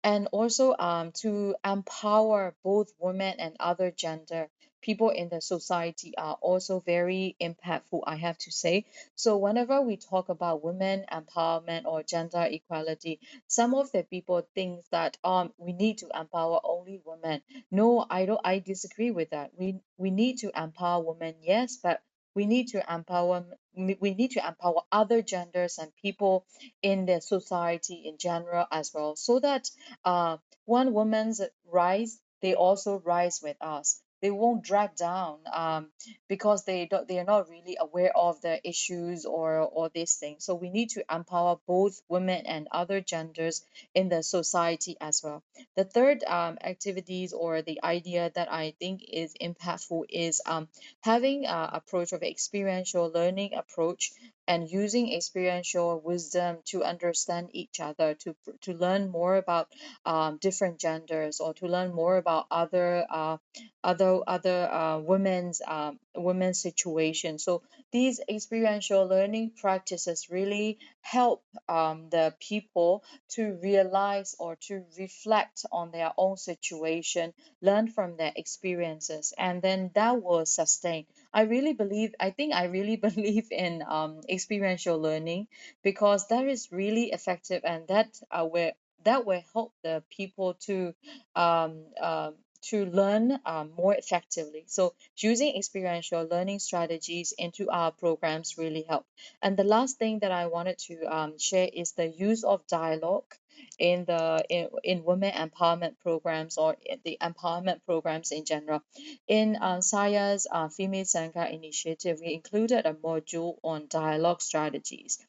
And 0.03 0.27
also 0.31 0.75
um, 0.79 1.11
to 1.21 1.55
empower 1.65 2.55
both 2.63 2.91
women 2.99 3.39
and 3.39 3.55
other 3.59 3.91
gender 3.91 4.49
people 4.81 5.09
in 5.09 5.29
the 5.29 5.41
society 5.41 6.13
are 6.17 6.37
also 6.41 6.79
very 6.79 7.35
impactful 7.41 8.01
i 8.07 8.15
have 8.15 8.37
to 8.37 8.51
say 8.51 8.85
so 9.15 9.37
whenever 9.37 9.81
we 9.81 9.97
talk 9.97 10.29
about 10.29 10.63
women 10.63 11.05
empowerment 11.11 11.85
or 11.85 12.03
gender 12.03 12.47
equality, 12.49 13.19
some 13.47 13.73
of 13.73 13.91
the 13.91 14.03
people 14.03 14.41
think 14.55 14.83
that 14.91 15.17
um 15.23 15.53
we 15.57 15.73
need 15.73 15.97
to 15.99 16.09
empower 16.13 16.59
only 16.63 17.01
women. 17.05 17.41
No, 17.69 18.05
I 18.09 18.25
don't 18.25 18.41
I 18.43 18.59
disagree 18.59 19.11
with 19.11 19.29
that. 19.31 19.51
We 19.57 19.79
we 19.97 20.11
need 20.11 20.39
to 20.39 20.51
empower 20.55 21.03
women, 21.03 21.35
yes, 21.41 21.77
but 21.81 22.01
we 22.35 22.45
need 22.45 22.69
to 22.69 22.83
empower 22.93 23.45
we 23.75 24.13
need 24.13 24.31
to 24.31 24.45
empower 24.45 24.81
other 24.91 25.21
genders 25.21 25.77
and 25.77 25.91
people 26.01 26.45
in 26.81 27.05
the 27.05 27.21
society 27.21 28.03
in 28.05 28.17
general 28.17 28.65
as 28.71 28.91
well 28.93 29.15
so 29.15 29.39
that 29.39 29.69
uh 30.05 30.37
one 30.65 30.93
woman's 30.93 31.41
rise 31.65 32.19
they 32.41 32.53
also 32.55 32.99
rise 32.99 33.39
with 33.41 33.57
us 33.61 34.01
they 34.21 34.31
won't 34.31 34.63
drag 34.63 34.95
down 34.95 35.39
um, 35.51 35.89
because 36.27 36.63
they 36.65 36.85
don't 36.85 37.07
they 37.07 37.19
are 37.19 37.25
not 37.25 37.49
really 37.49 37.77
aware 37.79 38.15
of 38.15 38.41
the 38.41 38.59
issues 38.67 39.25
or 39.25 39.59
or 39.59 39.89
these 39.89 40.15
things. 40.15 40.45
So 40.45 40.55
we 40.55 40.69
need 40.69 40.89
to 40.91 41.03
empower 41.11 41.57
both 41.67 42.01
women 42.09 42.45
and 42.45 42.67
other 42.71 43.01
genders 43.01 43.63
in 43.93 44.09
the 44.09 44.23
society 44.23 44.95
as 45.01 45.21
well. 45.23 45.43
The 45.75 45.85
third 45.85 46.23
um, 46.23 46.57
activities 46.63 47.33
or 47.33 47.61
the 47.61 47.79
idea 47.83 48.31
that 48.35 48.51
i 48.51 48.73
think 48.79 49.03
is 49.07 49.33
impactful 49.41 50.03
is 50.09 50.41
um, 50.45 50.67
having 51.01 51.45
a 51.45 51.69
approach 51.73 52.11
of 52.13 52.23
experiential 52.23 53.09
learning 53.09 53.53
approach 53.55 54.11
and 54.51 54.69
using 54.69 55.13
experiential 55.13 55.99
wisdom 56.03 56.57
to 56.71 56.83
understand 56.83 57.49
each 57.53 57.79
other 57.79 58.09
to 58.23 58.35
to 58.61 58.73
learn 58.73 59.09
more 59.09 59.35
about 59.37 59.67
um, 60.05 60.37
different 60.37 60.79
genders 60.79 61.39
or 61.39 61.53
to 61.55 61.65
learn 61.67 61.93
more 61.93 62.17
about 62.17 62.45
other 62.51 63.05
uh, 63.09 63.37
other 63.83 64.19
other 64.27 64.59
uh, 64.71 64.99
women's 64.99 65.61
um, 65.67 65.99
women's 66.15 66.59
situation. 66.61 67.39
So 67.39 67.61
these 67.91 68.19
experiential 68.29 69.07
learning 69.07 69.51
practices 69.59 70.27
really 70.29 70.79
help 71.01 71.43
um, 71.67 72.09
the 72.09 72.33
people 72.39 73.03
to 73.29 73.57
realize 73.61 74.35
or 74.39 74.55
to 74.67 74.83
reflect 74.97 75.65
on 75.71 75.91
their 75.91 76.11
own 76.17 76.37
situation, 76.37 77.33
learn 77.61 77.87
from 77.87 78.17
their 78.17 78.31
experiences, 78.35 79.33
and 79.37 79.61
then 79.61 79.91
that 79.95 80.21
will 80.21 80.45
sustain. 80.45 81.05
I 81.33 81.41
really 81.43 81.73
believe, 81.73 82.13
I 82.19 82.29
think 82.31 82.53
I 82.53 82.65
really 82.65 82.95
believe 83.07 83.51
in 83.51 83.83
um, 83.87 84.21
experiential 84.29 84.99
learning 84.99 85.47
because 85.83 86.27
that 86.27 86.45
is 86.45 86.71
really 86.71 87.11
effective 87.11 87.63
and 87.65 87.87
that 87.87 88.19
uh, 88.31 88.45
will 88.49 88.71
that 89.03 89.25
will 89.25 89.41
help 89.53 89.73
the 89.83 90.03
people 90.11 90.53
to 90.53 90.93
um, 91.35 91.85
um, 91.99 92.35
to 92.69 92.85
learn 92.85 93.39
um, 93.45 93.71
more 93.75 93.95
effectively. 93.95 94.65
So 94.67 94.93
using 95.17 95.55
experiential 95.55 96.23
learning 96.25 96.59
strategies 96.59 97.33
into 97.37 97.69
our 97.69 97.91
programs 97.91 98.57
really 98.57 98.83
help. 98.83 99.05
And 99.41 99.57
the 99.57 99.63
last 99.63 99.97
thing 99.97 100.19
that 100.19 100.31
I 100.31 100.47
wanted 100.47 100.77
to 100.87 101.03
um, 101.05 101.37
share 101.37 101.69
is 101.73 101.93
the 101.93 102.07
use 102.07 102.43
of 102.43 102.65
dialogue 102.67 103.33
in 103.79 104.05
the 104.05 104.43
in, 104.49 104.69
in 104.83 105.03
women 105.03 105.31
empowerment 105.31 105.99
programs 105.99 106.57
or 106.57 106.75
the 107.05 107.17
empowerment 107.21 107.83
programs 107.85 108.31
in 108.31 108.45
general. 108.45 108.81
In 109.27 109.55
uh, 109.55 109.81
Saya's 109.81 110.47
uh, 110.51 110.69
Female 110.69 111.05
Sangha 111.05 111.51
initiative, 111.51 112.19
we 112.21 112.33
included 112.33 112.85
a 112.85 112.93
module 112.93 113.57
on 113.63 113.87
dialogue 113.89 114.41
strategies. 114.41 115.19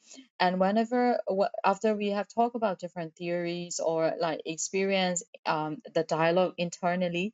And 0.40 0.60
whenever, 0.60 1.18
after 1.64 1.94
we 1.94 2.08
have 2.08 2.28
talked 2.28 2.56
about 2.56 2.78
different 2.80 3.16
theories 3.16 3.80
or 3.80 4.14
like 4.18 4.42
experience 4.44 5.22
um, 5.46 5.82
the 5.94 6.02
dialogue 6.02 6.54
internally, 6.58 7.32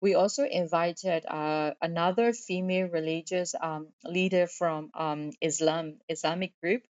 we 0.00 0.14
also 0.14 0.44
invited 0.44 1.26
uh, 1.26 1.74
another 1.82 2.32
female 2.32 2.88
religious 2.88 3.54
um, 3.60 3.88
leader 4.04 4.46
from 4.46 4.90
um, 4.94 5.30
Islam, 5.40 5.98
Islamic 6.08 6.58
group, 6.60 6.82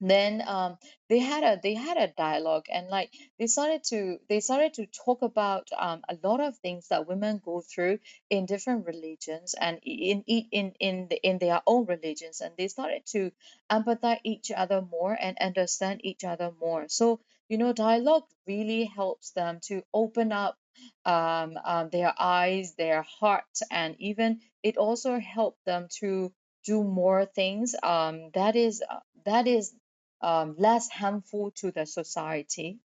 then 0.00 0.42
um 0.46 0.76
they 1.08 1.18
had 1.18 1.42
a 1.44 1.58
they 1.62 1.74
had 1.74 1.96
a 1.96 2.08
dialogue 2.16 2.66
and 2.70 2.88
like 2.88 3.10
they 3.38 3.46
started 3.46 3.82
to 3.82 4.18
they 4.28 4.40
started 4.40 4.74
to 4.74 4.86
talk 4.86 5.22
about 5.22 5.68
um 5.78 6.02
a 6.08 6.16
lot 6.22 6.40
of 6.40 6.56
things 6.58 6.88
that 6.88 7.06
women 7.08 7.40
go 7.44 7.60
through 7.62 7.98
in 8.30 8.44
different 8.46 8.86
religions 8.86 9.54
and 9.58 9.78
in 9.84 10.22
in 10.26 10.44
in 10.52 10.72
in, 10.80 11.06
the, 11.08 11.16
in 11.22 11.38
their 11.38 11.62
own 11.66 11.86
religions 11.86 12.40
and 12.40 12.52
they 12.58 12.68
started 12.68 13.02
to 13.06 13.30
empathize 13.70 14.20
each 14.24 14.50
other 14.50 14.82
more 14.82 15.16
and 15.18 15.36
understand 15.38 16.00
each 16.04 16.24
other 16.24 16.50
more. 16.60 16.86
So 16.88 17.20
you 17.48 17.58
know 17.58 17.72
dialogue 17.72 18.24
really 18.46 18.84
helps 18.84 19.30
them 19.32 19.60
to 19.68 19.82
open 19.94 20.32
up 20.32 20.58
um, 21.04 21.56
um 21.64 21.88
their 21.90 22.12
eyes 22.18 22.74
their 22.76 23.02
heart 23.02 23.44
and 23.70 23.96
even 23.98 24.40
it 24.62 24.76
also 24.76 25.18
helped 25.18 25.64
them 25.64 25.88
to 26.00 26.32
do 26.64 26.82
more 26.82 27.24
things 27.24 27.74
um 27.82 28.30
that 28.34 28.56
is 28.56 28.82
uh, 28.90 28.98
that 29.24 29.46
is 29.46 29.74
um, 30.22 30.54
less 30.58 30.88
harmful 30.90 31.50
to 31.52 31.70
the 31.70 31.86
society. 31.86 32.78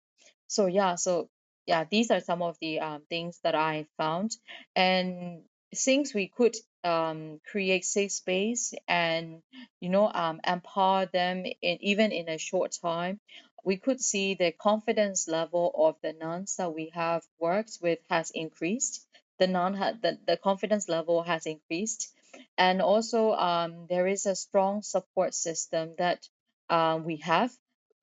So 0.48 0.66
yeah, 0.68 0.96
so 0.96 1.30
yeah, 1.66 1.86
these 1.90 2.12
are 2.12 2.22
some 2.22 2.42
of 2.42 2.58
the 2.60 2.80
um, 2.80 3.04
things 3.10 3.40
that 3.44 3.56
I 3.56 3.88
found, 3.98 4.36
and 4.76 5.44
since 5.74 6.14
we 6.14 6.28
could 6.28 6.56
um, 6.84 7.40
create 7.50 7.86
safe 7.86 8.12
space 8.12 8.74
and 8.88 9.42
you 9.80 9.90
know 9.90 10.12
um, 10.12 10.42
empower 10.46 11.06
them 11.06 11.46
in 11.62 11.78
even 11.82 12.12
in 12.12 12.30
a 12.30 12.38
short 12.38 12.74
time, 12.82 13.20
we 13.64 13.78
could 13.78 14.02
see 14.02 14.34
the 14.34 14.52
confidence 14.52 15.28
level 15.28 15.72
of 15.76 15.96
the 16.02 16.14
nuns 16.14 16.56
that 16.58 16.74
we 16.74 16.92
have 16.94 17.24
worked 17.40 17.78
with 17.82 18.00
has 18.10 18.32
increased. 18.32 19.06
The 19.40 19.48
nun 19.48 19.74
had 19.74 20.02
the, 20.02 20.20
the 20.28 20.38
confidence 20.38 20.88
level 20.90 21.24
has 21.24 21.46
increased, 21.46 22.14
and 22.58 22.82
also 22.82 23.32
um, 23.34 23.88
there 23.90 24.08
is 24.08 24.26
a 24.26 24.36
strong 24.36 24.84
support 24.84 25.34
system 25.34 25.96
that 25.98 26.28
um, 26.72 27.06
we 27.06 27.18
have 27.18 27.52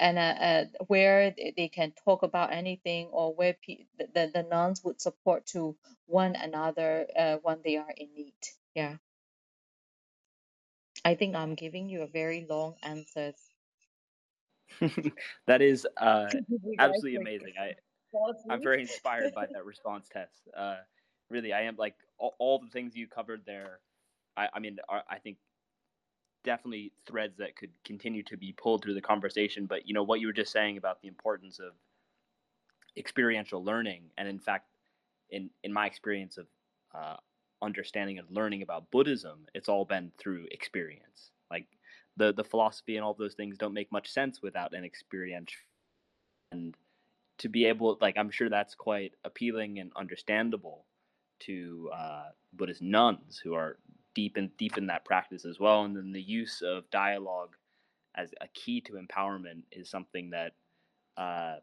and 0.01 0.19
uh, 0.19 0.23
uh, 0.23 0.67
where 0.89 1.35
they 1.57 1.69
can 1.69 1.93
talk 2.05 2.23
about 2.25 2.53
anything 2.53 3.09
or 3.09 3.35
where 3.35 3.55
pe- 3.55 3.87
the, 3.99 4.31
the 4.35 4.45
nuns 4.45 4.85
would 4.85 5.01
support 5.01 5.47
to 5.47 5.79
one 6.07 6.37
another 6.37 7.07
uh, 7.17 7.39
when 7.43 7.63
they 7.65 7.77
are 7.79 7.91
in 7.97 8.15
need. 8.15 8.35
Yeah. 8.75 8.99
I 11.05 11.17
think 11.17 11.35
i'm 11.35 11.57
giving 11.57 11.89
you 11.89 12.03
a 12.03 12.07
very 12.07 12.47
long 12.47 12.77
answer. 12.83 13.35
That 15.47 15.63
is 15.63 15.87
uh, 15.97 16.35
absolutely 16.79 17.17
amazing. 17.17 17.55
I 17.61 17.75
i'm 18.51 18.63
very 18.63 18.83
inspired 18.83 19.35
by 19.35 19.47
that 19.53 19.65
response 19.65 20.09
test. 20.11 20.49
Uh, 20.57 20.79
really 21.31 21.53
i 21.53 21.63
am 21.63 21.77
like 21.77 21.97
all, 22.19 22.37
all 22.39 22.59
the 22.61 22.69
things 22.69 22.97
you 22.97 23.09
covered 23.09 23.45
there 23.47 23.81
i, 24.37 24.49
I 24.55 24.61
mean 24.61 24.79
are, 24.89 25.05
i 25.11 25.19
think 25.19 25.39
definitely 26.45 26.93
threads 27.07 27.37
that 27.39 27.57
could 27.57 27.71
continue 27.85 28.23
to 28.25 28.37
be 28.37 28.53
pulled 28.53 28.83
through 28.83 28.95
the 28.95 29.01
conversation. 29.01 29.67
But 29.67 29.87
you 29.87 29.95
know 29.95 30.03
what 30.03 30.21
you 30.21 30.27
were 30.27 30.33
just 30.33 30.53
saying 30.53 30.77
about 30.77 31.01
the 31.01 31.09
importance 31.09 31.59
of 31.59 31.73
experiential 32.97 33.65
learning, 33.65 34.05
and 34.17 34.29
in 34.29 34.39
fact, 34.39 34.67
in 35.31 35.51
in 35.63 35.73
my 35.73 35.87
experience 35.87 36.39
of 36.39 36.47
uh, 36.95 37.17
understanding 37.63 38.19
and 38.19 38.29
learning 38.31 38.63
about 38.63 38.91
Buddhism, 38.91 39.47
it's 39.55 39.69
all 39.69 39.85
been 39.85 40.13
through 40.19 40.47
experience. 40.51 41.31
Like 41.51 41.67
the 42.17 42.33
the 42.33 42.45
philosophy 42.45 42.97
and 42.97 43.05
all 43.05 43.15
those 43.15 43.35
things 43.35 43.59
don't 43.59 43.75
make 43.75 43.93
much 43.93 44.11
sense 44.11 44.43
without 44.43 44.75
an 44.75 44.85
experience. 44.85 45.53
And 46.53 46.75
to 47.39 47.49
be 47.49 47.67
able, 47.67 47.97
like, 48.01 48.17
I'm 48.17 48.31
sure 48.31 48.49
that's 48.49 48.75
quite 48.75 49.13
appealing 49.25 49.79
and 49.79 49.93
understandable 49.97 50.87
to 51.41 51.91
uh, 51.95 52.25
Buddhist 52.53 52.83
nuns 52.83 53.41
who 53.43 53.55
are 53.55 53.79
deep 54.15 54.37
in 54.37 54.51
deep 54.59 54.75
that 54.75 55.05
practice 55.05 55.45
as 55.45 55.59
well. 55.61 55.85
And 55.85 55.97
then 55.97 56.13
the 56.13 56.23
use 56.23 56.63
of 56.63 56.91
dialogue 56.91 57.57
as 58.17 58.33
a 58.41 58.49
key 58.49 58.81
to 58.83 58.95
empowerment 58.95 59.63
is 59.73 59.91
something 59.91 60.31
that 60.31 60.53
uh, 61.17 61.57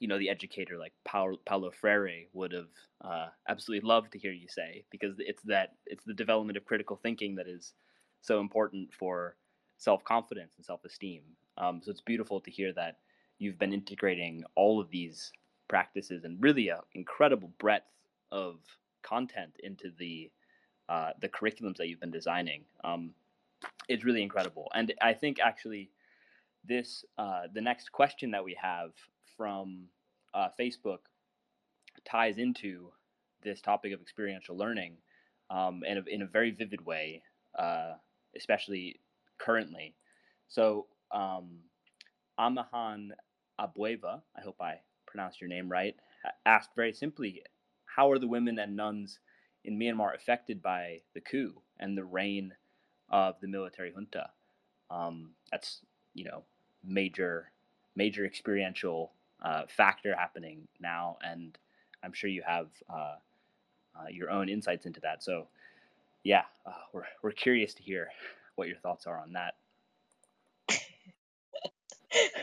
you 0.00 0.08
know 0.08 0.18
the 0.18 0.30
educator 0.30 0.78
like 0.78 0.92
Paulo, 1.04 1.36
Paulo 1.44 1.70
Freire 1.70 2.26
would 2.32 2.52
have 2.52 2.68
uh, 3.04 3.26
absolutely 3.48 3.86
loved 3.86 4.12
to 4.12 4.18
hear 4.18 4.32
you 4.32 4.48
say 4.48 4.84
because 4.90 5.16
it's 5.18 5.42
that 5.44 5.74
it's 5.86 6.04
the 6.04 6.14
development 6.14 6.56
of 6.56 6.64
critical 6.64 6.96
thinking 6.96 7.34
that 7.36 7.48
is 7.48 7.72
so 8.20 8.40
important 8.40 8.92
for 8.92 9.36
self 9.76 10.04
confidence 10.04 10.52
and 10.56 10.64
self 10.64 10.84
esteem. 10.84 11.22
Um, 11.56 11.80
so 11.82 11.90
it's 11.90 12.00
beautiful 12.00 12.40
to 12.40 12.50
hear 12.50 12.72
that 12.74 12.98
you've 13.38 13.58
been 13.58 13.72
integrating 13.72 14.44
all 14.54 14.80
of 14.80 14.90
these 14.90 15.32
practices 15.68 16.24
and 16.24 16.42
really 16.42 16.68
an 16.68 16.78
incredible 16.94 17.52
breadth 17.58 17.90
of 18.30 18.56
content 19.02 19.56
into 19.62 19.90
the 19.98 20.30
uh, 20.88 21.10
the 21.20 21.28
curriculums 21.28 21.76
that 21.76 21.88
you've 21.88 22.00
been 22.00 22.10
designing. 22.10 22.64
Um, 22.84 23.14
it's 23.88 24.04
really 24.04 24.22
incredible, 24.22 24.70
and 24.74 24.92
I 25.00 25.14
think 25.14 25.38
actually 25.40 25.90
this 26.64 27.04
uh, 27.16 27.42
the 27.52 27.60
next 27.60 27.92
question 27.92 28.30
that 28.32 28.44
we 28.44 28.56
have 28.60 28.90
from 29.36 29.84
uh, 30.34 30.48
Facebook 30.58 30.98
ties 32.04 32.38
into 32.38 32.90
this 33.42 33.60
topic 33.60 33.92
of 33.92 34.00
experiential 34.00 34.56
learning 34.56 34.96
um, 35.50 35.82
in, 35.86 35.98
a, 35.98 36.02
in 36.08 36.22
a 36.22 36.26
very 36.26 36.50
vivid 36.50 36.84
way, 36.84 37.22
uh, 37.58 37.92
especially 38.36 39.00
currently. 39.38 39.94
So, 40.48 40.86
um, 41.12 41.58
Amihan 42.38 43.10
Abueva, 43.60 44.20
I 44.36 44.40
hope 44.42 44.56
I 44.60 44.74
pronounced 45.06 45.40
your 45.40 45.48
name 45.48 45.68
right, 45.68 45.94
asked 46.46 46.70
very 46.76 46.92
simply, 46.92 47.42
how 47.86 48.10
are 48.10 48.18
the 48.18 48.28
women 48.28 48.58
and 48.58 48.76
nuns 48.76 49.18
in 49.68 49.78
Myanmar 49.78 50.14
affected 50.14 50.62
by 50.62 51.02
the 51.12 51.20
coup 51.20 51.52
and 51.78 51.96
the 51.96 52.04
reign 52.04 52.54
of 53.10 53.36
the 53.40 53.46
military 53.46 53.92
junta. 53.92 54.30
Um, 54.90 55.32
that's 55.52 55.82
you 56.14 56.24
know 56.24 56.42
major 56.82 57.52
major 57.94 58.24
experiential 58.24 59.12
uh, 59.42 59.64
factor 59.68 60.16
happening 60.16 60.66
now, 60.80 61.18
and 61.22 61.56
I'm 62.02 62.14
sure 62.14 62.30
you 62.30 62.42
have 62.46 62.68
uh, 62.88 63.16
uh, 63.94 64.08
your 64.10 64.30
own 64.30 64.48
insights 64.48 64.86
into 64.86 65.00
that. 65.00 65.22
So 65.22 65.48
yeah, 66.24 66.44
uh, 66.64 66.72
we're 66.94 67.04
we're 67.22 67.32
curious 67.32 67.74
to 67.74 67.82
hear 67.82 68.08
what 68.56 68.68
your 68.68 68.78
thoughts 68.78 69.06
are 69.06 69.20
on 69.20 69.34
that. 69.34 69.54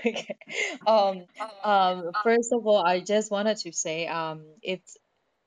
okay. 0.06 0.38
Um, 0.86 1.26
um, 1.64 2.12
first 2.24 2.54
of 2.54 2.68
all, 2.68 2.86
I 2.86 3.00
just 3.00 3.32
wanted 3.32 3.58
to 3.58 3.74
say 3.74 4.06
um, 4.06 4.44
it's 4.62 4.98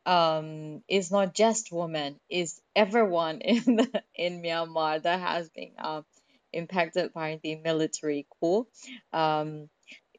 um, 0.08 0.82
is 0.88 1.10
not 1.12 1.34
just 1.34 1.72
women, 1.72 2.20
is 2.30 2.60
everyone 2.76 3.40
in 3.42 3.76
the, 3.76 4.04
in 4.14 4.42
Myanmar 4.42 5.02
that 5.02 5.20
has 5.20 5.50
been 5.50 5.72
um, 5.78 6.04
impacted 6.52 7.12
by 7.14 7.40
the 7.42 7.56
military 7.56 8.26
coup. 8.40 8.66
Um, 9.12 9.68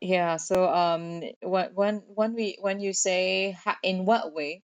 yeah, 0.01 0.37
so 0.37 0.67
um, 0.69 1.23
when 1.41 1.71
when 1.75 1.95
when 2.15 2.33
we 2.35 2.57
when 2.61 2.79
you 2.79 2.93
say 2.93 3.57
in 3.83 4.05
what 4.05 4.33
way, 4.33 4.63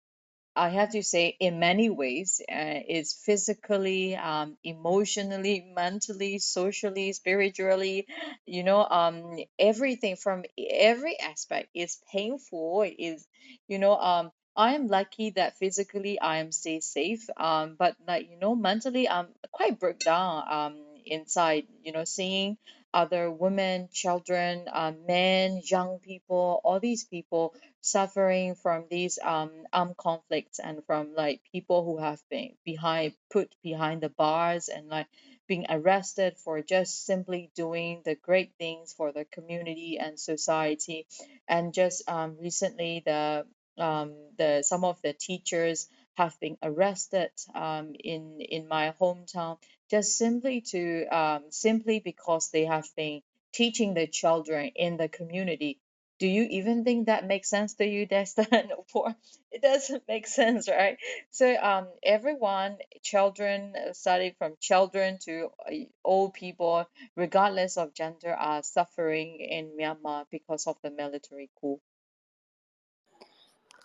I 0.55 0.69
have 0.69 0.91
to 0.91 1.03
say, 1.03 1.35
in 1.39 1.59
many 1.59 1.89
ways, 1.89 2.41
uh, 2.51 2.81
it's 2.87 3.13
physically, 3.25 4.15
um, 4.15 4.57
emotionally, 4.63 5.61
mentally, 5.75 6.39
socially, 6.39 7.13
spiritually, 7.13 8.07
you 8.45 8.63
know, 8.63 8.83
um, 8.85 9.39
everything 9.59 10.15
from 10.15 10.43
every 10.57 11.19
aspect 11.19 11.69
is 11.73 11.99
painful. 12.11 12.83
Is 12.99 13.27
you 13.67 13.79
know, 13.79 13.95
um, 13.97 14.31
I 14.55 14.75
am 14.75 14.87
lucky 14.87 15.31
that 15.31 15.57
physically 15.57 16.19
I 16.19 16.37
am 16.37 16.51
stay 16.51 16.79
safe. 16.79 17.29
Um, 17.37 17.75
but 17.77 17.95
like 18.07 18.29
you 18.29 18.37
know, 18.37 18.55
mentally 18.55 19.07
I'm 19.09 19.27
quite 19.51 19.79
broke 19.79 19.99
down. 19.99 20.43
Um, 20.51 20.75
inside, 21.05 21.67
you 21.83 21.91
know, 21.91 22.05
seeing 22.05 22.57
other 22.93 23.29
women, 23.29 23.89
children, 23.91 24.67
uh, 24.71 24.93
men, 25.07 25.61
young 25.65 25.99
people, 25.99 26.61
all 26.63 26.79
these 26.79 27.03
people 27.03 27.53
suffering 27.81 28.55
from 28.55 28.85
these 28.89 29.19
um 29.21 29.51
armed 29.73 29.97
conflicts 29.97 30.59
and 30.59 30.85
from 30.85 31.13
like 31.15 31.41
people 31.51 31.83
who 31.83 31.97
have 31.97 32.21
been 32.29 32.55
behind 32.63 33.13
put 33.29 33.53
behind 33.61 33.99
the 34.01 34.07
bars 34.09 34.69
and 34.69 34.87
like 34.87 35.07
being 35.47 35.65
arrested 35.69 36.37
for 36.37 36.61
just 36.61 37.05
simply 37.05 37.51
doing 37.55 38.01
the 38.05 38.15
great 38.15 38.53
things 38.57 38.93
for 38.93 39.11
the 39.11 39.25
community 39.25 39.97
and 39.99 40.17
society 40.17 41.05
and 41.47 41.73
just 41.73 42.07
um 42.09 42.37
recently 42.39 43.03
the 43.05 43.45
um 43.77 44.13
the 44.37 44.61
some 44.63 44.83
of 44.83 45.01
the 45.01 45.13
teachers 45.13 45.87
have 46.15 46.39
been 46.39 46.57
arrested 46.61 47.31
um 47.55 47.93
in 47.99 48.39
in 48.41 48.67
my 48.67 48.93
hometown 48.99 49.57
just 49.89 50.17
simply 50.17 50.61
to 50.61 51.05
um 51.07 51.43
simply 51.49 51.99
because 51.99 52.49
they 52.51 52.65
have 52.65 52.87
been 52.95 53.21
teaching 53.53 53.93
the 53.93 54.07
children 54.07 54.71
in 54.75 54.97
the 54.97 55.07
community 55.09 55.79
do 56.19 56.27
you 56.27 56.43
even 56.49 56.83
think 56.83 57.07
that 57.07 57.27
makes 57.27 57.49
sense 57.49 57.73
to 57.75 57.85
you, 57.85 58.07
and 58.09 58.71
Opor? 58.77 59.15
It 59.51 59.61
doesn't 59.61 60.07
make 60.07 60.27
sense, 60.27 60.69
right? 60.69 60.97
So 61.31 61.53
um, 61.55 61.87
everyone, 62.01 62.77
children, 63.03 63.75
starting 63.93 64.33
from 64.37 64.53
children 64.59 65.17
to 65.25 65.49
uh, 65.67 65.71
old 66.05 66.33
people, 66.33 66.85
regardless 67.15 67.77
of 67.77 67.93
gender, 67.93 68.33
are 68.33 68.63
suffering 68.63 69.39
in 69.39 69.75
Myanmar 69.77 70.25
because 70.31 70.65
of 70.67 70.77
the 70.83 70.91
military 70.91 71.49
coup. 71.59 71.81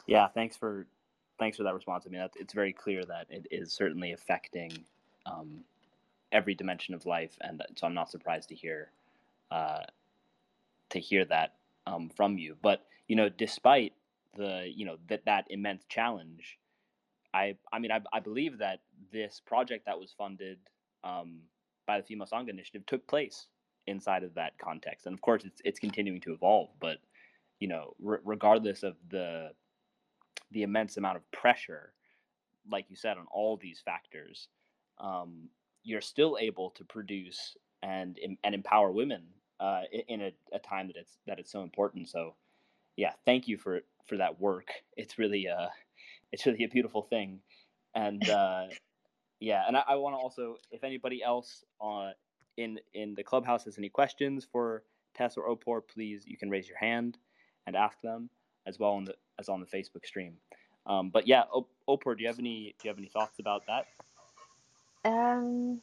Yeah, 0.08 0.28
thanks 0.28 0.56
for 0.56 0.88
thanks 1.40 1.58
for 1.58 1.64
that 1.64 1.74
response. 1.74 2.04
I 2.06 2.10
mean, 2.10 2.22
it's 2.36 2.54
very 2.54 2.74
clear 2.74 3.04
that 3.06 3.28
it 3.30 3.48
is 3.52 3.74
certainly 3.74 4.12
affecting 4.12 4.72
um, 5.26 5.64
every 6.32 6.54
dimension 6.54 6.94
of 6.94 7.06
life, 7.06 7.36
and 7.42 7.62
so 7.76 7.86
I'm 7.88 7.94
not 7.94 8.10
surprised 8.10 8.50
to 8.50 8.56
hear 8.56 8.92
uh, 9.50 9.84
to 10.90 11.00
hear 11.00 11.24
that 11.26 11.54
um, 11.86 12.10
from 12.10 12.38
you. 12.38 12.56
But 12.62 12.86
you 13.08 13.16
know, 13.16 13.28
despite 13.30 13.94
the 14.36 14.70
you 14.74 14.86
know 14.86 14.98
that 15.08 15.24
that 15.26 15.46
immense 15.50 15.84
challenge, 15.88 16.58
I 17.34 17.56
I 17.72 17.78
mean 17.80 17.92
I, 17.92 18.00
I 18.12 18.20
believe 18.20 18.58
that 18.58 18.80
this 19.12 19.42
project 19.46 19.86
that 19.86 19.98
was 20.00 20.12
funded 20.16 20.58
um, 21.04 21.40
by 21.86 21.98
the 21.98 22.04
Female 22.06 22.28
Sangha 22.28 22.50
Initiative 22.50 22.86
took 22.86 23.06
place 23.08 23.48
inside 23.86 24.24
of 24.24 24.34
that 24.34 24.58
context, 24.58 25.06
and 25.06 25.14
of 25.14 25.22
course 25.22 25.44
it's 25.44 25.62
it's 25.64 25.80
continuing 25.80 26.20
to 26.22 26.32
evolve. 26.34 26.70
But 26.80 26.98
you 27.60 27.68
know, 27.68 27.94
r- 28.06 28.22
regardless 28.24 28.82
of 28.84 28.96
the 29.10 29.50
the 30.50 30.62
immense 30.62 30.96
amount 30.96 31.16
of 31.16 31.30
pressure, 31.30 31.92
like 32.70 32.86
you 32.88 32.96
said, 32.96 33.16
on 33.18 33.26
all 33.32 33.56
these 33.56 33.80
factors, 33.84 34.48
um, 34.98 35.48
you're 35.82 36.00
still 36.00 36.36
able 36.40 36.70
to 36.70 36.84
produce 36.84 37.56
and 37.82 38.18
and 38.42 38.54
empower 38.54 38.90
women 38.90 39.22
uh, 39.60 39.82
in 40.08 40.20
a, 40.20 40.32
a, 40.52 40.58
time 40.58 40.88
that 40.88 40.96
it's 40.96 41.18
that 41.26 41.38
it's 41.38 41.52
so 41.52 41.62
important. 41.62 42.08
So, 42.08 42.34
yeah, 42.96 43.12
thank 43.24 43.48
you 43.48 43.56
for 43.56 43.80
for 44.06 44.16
that 44.16 44.40
work. 44.40 44.68
It's 44.96 45.18
really 45.18 45.48
uh, 45.48 45.68
it's 46.32 46.46
really 46.46 46.64
a 46.64 46.68
beautiful 46.68 47.02
thing, 47.02 47.40
and 47.94 48.28
uh, 48.28 48.66
yeah, 49.40 49.62
and 49.66 49.76
I, 49.76 49.82
I 49.88 49.94
want 49.96 50.14
to 50.14 50.18
also, 50.18 50.56
if 50.70 50.84
anybody 50.84 51.22
else 51.22 51.64
uh, 51.80 52.10
in 52.56 52.78
in 52.94 53.14
the 53.14 53.22
clubhouse 53.22 53.64
has 53.64 53.78
any 53.78 53.88
questions 53.88 54.46
for 54.50 54.82
Tess 55.14 55.36
or 55.36 55.48
Opor, 55.48 55.80
please 55.80 56.24
you 56.26 56.36
can 56.36 56.50
raise 56.50 56.68
your 56.68 56.78
hand 56.78 57.18
and 57.66 57.76
ask 57.76 58.00
them 58.00 58.30
as 58.68 58.78
well 58.78 58.92
on 58.92 59.04
the 59.04 59.14
as 59.38 59.48
on 59.48 59.60
the 59.60 59.66
Facebook 59.66 60.04
stream. 60.04 60.36
Um, 60.86 61.10
but 61.10 61.26
yeah, 61.26 61.44
Opor, 61.86 62.14
do 62.14 62.22
you 62.22 62.28
have 62.28 62.38
any 62.38 62.74
do 62.78 62.88
you 62.88 62.90
have 62.90 62.98
any 62.98 63.08
thoughts 63.08 63.38
about 63.38 63.66
that? 63.66 63.86
Um, 65.04 65.80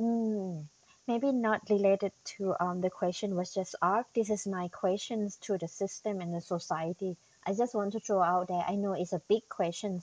mm, 0.00 0.64
maybe 1.06 1.32
not 1.32 1.62
related 1.70 2.12
to 2.36 2.54
um, 2.58 2.80
the 2.80 2.90
question 2.90 3.36
was 3.36 3.54
just 3.54 3.74
asked. 3.82 4.14
This 4.14 4.30
is 4.30 4.46
my 4.46 4.68
questions 4.68 5.36
to 5.42 5.58
the 5.58 5.68
system 5.68 6.20
and 6.20 6.34
the 6.34 6.40
society. 6.40 7.16
I 7.46 7.54
just 7.54 7.74
want 7.74 7.92
to 7.92 8.00
throw 8.00 8.22
out 8.22 8.48
there. 8.48 8.64
I 8.66 8.76
know 8.76 8.92
it's 8.92 9.12
a 9.12 9.22
big 9.28 9.48
question. 9.48 10.02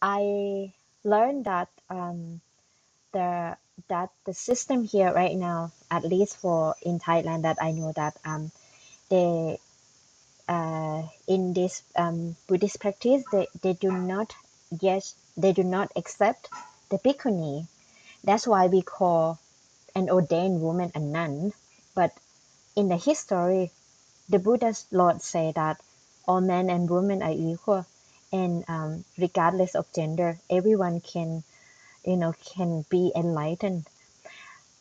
I 0.00 0.72
learned 1.04 1.46
that 1.46 1.68
um, 1.88 2.40
the 3.12 3.56
that 3.88 4.10
the 4.24 4.34
system 4.34 4.84
here 4.84 5.12
right 5.12 5.36
now, 5.36 5.72
at 5.90 6.04
least 6.04 6.36
for 6.36 6.74
in 6.82 6.98
Thailand, 6.98 7.42
that 7.42 7.58
I 7.60 7.72
know 7.72 7.92
that 7.92 8.16
um, 8.24 8.50
they 9.08 9.58
uh, 10.48 11.02
in 11.26 11.52
this 11.52 11.82
um, 11.96 12.36
Buddhist 12.46 12.80
practice, 12.80 13.24
they, 13.30 13.46
they 13.62 13.74
do 13.74 13.92
not 13.92 14.34
yes 14.80 15.14
they 15.36 15.52
do 15.52 15.62
not 15.62 15.92
accept 15.96 16.48
the 16.90 16.98
bhikkhuni. 16.98 17.66
That's 18.24 18.46
why 18.46 18.66
we 18.66 18.82
call 18.82 19.38
an 19.94 20.10
ordained 20.10 20.60
woman 20.60 20.90
a 20.94 20.98
nun. 21.00 21.52
But 21.94 22.12
in 22.76 22.88
the 22.88 22.96
history, 22.96 23.70
the 24.28 24.38
Buddha's 24.38 24.86
Lord 24.90 25.22
say 25.22 25.52
that 25.54 25.80
all 26.26 26.40
men 26.40 26.70
and 26.70 26.90
women 26.90 27.22
are 27.22 27.32
equal, 27.32 27.86
and 28.32 28.64
um, 28.68 29.04
regardless 29.16 29.74
of 29.74 29.92
gender, 29.94 30.38
everyone 30.50 31.00
can, 31.00 31.44
you 32.04 32.16
know, 32.16 32.34
can 32.56 32.84
be 32.90 33.12
enlightened. 33.14 33.86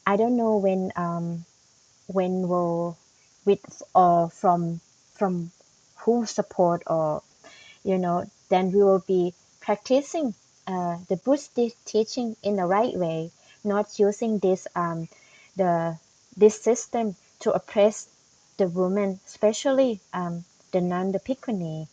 I 0.05 0.17
don't 0.17 0.37
know 0.37 0.57
when 0.57 0.91
um, 0.95 1.45
when 2.07 2.47
will 2.47 2.97
with 3.45 3.81
or 3.93 4.29
from 4.29 4.81
from 5.13 5.51
who 6.07 6.25
support 6.25 6.83
or 6.87 7.21
you 7.83 7.97
know 7.97 8.23
then 8.47 8.71
we 8.71 8.81
will 8.81 9.03
be 9.05 9.33
practicing 9.59 10.33
uh, 10.65 10.95
the 11.09 11.17
Buddhist 11.17 11.75
teaching 11.85 12.37
in 12.41 12.55
the 12.55 12.65
right 12.65 12.95
way, 12.95 13.29
not 13.65 13.99
using 13.99 14.39
this 14.39 14.67
um, 14.73 15.09
the 15.57 15.99
this 16.37 16.61
system 16.61 17.15
to 17.39 17.51
oppress 17.51 18.07
the 18.55 18.69
woman, 18.69 19.19
especially 19.25 19.99
um, 20.13 20.45
the 20.71 20.79
nun, 20.79 21.11
the 21.11 21.19
bhikkhuni. 21.19 21.87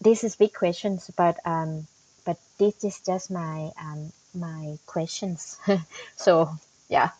This 0.00 0.24
is 0.24 0.34
big 0.34 0.52
questions, 0.52 1.10
but 1.16 1.38
um, 1.44 1.86
but 2.24 2.38
this 2.58 2.82
is 2.82 3.00
just 3.06 3.30
my 3.30 3.70
um, 3.80 4.12
my 4.34 4.78
questions. 4.86 5.60
so 6.16 6.50
yeah. 6.88 7.10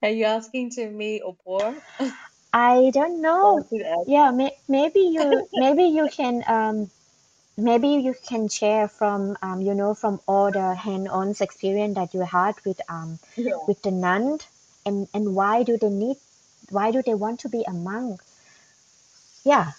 Are 0.00 0.10
you 0.10 0.26
asking 0.26 0.70
to 0.78 0.88
me, 0.88 1.20
or 1.20 1.34
Opor? 1.44 1.74
I 2.52 2.90
don't 2.90 3.20
know. 3.22 3.66
Yeah, 4.06 4.30
may, 4.32 4.56
maybe 4.68 5.00
you 5.16 5.48
maybe 5.54 5.84
you 5.84 6.08
can 6.08 6.42
um 6.48 6.90
maybe 7.56 7.88
you 8.06 8.14
can 8.28 8.48
share 8.48 8.88
from 8.88 9.36
um 9.42 9.60
you 9.62 9.74
know 9.74 9.94
from 9.94 10.20
all 10.26 10.50
the 10.50 10.74
hand-on 10.74 11.34
experience 11.40 11.94
that 11.96 12.14
you 12.14 12.20
had 12.22 12.54
with 12.64 12.80
um 12.88 13.18
Yeah. 13.36 13.58
with 13.66 13.82
the 13.82 13.90
nun 13.90 14.38
and 14.86 15.08
and 15.14 15.34
why 15.34 15.62
do 15.62 15.76
they 15.78 15.90
need 15.90 16.16
why 16.70 16.90
do 16.90 17.02
they 17.02 17.14
want 17.14 17.40
to 17.40 17.48
be 17.48 17.64
a 17.64 17.72
monk? 17.72 18.22
Yeah. 19.44 19.72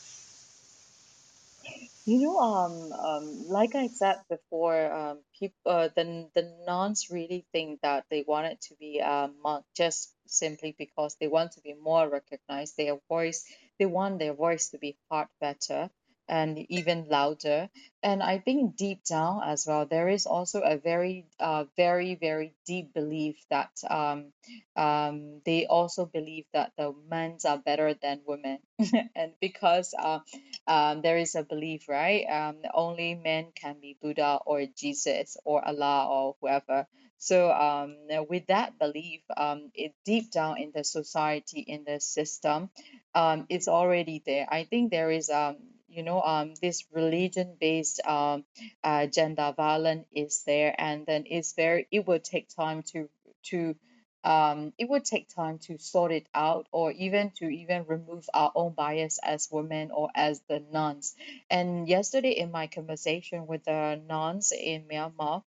You 2.07 2.19
know, 2.21 2.39
um, 2.39 2.91
um, 2.93 3.47
like 3.49 3.75
I 3.75 3.87
said 3.89 4.23
before, 4.29 4.91
um, 4.91 5.23
people, 5.39 5.59
uh, 5.71 5.89
the 5.95 6.27
the 6.33 6.57
nuns 6.65 7.09
really 7.11 7.45
think 7.51 7.81
that 7.81 8.05
they 8.09 8.23
wanted 8.27 8.59
to 8.61 8.75
be 8.77 8.97
a 8.97 9.29
monk 9.43 9.63
just 9.75 10.15
simply 10.25 10.73
because 10.79 11.15
they 11.19 11.27
want 11.27 11.51
to 11.51 11.61
be 11.61 11.73
more 11.75 12.09
recognized. 12.09 12.77
Their 12.77 12.97
voice, 13.09 13.45
they 13.77 13.85
want 13.85 14.17
their 14.17 14.33
voice 14.33 14.69
to 14.69 14.79
be 14.79 14.97
heard 15.11 15.27
better 15.39 15.91
and 16.27 16.57
even 16.69 17.07
louder. 17.09 17.69
And 18.03 18.21
I 18.23 18.39
think 18.39 18.75
deep 18.75 19.03
down 19.03 19.41
as 19.43 19.65
well, 19.67 19.85
there 19.85 20.07
is 20.09 20.25
also 20.25 20.61
a 20.61 20.77
very, 20.77 21.25
uh, 21.39 21.65
very, 21.75 22.15
very 22.15 22.53
deep 22.65 22.93
belief 22.93 23.35
that 23.49 23.71
um, 23.89 24.33
um, 24.75 25.41
they 25.45 25.65
also 25.65 26.05
believe 26.05 26.45
that 26.53 26.71
the 26.77 26.93
men 27.09 27.37
are 27.45 27.57
better 27.57 27.93
than 27.93 28.21
women, 28.25 28.59
and 29.15 29.33
because 29.41 29.93
uh, 29.97 30.19
um, 30.67 31.01
there 31.01 31.17
is 31.17 31.35
a 31.35 31.43
belief, 31.43 31.89
right? 31.89 32.25
Um, 32.25 32.57
only 32.73 33.15
men 33.15 33.47
can 33.55 33.77
be 33.81 33.97
Buddha 34.01 34.39
or 34.45 34.65
Jesus 34.77 35.37
or 35.43 35.65
Allah 35.65 36.07
or 36.09 36.35
whoever. 36.41 36.87
So 37.17 37.51
um, 37.51 37.95
with 38.29 38.47
that 38.47 38.77
belief, 38.77 39.21
um, 39.35 39.71
it 39.73 39.93
deep 40.05 40.31
down 40.31 40.61
in 40.61 40.71
the 40.73 40.83
society, 40.83 41.61
in 41.61 41.83
the 41.83 41.99
system, 41.99 42.69
um, 43.15 43.45
it's 43.49 43.67
already 43.67 44.21
there. 44.25 44.45
I 44.49 44.65
think 44.65 44.91
there 44.91 45.09
is 45.09 45.29
um, 45.29 45.57
you 45.87 46.03
know, 46.03 46.21
um, 46.21 46.53
this 46.61 46.85
religion-based 46.91 48.01
um, 48.05 48.45
uh, 48.83 49.07
gender 49.07 49.53
violence 49.55 50.07
is 50.13 50.43
there, 50.45 50.73
and 50.77 51.05
then 51.05 51.23
it's 51.27 51.53
very. 51.53 51.87
It 51.91 52.07
will 52.07 52.19
take 52.19 52.49
time 52.49 52.83
to 52.93 53.09
to 53.45 53.75
um, 54.23 54.73
it 54.77 54.89
would 54.89 55.05
take 55.05 55.29
time 55.29 55.59
to 55.59 55.77
sort 55.77 56.11
it 56.11 56.27
out 56.33 56.67
or 56.71 56.91
even 56.91 57.31
to 57.37 57.47
even 57.49 57.85
remove 57.85 58.29
our 58.33 58.51
own 58.55 58.73
bias 58.73 59.19
as 59.23 59.47
women 59.51 59.91
or 59.91 60.09
as 60.15 60.41
the 60.49 60.59
nuns. 60.59 61.15
And 61.49 61.87
yesterday 61.87 62.31
in 62.31 62.51
my 62.51 62.67
conversation 62.67 63.47
with 63.47 63.63
the 63.63 64.01
nuns 64.07 64.51
in 64.51 64.83
Myanmar, 64.87 65.43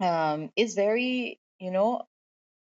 um, 0.00 0.50
it's 0.56 0.74
very, 0.74 1.40
you 1.58 1.70
know, 1.70 2.02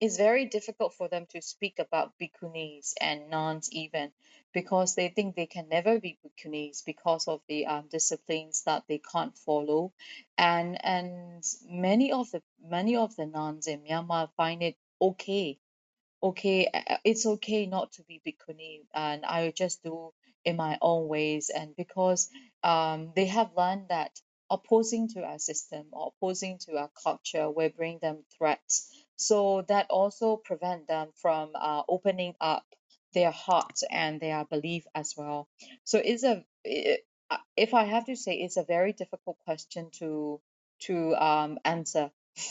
it's 0.02 0.16
very 0.16 0.46
difficult 0.46 0.94
for 0.94 1.08
them 1.08 1.26
to 1.30 1.40
speak 1.40 1.78
about 1.78 2.12
bhikkhunis 2.20 2.94
and 3.00 3.30
nuns 3.30 3.68
even 3.72 4.10
because 4.52 4.96
they 4.96 5.08
think 5.08 5.36
they 5.36 5.46
can 5.46 5.68
never 5.68 6.00
be 6.00 6.18
bhikkhunis 6.26 6.84
because 6.84 7.28
of 7.28 7.40
the 7.48 7.66
um, 7.66 7.84
disciplines 7.88 8.64
that 8.66 8.82
they 8.88 9.00
can't 9.12 9.38
follow. 9.38 9.92
And 10.36 10.84
and 10.84 11.44
many 11.70 12.10
of 12.10 12.32
the 12.32 12.42
many 12.60 12.96
of 12.96 13.14
the 13.14 13.26
nuns 13.26 13.68
in 13.68 13.82
Myanmar 13.82 14.30
find 14.36 14.64
it 14.64 14.76
okay 15.00 15.60
okay 16.20 16.68
it's 17.04 17.26
okay 17.26 17.66
not 17.66 17.92
to 17.92 18.02
be 18.02 18.20
bhikkhuni 18.26 18.80
and 18.94 19.24
I 19.24 19.52
just 19.52 19.84
do 19.84 20.12
in 20.44 20.56
my 20.56 20.78
own 20.82 21.06
ways. 21.06 21.48
And 21.48 21.76
because 21.76 22.28
um, 22.64 23.12
they 23.14 23.26
have 23.26 23.50
learned 23.56 23.86
that 23.90 24.20
opposing 24.50 25.08
to 25.10 25.22
our 25.22 25.38
system 25.38 25.86
or 25.92 26.12
opposing 26.16 26.58
to 26.58 26.76
our 26.76 26.90
culture 27.04 27.48
will 27.50 27.70
bring 27.70 28.00
them 28.02 28.24
threats 28.36 29.01
so 29.26 29.64
that 29.68 29.86
also 29.90 30.36
prevent 30.36 30.86
them 30.88 31.08
from 31.14 31.50
uh, 31.54 31.82
opening 31.88 32.34
up 32.40 32.64
their 33.14 33.30
heart 33.30 33.80
and 33.90 34.20
their 34.20 34.44
belief 34.44 34.84
as 34.94 35.14
well 35.16 35.48
so 35.84 36.00
it's 36.02 36.24
a 36.24 36.44
if 37.56 37.74
i 37.74 37.84
have 37.84 38.06
to 38.06 38.16
say 38.16 38.34
it's 38.34 38.56
a 38.56 38.64
very 38.64 38.92
difficult 38.92 39.36
question 39.44 39.90
to 39.92 40.40
to 40.80 41.14
um, 41.14 41.58
answer 41.64 42.10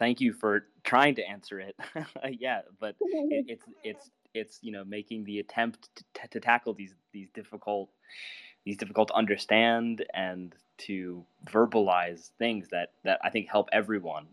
thank 0.00 0.20
you 0.20 0.32
for 0.32 0.64
trying 0.82 1.14
to 1.14 1.22
answer 1.28 1.60
it. 1.60 1.76
yeah, 2.40 2.62
but 2.80 2.96
it, 3.00 3.44
it's 3.48 3.64
it's 3.84 4.10
it's 4.34 4.58
you 4.62 4.72
know 4.72 4.84
making 4.84 5.24
the 5.24 5.38
attempt 5.38 5.88
to, 5.96 6.28
to 6.28 6.40
tackle 6.40 6.74
these 6.74 6.94
these 7.12 7.28
difficult 7.30 7.90
these 8.64 8.76
difficult 8.76 9.08
to 9.08 9.14
understand 9.14 10.04
and 10.14 10.54
to 10.78 11.24
verbalize 11.46 12.30
things 12.38 12.68
that 12.70 12.92
that 13.04 13.20
I 13.22 13.30
think 13.30 13.48
help 13.48 13.68
everyone 13.72 14.26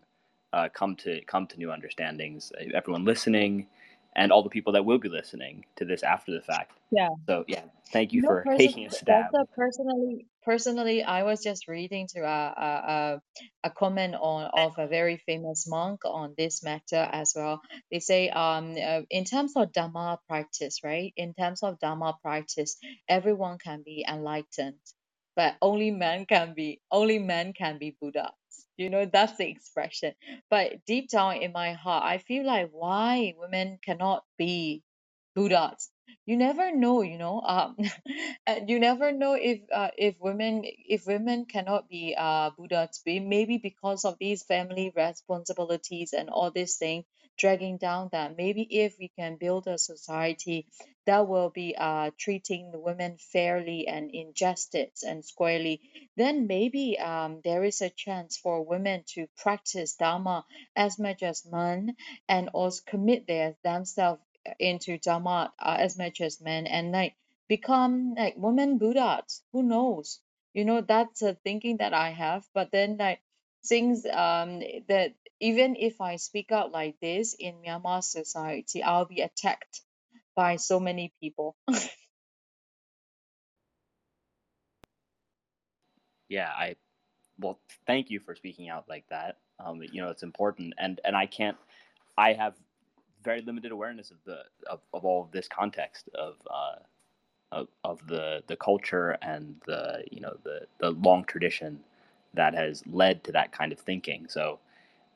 uh, 0.54 0.70
come 0.74 0.96
to 0.98 1.22
come 1.26 1.48
to 1.48 1.58
new 1.58 1.72
understandings. 1.72 2.52
Everyone 2.74 3.06
listening, 3.06 3.68
and 4.16 4.32
all 4.32 4.44
the 4.44 4.50
people 4.50 4.74
that 4.74 4.86
will 4.86 5.00
be 5.00 5.10
listening 5.10 5.66
to 5.78 5.86
this 5.86 6.04
after 6.04 6.32
the 6.34 6.42
fact. 6.42 6.78
Yeah. 6.92 7.10
So 7.28 7.46
yeah, 7.48 7.64
thank 7.92 8.14
you 8.14 8.22
No, 8.22 8.28
for 8.28 8.44
person, 8.46 8.58
taking 8.58 8.86
a 8.88 8.92
stab. 8.92 9.36
personally, 9.56 10.28
personally, 10.44 11.04
I 11.04 11.24
was 11.24 11.44
just 11.44 11.68
reading 11.68 12.08
to 12.16 12.22
a, 12.22 12.26
a, 12.26 12.92
a, 12.94 13.22
a 13.66 13.72
comment 13.72 14.16
on 14.16 14.52
of 14.54 14.74
a 14.80 14.88
very 14.88 15.18
famous 15.18 15.66
monk 15.68 16.02
on 16.06 16.36
this 16.38 16.64
matter 16.64 17.08
as 17.12 17.34
well. 17.36 17.62
They 17.92 18.00
say, 18.00 18.30
um, 18.30 18.76
uh, 18.84 19.02
in 19.12 19.26
terms 19.26 19.54
of 19.58 19.72
Dhamma 19.74 20.20
practice, 20.28 20.82
right? 20.84 21.14
In 21.18 21.34
terms 21.36 21.64
of 21.64 21.80
Dhamma 21.80 22.16
practice, 22.22 22.78
everyone 23.10 23.60
can 23.60 23.84
be 23.86 24.06
enlightened, 24.10 24.80
but 25.36 25.56
only 25.62 25.92
men 25.92 26.26
can 26.26 26.54
be, 26.56 26.82
only 26.92 27.20
men 27.20 27.54
can 27.54 27.80
be 27.80 27.98
Buddha. 28.02 28.32
You 28.78 28.90
know, 28.90 29.06
that's 29.06 29.38
the 29.38 29.48
expression. 29.50 30.14
But 30.50 30.86
deep 30.86 31.10
down 31.10 31.38
in 31.38 31.52
my 31.52 31.74
heart, 31.74 32.04
I 32.06 32.18
feel 32.20 32.46
like 32.46 32.70
why 32.72 33.34
women 33.38 33.80
cannot 33.84 34.24
be 34.38 34.84
Buddhas. 35.36 35.90
You 36.26 36.38
never 36.38 36.76
know, 36.76 37.02
you 37.02 37.18
know. 37.18 37.42
Um, 37.42 37.78
and 38.48 38.70
you 38.70 38.80
never 38.80 39.12
know 39.12 39.34
if 39.34 39.62
uh, 39.74 39.90
if 39.98 40.16
women 40.20 40.64
if 40.66 41.06
women 41.08 41.46
cannot 41.46 41.90
be 41.90 42.16
uh 42.18 42.52
Buddhas, 42.58 43.02
be 43.06 43.20
maybe 43.20 43.58
because 43.58 44.06
of 44.06 44.18
these 44.20 44.44
family 44.44 44.92
responsibilities 44.96 46.14
and 46.14 46.30
all 46.30 46.52
these 46.52 46.78
things 46.78 47.06
dragging 47.38 47.78
down 47.78 48.10
them. 48.12 48.36
Maybe 48.38 48.64
if 48.64 48.96
we 49.00 49.10
can 49.18 49.38
build 49.38 49.68
a 49.68 49.78
society 49.78 50.68
that 51.08 51.28
will 51.28 51.50
be 51.50 51.76
uh 51.78 52.12
treating 52.20 52.72
the 52.72 52.80
women 52.80 53.18
fairly 53.18 53.88
and 53.88 54.12
in 54.12 54.34
justice 54.34 55.04
and 55.04 55.26
squarely, 55.26 55.82
then 56.16 56.48
maybe 56.48 57.00
um 57.00 57.42
there 57.44 57.64
is 57.64 57.82
a 57.82 57.90
chance 57.90 58.38
for 58.38 58.64
women 58.64 59.04
to 59.16 59.28
practice 59.38 59.96
Dharma 59.96 60.46
as 60.76 61.00
much 61.00 61.24
as 61.24 61.46
men 61.46 61.96
and 62.30 62.50
also 62.50 62.82
commit 62.86 63.28
their 63.28 63.56
themselves 63.64 64.22
into 64.60 64.98
Dharma 65.00 65.54
uh, 65.60 65.78
as 65.80 65.98
much 65.98 66.22
as 66.22 66.42
men 66.42 66.68
and 66.68 66.92
like 66.92 67.16
become 67.48 68.14
like 68.16 68.36
women 68.38 68.78
Buddhas. 68.78 69.44
Who 69.54 69.64
knows? 69.64 70.20
You 70.54 70.66
know, 70.66 70.82
that's 70.82 71.22
a 71.22 71.36
thinking 71.36 71.78
that 71.78 71.94
I 71.94 72.10
have. 72.12 72.46
But 72.54 72.72
then 72.72 72.98
like 72.98 73.22
things 73.66 74.06
um 74.06 74.62
that 74.88 75.14
even 75.40 75.76
if 75.76 76.02
I 76.02 76.16
speak 76.18 76.52
out 76.52 76.72
like 76.72 77.00
this 77.00 77.36
in 77.38 77.56
Myanmar 77.62 78.04
society, 78.04 78.82
I'll 78.84 79.06
be 79.06 79.22
attacked 79.22 79.82
by 80.38 80.58
so 80.58 80.80
many 80.80 81.14
people. 81.22 81.58
yeah, 86.30 86.50
I 86.56 86.76
well, 87.40 87.60
thank 87.88 88.10
you 88.12 88.20
for 88.22 88.36
speaking 88.36 88.70
out 88.70 88.86
like 88.90 89.06
that. 89.10 89.38
Um, 89.64 89.82
you 89.92 90.02
know, 90.02 90.10
it's 90.10 90.24
important, 90.24 90.74
and 90.78 91.00
and 91.04 91.16
I 91.18 91.26
can't. 91.26 91.58
I 92.18 92.34
have 92.34 92.56
very 93.24 93.42
limited 93.42 93.72
awareness 93.72 94.12
of 94.12 94.18
the 94.26 94.40
of, 94.70 94.80
of 94.94 95.04
all 95.06 95.24
of 95.24 95.32
this 95.32 95.48
context 95.50 96.10
of 96.16 96.36
uh, 96.50 96.76
of, 97.52 97.68
of 97.84 98.08
the 98.08 98.44
the 98.48 98.56
culture 98.56 99.18
and 99.22 99.56
the 99.66 100.04
you 100.12 100.22
know 100.22 100.38
the 100.44 100.62
the 100.80 100.92
long 100.92 101.26
tradition 101.26 101.80
that 102.36 102.54
has 102.54 102.84
led 102.88 103.24
to 103.26 103.32
that 103.34 103.52
kind 103.52 103.72
of 103.74 103.80
thinking. 103.80 104.28
So 104.30 104.60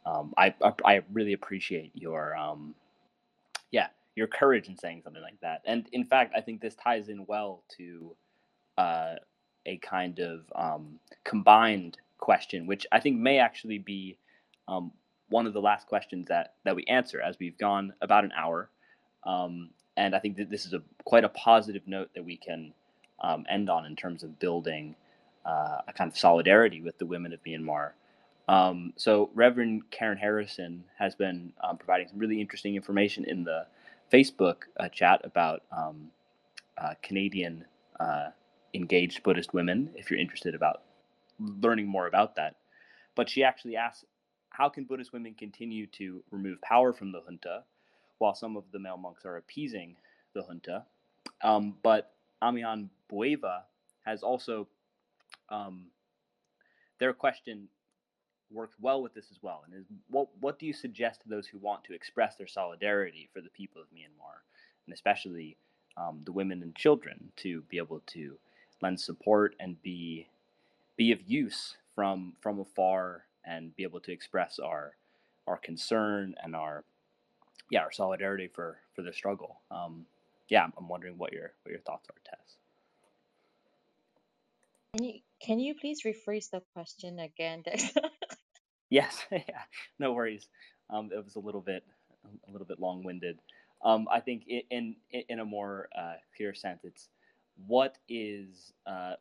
um, 0.05 0.34
I, 0.38 0.53
I, 0.63 0.74
I 0.86 1.01
really 1.13 1.34
appreciate 1.34 1.91
your 1.93 2.36
um, 2.36 2.74
yeah 3.72 3.88
your 4.16 4.28
courage 4.28 4.68
in 4.68 4.78
saying 4.78 5.01
something 5.03 5.22
like 5.22 5.39
that. 5.41 5.62
And 5.66 5.88
in 5.91 6.05
fact, 6.05 6.34
I 6.36 6.41
think 6.41 6.62
this 6.62 6.76
ties 6.76 7.09
in 7.09 7.26
well 7.28 7.64
to 7.78 8.16
uh, 8.78 9.16
a 9.66 9.78
kind 9.78 10.20
of 10.20 10.43
um, 10.55 10.99
combined 11.24 11.97
question, 12.18 12.68
which 12.68 12.86
I 12.91 12.99
think 12.99 13.18
may 13.18 13.39
actually 13.39 13.78
be 13.78 14.18
um, 14.68 14.91
one 15.30 15.47
of 15.47 15.53
the 15.53 15.62
last 15.62 15.88
questions 15.88 16.28
that 16.28 16.55
that 16.66 16.76
we 16.76 16.84
answer 16.86 17.22
as 17.22 17.38
we've 17.39 17.57
gone 17.57 17.93
about 18.01 18.24
an 18.24 18.32
hour. 18.38 18.70
Um, 19.26 19.70
and 19.97 20.16
I 20.16 20.20
think 20.20 20.38
that 20.38 20.49
this 20.49 20.66
is 20.66 20.74
a 20.74 20.82
quite 21.05 21.24
a 21.24 21.30
positive 21.30 21.84
note 21.88 22.09
that 22.16 22.24
we 22.24 22.38
can 22.38 22.74
um, 23.22 23.45
end 23.49 23.70
on 23.70 23.86
in 23.86 23.95
terms 23.95 24.24
of 24.24 24.39
building 24.39 24.95
uh, 25.45 25.82
a 25.88 25.93
kind 25.93 26.12
of 26.12 26.18
solidarity 26.18 26.82
with 26.82 26.97
the 26.97 27.05
women 27.05 27.34
of 27.34 27.43
Myanmar. 27.43 27.91
Um, 28.47 28.93
so 28.97 29.30
Reverend 29.34 29.89
Karen 29.91 30.18
Harrison 30.18 30.84
has 30.97 31.16
been 31.16 31.53
um, 31.64 31.78
providing 31.78 32.07
some 32.07 32.20
really 32.20 32.41
interesting 32.41 32.76
information 32.76 33.24
in 33.26 33.43
the 33.43 33.66
Facebook 34.12 34.64
uh, 34.80 34.89
chat 34.89 35.22
about 35.24 35.64
um, 35.72 36.09
uh, 36.78 36.93
Canadian 37.01 37.66
uh, 37.99 38.30
engaged 38.74 39.24
Buddhist 39.24 39.53
women. 39.53 39.89
If 39.95 40.09
you're 40.12 40.20
interested 40.20 40.55
about 40.55 40.82
learning 41.39 41.88
more 41.88 42.07
about 42.07 42.36
that, 42.36 42.55
but 43.16 43.30
she 43.30 43.43
actually 43.43 43.76
asks 43.76 44.05
how 44.49 44.68
can 44.68 44.84
Buddhist 44.84 45.14
women 45.14 45.34
continue 45.34 45.88
to 45.88 46.24
remove 46.30 46.62
power 46.62 46.91
from 46.91 47.12
the 47.12 47.22
junta 47.22 47.64
while 48.18 48.36
some 48.36 48.57
of 48.57 48.66
the 48.72 48.80
male 48.80 48.97
monks 48.97 49.26
are 49.26 49.38
appeasing 49.38 49.95
the 50.34 50.43
junta? 50.43 50.86
Um, 51.41 51.76
but 51.82 52.14
Amihan 52.43 52.89
Abueva 53.09 53.62
has 54.05 54.24
also, 54.24 54.68
um, 55.49 55.86
their 56.99 57.14
question 57.14 57.70
worked 58.52 58.76
well 58.80 59.02
with 59.02 59.14
this 59.14 59.28
as 59.32 59.38
well. 59.41 59.64
And 59.66 59.82
is 59.82 59.86
what, 60.10 60.28
what 60.39 60.60
do 60.60 60.66
you 60.66 60.74
suggest 60.74 61.22
to 61.22 61.30
those 61.30 61.47
who 61.47 61.58
want 61.58 61.84
to 61.86 61.93
express 61.93 62.36
their 62.36 62.47
solidarity 62.47 63.30
for 63.34 63.41
the 63.41 63.49
people 63.49 63.82
of 63.82 63.88
Myanmar, 63.88 64.41
and 64.86 64.93
especially 64.93 65.58
um, 65.97 66.22
the 66.26 66.32
women 66.32 66.62
and 66.62 66.76
children, 66.76 67.32
to 67.38 67.62
be 67.70 67.78
able 67.78 68.02
to 68.08 68.38
lend 68.82 68.99
support 68.99 69.56
and 69.60 69.82
be 69.82 70.28
be 70.97 71.12
of 71.12 71.22
use 71.22 71.78
from 71.95 72.34
from 72.41 72.60
afar 72.60 73.24
and 73.45 73.76
be 73.76 73.84
able 73.84 73.99
to 73.99 74.12
express 74.12 74.60
our 74.60 74.95
our 75.47 75.58
concern 75.58 76.36
and 76.43 76.56
our 76.56 76.84
yeah 77.70 77.82
our 77.82 77.91
solidarity 77.91 78.47
for 78.47 78.78
for 78.95 79.02
the 79.02 79.14
struggle. 79.14 79.60
Um, 79.70 80.06
yeah, 80.49 80.68
I'm 80.78 80.88
wondering 80.88 81.18
what 81.18 81.34
your 81.34 81.54
what 81.64 81.72
your 81.72 81.80
thoughts 81.82 82.08
are, 82.10 82.22
Tess. 82.26 82.58
Can 84.95 85.06
you 85.06 85.20
can 85.41 85.60
you 85.60 85.76
please 85.76 86.04
rephrase 86.04 86.49
the 86.49 86.62
question 86.74 87.20
again? 87.20 87.64
yes, 88.91 89.25
no 89.99 90.13
worries. 90.13 90.49
Um, 90.91 91.11
it 91.15 91.25
was 91.25 91.37
a 91.37 91.41
little 91.41 91.61
bit 91.61 91.85
a 92.49 92.51
little 92.53 92.67
bit 92.67 92.79
long 92.81 93.03
winded. 93.03 93.39
Um, 93.85 94.07
I 94.11 94.21
think 94.21 94.45
in, 94.47 94.63
in 94.71 94.95
in 95.29 95.39
a 95.41 95.45
more 95.45 95.89
uh, 95.97 96.15
clear 96.37 96.55
sense, 96.55 96.81
it's 96.85 97.09
what 97.67 97.97
is 98.09 98.73
uh, 98.87 99.15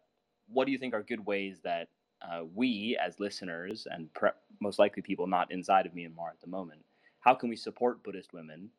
what 0.49 0.67
do 0.67 0.73
you 0.73 0.79
think 0.79 0.95
are 0.95 1.05
good 1.05 1.27
ways 1.27 1.61
that 1.65 1.89
uh, 2.23 2.43
we 2.55 2.99
as 3.05 3.21
listeners 3.21 3.89
and 3.91 4.15
pre- 4.15 4.31
most 4.61 4.81
likely 4.81 5.03
people 5.03 5.29
not 5.29 5.53
inside 5.53 5.87
of 5.87 5.95
Myanmar 5.95 6.31
at 6.31 6.43
the 6.43 6.49
moment, 6.49 6.85
how 7.21 7.35
can 7.35 7.51
we 7.51 7.57
support 7.57 8.05
Buddhist 8.05 8.35
women 8.35 8.71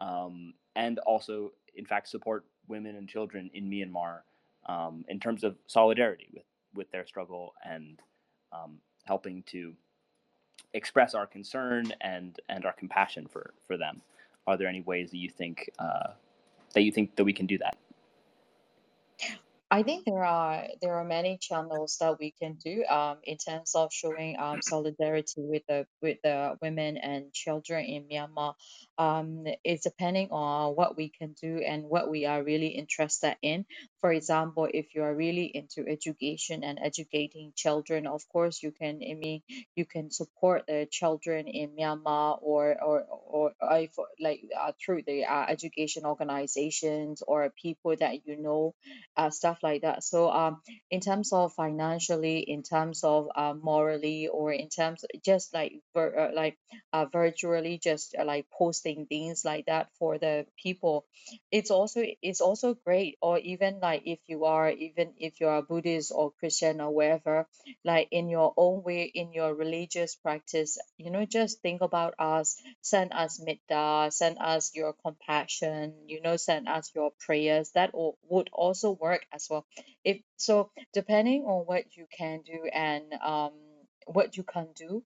um, 0.00 0.54
and 0.76 1.00
also, 1.00 1.52
in 1.76 1.86
fact, 1.86 2.08
support 2.08 2.46
women 2.68 2.96
and 2.96 3.08
children 3.08 3.50
in 3.54 3.70
Myanmar 3.70 4.20
um, 4.68 5.04
in 5.08 5.20
terms 5.20 5.44
of 5.44 5.56
solidarity 5.66 6.28
with, 6.34 6.44
with 6.74 6.92
their 6.92 7.06
struggle 7.06 7.54
and 7.64 8.00
um, 8.52 8.80
helping 9.06 9.44
to 9.48 9.74
express 10.74 11.14
our 11.14 11.26
concern 11.26 11.92
and, 12.00 12.38
and 12.48 12.64
our 12.64 12.72
compassion 12.72 13.26
for, 13.26 13.52
for 13.66 13.76
them? 13.76 14.02
Are 14.46 14.56
there 14.56 14.68
any 14.68 14.80
ways 14.80 15.10
that 15.10 15.18
you 15.18 15.28
think 15.28 15.70
uh, 15.78 16.12
that 16.74 16.82
you 16.82 16.92
think 16.92 17.16
that 17.16 17.24
we 17.24 17.32
can 17.32 17.46
do 17.46 17.58
that? 17.58 17.76
I 19.70 19.82
think 19.82 20.06
there 20.06 20.24
are 20.24 20.64
there 20.80 20.94
are 20.94 21.04
many 21.04 21.36
channels 21.36 21.98
that 22.00 22.18
we 22.18 22.30
can 22.30 22.54
do 22.54 22.84
um, 22.86 23.18
in 23.22 23.36
terms 23.36 23.74
of 23.74 23.92
showing 23.92 24.38
um, 24.38 24.62
solidarity 24.62 25.42
with 25.42 25.62
the 25.68 25.86
with 26.00 26.16
the 26.24 26.56
women 26.62 26.96
and 26.96 27.32
children 27.34 27.84
in 27.84 28.04
Myanmar. 28.04 28.54
Um, 28.96 29.44
it's 29.64 29.84
depending 29.84 30.28
on 30.30 30.74
what 30.74 30.96
we 30.96 31.10
can 31.10 31.34
do 31.40 31.58
and 31.58 31.84
what 31.84 32.08
we 32.10 32.24
are 32.24 32.42
really 32.42 32.68
interested 32.68 33.36
in. 33.42 33.66
For 34.00 34.12
example, 34.12 34.68
if 34.72 34.94
you 34.94 35.02
are 35.02 35.14
really 35.14 35.46
into 35.46 35.86
education 35.88 36.62
and 36.64 36.78
educating 36.80 37.52
children, 37.56 38.06
of 38.06 38.28
course 38.28 38.62
you 38.62 38.70
can. 38.72 39.00
I 39.02 39.14
mean, 39.14 39.42
you 39.74 39.84
can 39.84 40.10
support 40.10 40.66
the 40.66 40.86
children 40.90 41.46
in 41.48 41.70
Myanmar 41.76 42.38
or 42.42 42.76
or 42.82 43.02
or 43.08 43.52
I 43.60 43.88
like 44.20 44.42
uh, 44.56 44.72
through 44.78 45.02
the 45.06 45.24
uh, 45.24 45.46
education 45.48 46.04
organizations 46.04 47.22
or 47.26 47.50
people 47.60 47.96
that 47.96 48.26
you 48.26 48.36
know, 48.36 48.74
uh, 49.16 49.30
stuff 49.30 49.48
stuff 49.48 49.58
like 49.62 49.82
that. 49.82 50.02
So 50.04 50.30
um, 50.30 50.60
in 50.90 51.00
terms 51.00 51.32
of 51.32 51.52
financially, 51.54 52.40
in 52.40 52.62
terms 52.62 53.02
of 53.02 53.28
uh, 53.34 53.54
morally, 53.54 54.28
or 54.28 54.52
in 54.52 54.68
terms 54.68 55.04
just 55.24 55.54
like 55.54 55.72
vir- 55.94 56.18
uh, 56.18 56.34
like 56.34 56.58
uh, 56.92 57.06
virtually, 57.06 57.78
just 57.82 58.14
uh, 58.18 58.24
like 58.24 58.46
posting 58.50 59.06
things 59.06 59.44
like 59.44 59.66
that 59.66 59.88
for 59.98 60.18
the 60.18 60.46
people, 60.62 61.06
it's 61.50 61.70
also 61.70 62.04
it's 62.22 62.40
also 62.40 62.74
great. 62.74 63.16
Or 63.22 63.38
even 63.38 63.80
like 63.80 63.87
if 63.94 64.18
you 64.26 64.44
are 64.44 64.70
even 64.70 65.14
if 65.18 65.40
you 65.40 65.48
are 65.48 65.62
Buddhist 65.62 66.12
or 66.14 66.32
Christian 66.32 66.80
or 66.80 66.90
wherever, 66.94 67.46
like 67.84 68.08
in 68.10 68.28
your 68.28 68.52
own 68.56 68.82
way, 68.82 69.04
in 69.04 69.32
your 69.32 69.54
religious 69.54 70.14
practice, 70.16 70.78
you 70.96 71.10
know, 71.10 71.24
just 71.24 71.60
think 71.62 71.80
about 71.80 72.14
us, 72.18 72.56
send 72.82 73.12
us 73.12 73.40
metta, 73.40 74.10
send 74.10 74.38
us 74.40 74.72
your 74.74 74.92
compassion, 75.04 75.94
you 76.06 76.20
know, 76.22 76.36
send 76.36 76.68
us 76.68 76.90
your 76.94 77.10
prayers. 77.20 77.70
That 77.74 77.90
would 77.94 78.50
also 78.52 78.92
work 78.92 79.24
as 79.32 79.46
well. 79.50 79.66
If 80.04 80.18
so, 80.36 80.70
depending 80.92 81.44
on 81.44 81.66
what 81.66 81.96
you 81.96 82.06
can 82.16 82.42
do 82.42 82.64
and 82.72 83.12
um 83.22 83.52
what 84.06 84.36
you 84.36 84.42
can 84.42 84.68
do, 84.74 85.02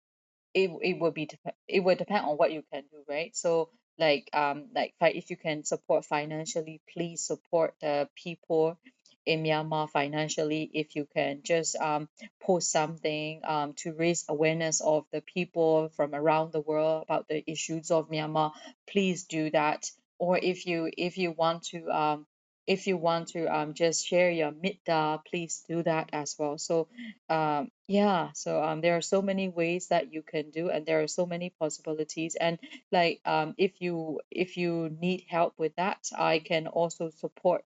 it 0.55 0.71
it 0.83 0.99
will 1.01 1.13
be 1.13 1.29
it 1.69 1.81
will 1.81 1.97
depend 1.97 2.27
on 2.27 2.37
what 2.37 2.53
you 2.53 2.63
can 2.73 2.85
do, 2.91 3.05
right? 3.09 3.35
So 3.37 3.71
like 3.99 4.29
um 4.33 4.67
like 4.75 4.95
if 5.01 5.31
you 5.31 5.37
can 5.37 5.65
support 5.65 6.05
financially, 6.05 6.81
please 6.93 7.21
support 7.21 7.75
the 7.81 8.09
people 8.17 8.79
in 9.25 9.43
Myanmar 9.45 9.89
financially. 9.91 10.69
If 10.73 10.97
you 10.97 11.07
can 11.15 11.43
just 11.43 11.77
um 11.77 12.09
post 12.41 12.71
something 12.71 13.41
um 13.45 13.75
to 13.75 13.93
raise 13.93 14.25
awareness 14.29 14.81
of 14.81 15.05
the 15.13 15.21
people 15.21 15.91
from 15.97 16.15
around 16.15 16.53
the 16.53 16.61
world 16.61 17.05
about 17.05 17.29
the 17.29 17.43
issues 17.51 17.91
of 17.91 18.09
Myanmar, 18.11 18.53
please 18.89 19.25
do 19.25 19.51
that. 19.51 19.91
Or 20.19 20.39
if 20.39 20.67
you 20.67 20.91
if 20.97 21.19
you 21.19 21.33
want 21.33 21.65
to 21.65 21.89
um 21.91 22.27
if 22.67 22.87
you 22.87 22.97
want 22.97 23.29
to 23.29 23.47
um 23.47 23.75
just 23.75 24.07
share 24.07 24.31
your 24.31 24.53
metta, 24.53 25.21
please 25.31 25.65
do 25.69 25.83
that 25.83 26.11
as 26.13 26.37
well. 26.39 26.59
So 26.59 26.89
um 27.29 27.71
yeah 27.89 28.31
so 28.35 28.63
um 28.63 28.81
there 28.81 28.97
are 28.97 29.03
so 29.03 29.23
many 29.23 29.49
ways 29.49 29.89
that 29.89 30.13
you 30.13 30.23
can 30.23 30.51
do 30.51 30.71
and 30.71 30.87
there 30.87 31.03
are 31.03 31.09
so 31.09 31.27
many 31.27 31.51
possibilities 31.51 32.37
and 32.41 32.59
like 32.93 33.21
um 33.27 33.55
if 33.59 33.81
you 33.81 34.21
if 34.31 34.57
you 34.57 34.91
need 35.01 35.25
help 35.29 35.55
with 35.59 35.75
that 35.77 35.99
i 36.19 36.39
can 36.39 36.67
also 36.69 37.11
support 37.11 37.65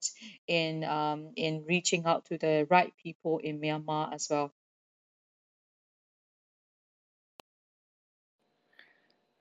in 0.49 0.85
um 0.85 1.33
in 1.37 1.65
reaching 1.69 2.05
out 2.07 2.25
to 2.27 2.39
the 2.39 2.67
right 2.71 2.93
people 3.03 3.39
in 3.39 3.61
myanmar 3.61 4.13
as 4.15 4.29
well 4.31 4.53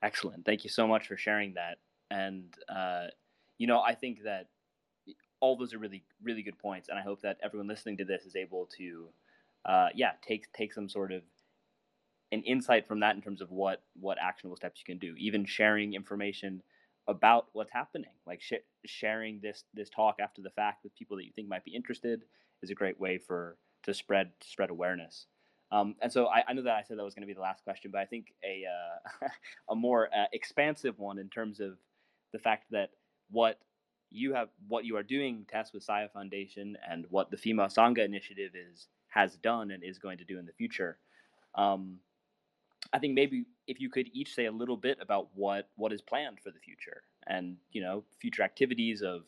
Excellent. 0.02 0.44
Thank 0.44 0.64
you 0.64 0.70
so 0.70 0.86
much 0.86 1.06
for 1.08 1.16
sharing 1.16 1.54
that. 1.54 1.78
And 2.10 2.54
uh, 2.68 3.08
you 3.58 3.66
know, 3.66 3.80
I 3.80 3.94
think 3.94 4.22
that 4.24 4.46
all 5.40 5.56
those 5.56 5.74
are 5.74 5.78
really 5.78 6.02
really 6.22 6.42
good 6.42 6.58
points, 6.58 6.88
and 6.88 6.98
I 6.98 7.02
hope 7.02 7.22
that 7.22 7.38
everyone 7.42 7.68
listening 7.68 7.96
to 7.98 8.04
this 8.04 8.24
is 8.24 8.36
able 8.36 8.68
to, 8.78 9.08
uh, 9.64 9.88
yeah, 9.94 10.12
take 10.26 10.52
take 10.52 10.72
some 10.72 10.88
sort 10.88 11.12
of 11.12 11.22
an 12.32 12.42
insight 12.42 12.86
from 12.86 13.00
that 13.00 13.14
in 13.14 13.22
terms 13.22 13.40
of 13.40 13.50
what 13.50 13.82
what 13.98 14.18
actionable 14.20 14.56
steps 14.56 14.80
you 14.80 14.92
can 14.92 14.98
do. 14.98 15.14
Even 15.18 15.44
sharing 15.44 15.94
information 15.94 16.62
about 17.08 17.46
what's 17.52 17.72
happening, 17.72 18.10
like 18.26 18.40
sh- 18.40 18.54
sharing 18.84 19.40
this 19.40 19.64
this 19.74 19.88
talk 19.90 20.16
after 20.20 20.42
the 20.42 20.50
fact 20.50 20.82
with 20.82 20.94
people 20.94 21.16
that 21.16 21.24
you 21.24 21.32
think 21.34 21.48
might 21.48 21.64
be 21.64 21.74
interested, 21.74 22.22
is 22.62 22.70
a 22.70 22.74
great 22.74 22.98
way 22.98 23.18
for 23.18 23.56
to 23.84 23.94
spread 23.94 24.30
to 24.40 24.48
spread 24.48 24.70
awareness. 24.70 25.26
Um, 25.72 25.96
and 26.00 26.12
so 26.12 26.26
I, 26.26 26.44
I, 26.46 26.52
know 26.52 26.62
that 26.62 26.76
I 26.76 26.82
said 26.82 26.96
that 26.96 27.04
was 27.04 27.14
going 27.14 27.24
to 27.24 27.26
be 27.26 27.34
the 27.34 27.40
last 27.40 27.64
question, 27.64 27.90
but 27.90 28.00
I 28.00 28.04
think 28.04 28.26
a 28.44 28.64
uh, 28.66 29.28
a 29.72 29.74
more 29.74 30.08
uh, 30.16 30.26
expansive 30.32 30.98
one 30.98 31.18
in 31.18 31.28
terms 31.28 31.58
of 31.58 31.76
the 32.32 32.38
fact 32.38 32.66
that 32.70 32.90
what 33.30 33.58
you 34.16 34.34
have 34.34 34.48
what 34.68 34.84
you 34.84 34.96
are 34.96 35.02
doing 35.02 35.46
Htet 35.52 35.72
with 35.72 35.82
Saya 35.82 36.08
Foundation 36.08 36.76
and 36.88 37.06
what 37.10 37.30
the 37.30 37.36
Female 37.36 37.66
Sangha 37.66 38.04
initiative 38.04 38.52
is 38.54 38.88
has 39.08 39.36
done 39.36 39.70
and 39.70 39.82
is 39.82 39.98
going 39.98 40.18
to 40.18 40.24
do 40.24 40.38
in 40.38 40.46
the 40.46 40.52
future. 40.52 40.98
Um, 41.54 41.98
I 42.92 42.98
think 42.98 43.14
maybe 43.14 43.44
if 43.66 43.80
you 43.80 43.88
could 43.88 44.08
each 44.12 44.34
say 44.34 44.46
a 44.46 44.52
little 44.52 44.76
bit 44.76 44.98
about 45.00 45.28
what 45.34 45.68
what 45.76 45.92
is 45.92 46.00
planned 46.00 46.38
for 46.42 46.50
the 46.50 46.58
future 46.58 47.02
and 47.26 47.56
you 47.72 47.82
know 47.82 48.04
future 48.20 48.42
activities 48.42 49.02
of 49.02 49.24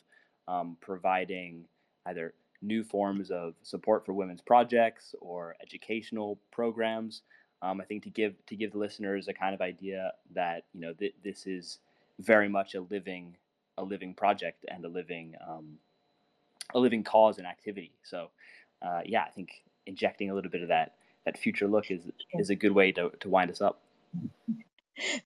um, 0.47 0.77
providing 0.81 1.65
either 2.07 2.35
new 2.63 2.83
forms 2.83 3.31
of 3.31 3.55
support 3.63 4.05
for 4.05 4.13
women's 4.13 4.41
projects 4.41 5.15
or 5.21 5.55
educational 5.63 6.39
programs. 6.51 7.23
Um, 7.61 7.81
I 7.81 7.85
think 7.85 8.05
to 8.05 8.11
give 8.11 8.35
to 8.47 8.57
give 8.57 8.73
the 8.73 8.79
listeners 8.79 9.29
a 9.29 9.35
kind 9.35 9.55
of 9.55 9.61
idea 9.61 10.13
that 10.35 10.65
you 10.73 10.81
know 10.81 10.93
th- 10.93 11.15
this 11.25 11.47
is 11.47 11.79
very 12.21 12.49
much 12.49 12.75
a 12.75 12.81
living 12.81 13.37
a 13.79 13.85
living 13.85 14.15
project 14.15 14.65
and 14.69 14.85
a 14.85 14.89
living 14.89 15.35
um, 15.47 15.79
a 16.75 16.79
living 16.79 17.05
cause 17.05 17.39
and 17.39 17.47
activity. 17.47 17.93
So 18.03 18.31
uh, 18.83 19.01
yeah, 19.05 19.23
I 19.23 19.31
think 19.31 19.51
injecting 19.87 20.31
a 20.31 20.35
little 20.35 20.51
bit 20.51 20.63
of 20.63 20.69
that 20.69 20.95
that 21.25 21.39
future 21.39 21.67
look 21.67 21.91
is 21.91 22.03
is 22.35 22.51
a 22.51 22.55
good 22.55 22.73
way 22.73 22.93
to, 22.93 23.11
to 23.21 23.29
wind 23.29 23.51
us 23.51 23.61
up. 23.61 23.81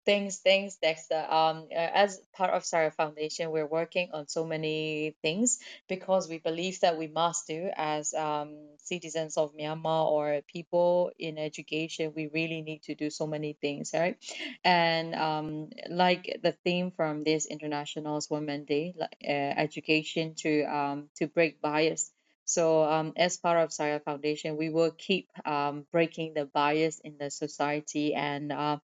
Thanks, 0.05 0.39
thanks, 0.39 0.77
Dexter. 0.77 1.25
Um, 1.29 1.67
as 1.73 2.21
part 2.35 2.51
of 2.51 2.65
Saya 2.65 2.91
Foundation, 2.91 3.51
we're 3.51 3.67
working 3.67 4.11
on 4.13 4.29
so 4.29 4.45
many 4.45 5.15
things 5.23 5.59
because 5.89 6.29
we 6.29 6.39
believe 6.39 6.81
that 6.81 6.99
we 6.99 7.07
must 7.09 7.47
do 7.47 7.71
as 7.75 8.13
um, 8.15 8.55
citizens 8.79 9.37
of 9.37 9.55
Myanmar 9.57 10.07
or 10.11 10.41
people 10.47 11.11
in 11.19 11.39
education. 11.39 12.13
We 12.15 12.29
really 12.33 12.63
need 12.63 12.83
to 12.85 12.95
do 12.95 13.11
so 13.11 13.27
many 13.27 13.55
things, 13.61 13.93
right? 13.95 14.17
And 14.65 15.15
um, 15.15 15.71
like 15.89 16.41
the 16.43 16.53
theme 16.65 16.91
from 16.91 17.23
this 17.25 17.47
International 17.47 18.21
Women's 18.31 18.67
Day, 18.67 18.95
like, 18.97 19.17
uh, 19.27 19.33
education 19.61 20.35
to 20.39 20.63
um, 20.65 21.09
to 21.17 21.27
break 21.27 21.61
bias. 21.61 22.11
So, 22.45 22.83
um, 22.85 23.13
as 23.17 23.39
part 23.39 23.59
of 23.63 23.73
Saya 23.73 24.01
Foundation, 24.01 24.57
we 24.59 24.69
will 24.69 24.91
keep 24.91 25.29
um, 25.47 25.87
breaking 25.93 26.35
the 26.35 26.45
bias 26.45 26.99
in 27.03 27.17
the 27.19 27.31
society 27.31 28.15
and 28.15 28.53
uh, 28.53 28.79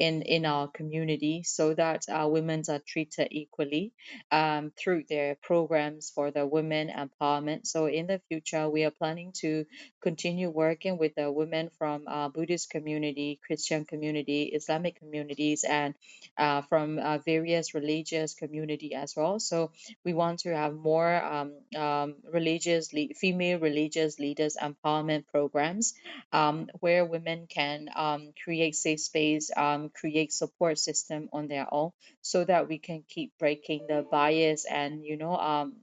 in 0.00 0.22
in 0.22 0.46
our 0.46 0.68
community 0.68 1.44
so 1.44 1.74
that 1.74 2.06
our 2.10 2.30
women 2.30 2.64
are 2.70 2.80
treated 2.88 3.28
equally 3.32 3.92
um, 4.32 4.72
through 4.78 5.04
their 5.10 5.36
programs 5.42 6.10
for 6.14 6.32
the 6.32 6.46
women 6.46 6.90
empowerment. 6.90 7.66
So 7.66 7.86
in 7.86 8.08
the 8.08 8.20
future, 8.28 8.70
we 8.70 8.84
are 8.84 8.92
planning 8.92 9.32
to 9.42 9.66
continue 10.00 10.50
working 10.50 10.98
with 10.98 11.14
the 11.14 11.30
women 11.30 11.70
from 11.78 12.04
uh, 12.08 12.28
Buddhist 12.28 12.70
community, 12.70 13.38
Christian 13.46 13.84
community, 13.84 14.44
Islamic 14.44 14.98
communities, 14.98 15.64
and 15.64 15.94
uh, 16.38 16.62
from 16.62 16.98
uh, 16.98 17.18
various 17.18 17.74
religious 17.74 18.34
community 18.34 18.94
as 18.94 19.14
well. 19.16 19.38
So 19.38 19.72
we 20.04 20.12
want 20.14 20.40
to 20.40 20.54
have 20.56 20.74
more 20.74 21.22
um, 21.22 21.52
um, 21.76 22.14
religious 22.32 22.92
le- 22.92 23.14
female 23.14 23.58
religious 23.58 24.18
leaders 24.18 24.56
empowerment 24.60 25.26
programs 25.28 25.94
um, 26.32 26.68
where 26.80 27.04
women 27.04 27.46
can 27.48 27.88
um, 27.94 28.32
create 28.44 28.74
safe 28.74 29.00
space, 29.00 29.50
um, 29.56 29.90
create 29.90 30.32
support 30.32 30.78
system 30.78 31.28
on 31.32 31.48
their 31.48 31.66
own, 31.72 31.90
so 32.22 32.44
that 32.44 32.68
we 32.68 32.78
can 32.78 33.04
keep 33.08 33.32
breaking 33.38 33.86
the 33.88 34.04
bias 34.10 34.64
and 34.64 35.04
you 35.04 35.16
know 35.16 35.36
um, 35.36 35.76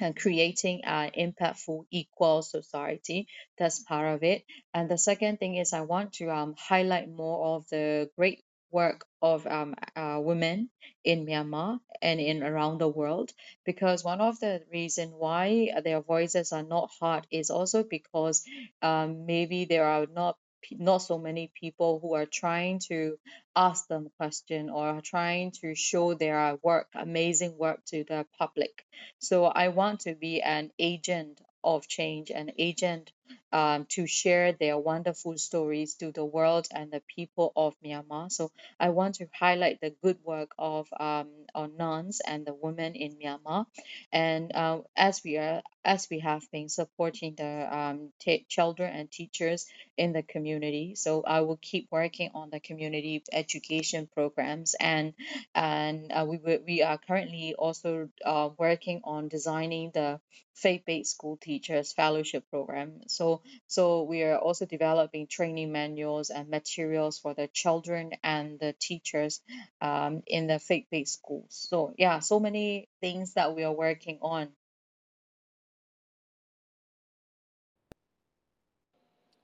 and 0.00 0.16
creating 0.16 0.84
an 0.84 1.10
impactful 1.16 1.84
equal 1.90 2.42
society. 2.42 3.26
That's 3.58 3.80
part 3.82 4.14
of 4.14 4.22
it. 4.22 4.44
And 4.74 4.88
the 4.90 4.98
second 4.98 5.38
thing 5.38 5.56
is 5.56 5.72
i 5.72 5.80
want 5.82 6.14
to 6.14 6.30
um, 6.30 6.54
highlight 6.58 7.08
more 7.10 7.56
of 7.56 7.68
the 7.68 8.10
great 8.16 8.42
work 8.70 9.06
of 9.22 9.46
um, 9.46 9.74
uh, 9.96 10.20
women 10.22 10.70
in 11.04 11.24
myanmar 11.26 11.80
and 12.02 12.20
in 12.20 12.42
around 12.42 12.78
the 12.78 12.88
world 12.88 13.32
because 13.64 14.04
one 14.04 14.20
of 14.20 14.38
the 14.40 14.62
reason 14.70 15.08
why 15.10 15.70
their 15.84 16.00
voices 16.02 16.52
are 16.52 16.62
not 16.62 16.90
heard 17.00 17.26
is 17.30 17.50
also 17.50 17.82
because 17.82 18.44
um, 18.82 19.26
maybe 19.26 19.64
there 19.64 19.84
are 19.86 20.06
not 20.06 20.36
not 20.72 20.98
so 20.98 21.18
many 21.18 21.50
people 21.54 21.98
who 22.00 22.14
are 22.14 22.26
trying 22.26 22.78
to 22.88 23.18
ask 23.56 23.86
them 23.88 24.06
a 24.06 24.10
question 24.10 24.70
or 24.70 25.00
trying 25.00 25.52
to 25.60 25.74
show 25.74 26.14
their 26.14 26.56
work 26.62 26.88
amazing 26.94 27.56
work 27.58 27.84
to 27.86 28.04
the 28.04 28.26
public. 28.38 28.84
So 29.18 29.44
I 29.44 29.68
want 29.68 30.00
to 30.00 30.14
be 30.14 30.42
an 30.42 30.70
agent 30.78 31.40
of 31.64 31.88
change, 31.88 32.30
an 32.30 32.52
agent 32.58 33.12
um, 33.52 33.86
to 33.90 34.06
share 34.06 34.52
their 34.52 34.78
wonderful 34.78 35.36
stories 35.38 35.94
to 35.96 36.12
the 36.12 36.24
world 36.24 36.66
and 36.74 36.90
the 36.90 37.02
people 37.14 37.52
of 37.56 37.74
Myanmar. 37.84 38.30
So 38.30 38.50
I 38.78 38.90
want 38.90 39.16
to 39.16 39.26
highlight 39.38 39.80
the 39.80 39.94
good 40.02 40.18
work 40.24 40.50
of 40.58 40.88
um, 40.98 41.28
our 41.54 41.68
nuns 41.68 42.20
and 42.26 42.46
the 42.46 42.54
women 42.54 42.94
in 42.94 43.16
Myanmar. 43.16 43.66
And 44.12 44.54
uh, 44.54 44.80
as 44.96 45.22
we 45.24 45.36
are, 45.38 45.62
as 45.84 46.08
we 46.10 46.18
have 46.20 46.42
been 46.52 46.68
supporting 46.68 47.34
the 47.36 47.68
um, 47.76 48.12
t- 48.20 48.44
children 48.48 48.94
and 48.94 49.10
teachers 49.10 49.66
in 49.96 50.12
the 50.12 50.22
community, 50.22 50.94
so 50.94 51.22
I 51.22 51.40
will 51.42 51.58
keep 51.60 51.88
working 51.90 52.30
on 52.34 52.50
the 52.50 52.60
community 52.60 53.22
education 53.32 54.08
programs 54.14 54.74
and 54.78 55.14
and 55.54 56.12
uh, 56.12 56.24
we 56.28 56.58
we 56.66 56.82
are 56.82 56.98
currently 56.98 57.54
also 57.54 58.08
uh, 58.24 58.50
working 58.58 59.00
on 59.04 59.28
designing 59.28 59.90
the 59.94 60.20
faith-based 60.54 61.10
school 61.12 61.36
teachers 61.36 61.92
fellowship 61.92 62.44
program. 62.50 63.00
So 63.18 63.42
so 63.66 64.04
we 64.04 64.22
are 64.22 64.38
also 64.38 64.64
developing 64.64 65.26
training 65.26 65.72
manuals 65.72 66.30
and 66.30 66.48
materials 66.48 67.18
for 67.18 67.34
the 67.34 67.48
children 67.48 68.12
and 68.22 68.60
the 68.60 68.74
teachers 68.78 69.40
um, 69.80 70.22
in 70.26 70.46
the 70.46 70.60
faith-based 70.60 71.12
schools. 71.12 71.66
So 71.68 71.94
yeah, 71.98 72.20
so 72.20 72.38
many 72.38 72.88
things 73.00 73.34
that 73.34 73.56
we 73.56 73.64
are 73.64 73.72
working 73.72 74.20
on. 74.22 74.48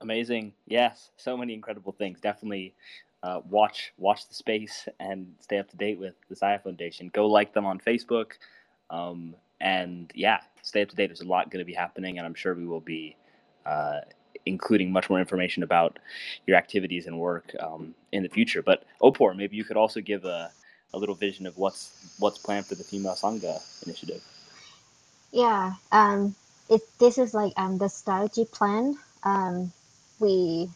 Amazing. 0.01 0.53
Yes, 0.67 1.09
so 1.17 1.35
many 1.35 1.53
incredible 1.53 1.91
things. 1.91 2.21
Definitely 2.21 2.73
uh, 3.23 3.41
watch 3.49 3.91
watch 3.97 4.27
the 4.29 4.35
space 4.35 4.87
and 4.99 5.35
stay 5.39 5.57
up 5.57 5.69
to 5.71 5.77
date 5.77 5.99
with 5.99 6.15
the 6.29 6.35
Saya 6.35 6.59
Foundation. 6.59 7.09
Go 7.13 7.27
like 7.27 7.53
them 7.53 7.65
on 7.65 7.79
Facebook. 7.79 8.33
Um, 8.89 9.35
and 9.59 10.11
yeah, 10.15 10.41
stay 10.61 10.83
up 10.83 10.89
to 10.89 10.95
date. 10.95 11.07
There's 11.07 11.21
a 11.21 11.27
lot 11.27 11.49
going 11.49 11.59
to 11.59 11.65
be 11.65 11.73
happening, 11.73 12.17
and 12.17 12.25
I'm 12.25 12.35
sure 12.35 12.53
we 12.53 12.67
will 12.67 12.81
be 12.81 13.17
uh, 13.65 14.01
including 14.45 14.91
much 14.91 15.09
more 15.09 15.19
information 15.19 15.63
about 15.63 15.99
your 16.47 16.57
activities 16.57 17.07
and 17.07 17.19
work 17.19 17.55
um, 17.59 17.95
in 18.11 18.23
the 18.23 18.29
future. 18.29 18.61
But 18.61 18.83
Opor, 19.01 19.33
maybe 19.33 19.57
you 19.57 19.63
could 19.63 19.77
also 19.77 20.01
give 20.01 20.25
a, 20.25 20.51
a 20.93 20.99
little 20.99 21.15
vision 21.15 21.45
of 21.47 21.57
what's 21.57 21.91
what's 22.19 22.37
planned 22.37 22.67
for 22.67 22.75
the 22.75 22.83
Female 22.83 23.15
Sangha 23.15 23.61
initiative. 23.85 24.21
Yeah, 25.31 25.73
um, 25.91 26.35
it 26.69 26.81
this 26.99 27.17
is 27.17 27.33
like 27.33 27.53
um 27.57 27.77
the 27.77 27.89
strategy 27.89 28.45
plan. 28.45 28.97
Um, 29.23 29.73
we 30.19 30.69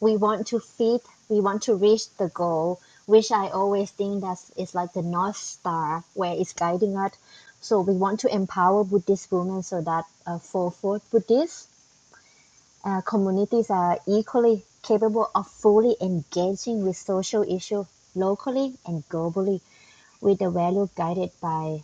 we 0.00 0.16
want 0.16 0.48
to 0.48 0.60
feed, 0.60 1.00
we 1.28 1.40
want 1.40 1.62
to 1.64 1.74
reach 1.76 2.10
the 2.18 2.28
goal, 2.28 2.80
which 3.06 3.32
I 3.32 3.48
always 3.50 3.90
think 3.90 4.22
that 4.22 4.38
is 4.56 4.74
like 4.74 4.92
the 4.92 5.02
north 5.02 5.36
star 5.36 6.04
where 6.14 6.34
it's 6.34 6.52
guiding 6.52 6.96
us. 6.96 7.12
So 7.60 7.80
we 7.80 7.94
want 7.94 8.20
to 8.20 8.34
empower 8.34 8.84
Buddhist 8.84 9.30
women 9.32 9.62
so 9.62 9.80
that 9.80 10.04
uh, 10.26 10.38
for 10.38 10.72
Buddhists 11.12 11.68
uh, 12.84 13.00
communities 13.02 13.70
are 13.70 13.98
equally 14.06 14.64
capable 14.82 15.30
of 15.34 15.46
fully 15.46 15.96
engaging 16.00 16.84
with 16.84 16.96
social 16.96 17.42
issues 17.42 17.86
locally 18.14 18.74
and 18.86 19.08
globally 19.08 19.60
with 20.20 20.38
the 20.38 20.50
value 20.50 20.88
guided 20.96 21.30
by 21.40 21.80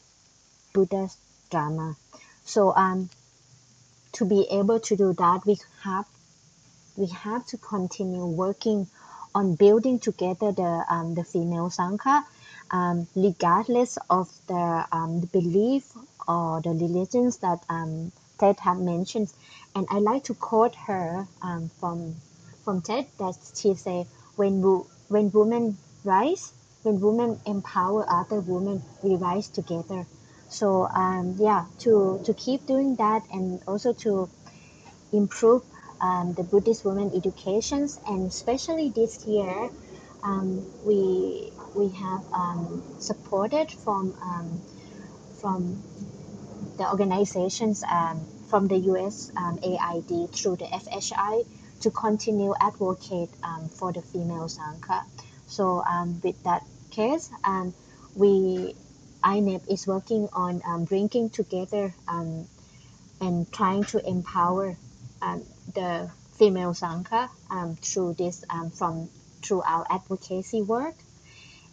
Buddha's 0.72 1.16
Dharma. 1.50 1.96
So 2.44 2.74
um, 2.74 3.10
to 4.12 4.24
be 4.24 4.46
able 4.50 4.80
to 4.80 4.96
do 4.96 5.12
that, 5.14 5.46
we 5.46 5.56
have 5.82 6.06
we 6.96 7.06
have 7.06 7.46
to 7.46 7.56
continue 7.58 8.26
working 8.26 8.88
on 9.34 9.54
building 9.54 9.98
together 10.00 10.52
the 10.52 10.84
um, 10.90 11.14
the 11.14 11.24
female 11.24 11.70
sangha, 11.70 12.24
um, 12.70 13.06
regardless 13.14 13.98
of 14.10 14.28
the, 14.48 14.86
um, 14.92 15.20
the 15.20 15.26
belief 15.28 15.92
or 16.26 16.60
the 16.60 16.70
religions 16.70 17.38
that 17.38 17.62
um, 17.68 18.12
Htet 18.38 18.58
have 18.60 18.78
mentioned. 18.78 19.32
And 19.78 19.86
I 19.90 20.00
like 20.00 20.24
to 20.24 20.34
quote 20.34 20.74
her 20.74 21.28
um, 21.40 21.70
from 21.78 22.16
from 22.64 22.82
Htet 22.82 23.06
that 23.18 23.36
she 23.54 23.74
said, 23.74 24.08
"When 24.34 24.60
wo- 24.60 24.88
when 25.06 25.30
women 25.30 25.78
rise, 26.02 26.52
when 26.82 26.98
women 27.00 27.38
empower 27.46 28.04
other 28.10 28.40
women, 28.40 28.82
we 29.04 29.14
rise 29.14 29.48
together." 29.48 30.04
So 30.48 30.88
um, 30.88 31.36
yeah, 31.38 31.66
to 31.84 32.20
to 32.24 32.34
keep 32.34 32.66
doing 32.66 32.96
that 32.96 33.22
and 33.32 33.62
also 33.68 33.92
to 34.04 34.28
improve 35.12 35.62
um, 36.00 36.34
the 36.34 36.42
Buddhist 36.42 36.84
women 36.84 37.12
educations 37.14 38.00
and 38.08 38.26
especially 38.26 38.88
this 38.90 39.24
year, 39.26 39.70
um, 40.24 40.66
we 40.84 41.52
we 41.76 41.88
have 41.90 42.24
um, 42.32 42.82
supported 42.98 43.70
from 43.70 44.12
um, 44.20 44.60
from 45.40 45.84
the 46.78 46.90
organizations 46.90 47.84
from 48.48 48.68
the 48.68 48.76
US 48.92 49.30
um, 49.36 49.58
AID 49.62 50.30
through 50.32 50.56
the 50.56 50.64
FHI 50.64 51.46
to 51.80 51.90
continue 51.90 52.54
advocate 52.60 53.30
um, 53.42 53.68
for 53.68 53.92
the 53.92 54.02
female 54.02 54.48
Sangha. 54.48 55.04
So 55.46 55.82
um, 55.84 56.20
with 56.22 56.42
that 56.44 56.64
case, 56.90 57.30
um, 57.44 57.74
we 58.14 58.74
INEB 59.22 59.70
is 59.70 59.86
working 59.86 60.28
on 60.32 60.62
um, 60.66 60.84
bringing 60.84 61.30
together 61.30 61.94
um, 62.06 62.46
and 63.20 63.50
trying 63.52 63.84
to 63.84 64.06
empower 64.08 64.76
the 65.74 66.10
female 66.38 66.72
Sangha 66.72 67.28
um, 67.50 67.76
through 67.76 68.14
this 68.14 68.44
um, 68.48 68.70
from 68.70 69.08
through 69.42 69.62
our 69.62 69.86
advocacy 69.90 70.62
work 70.62 70.94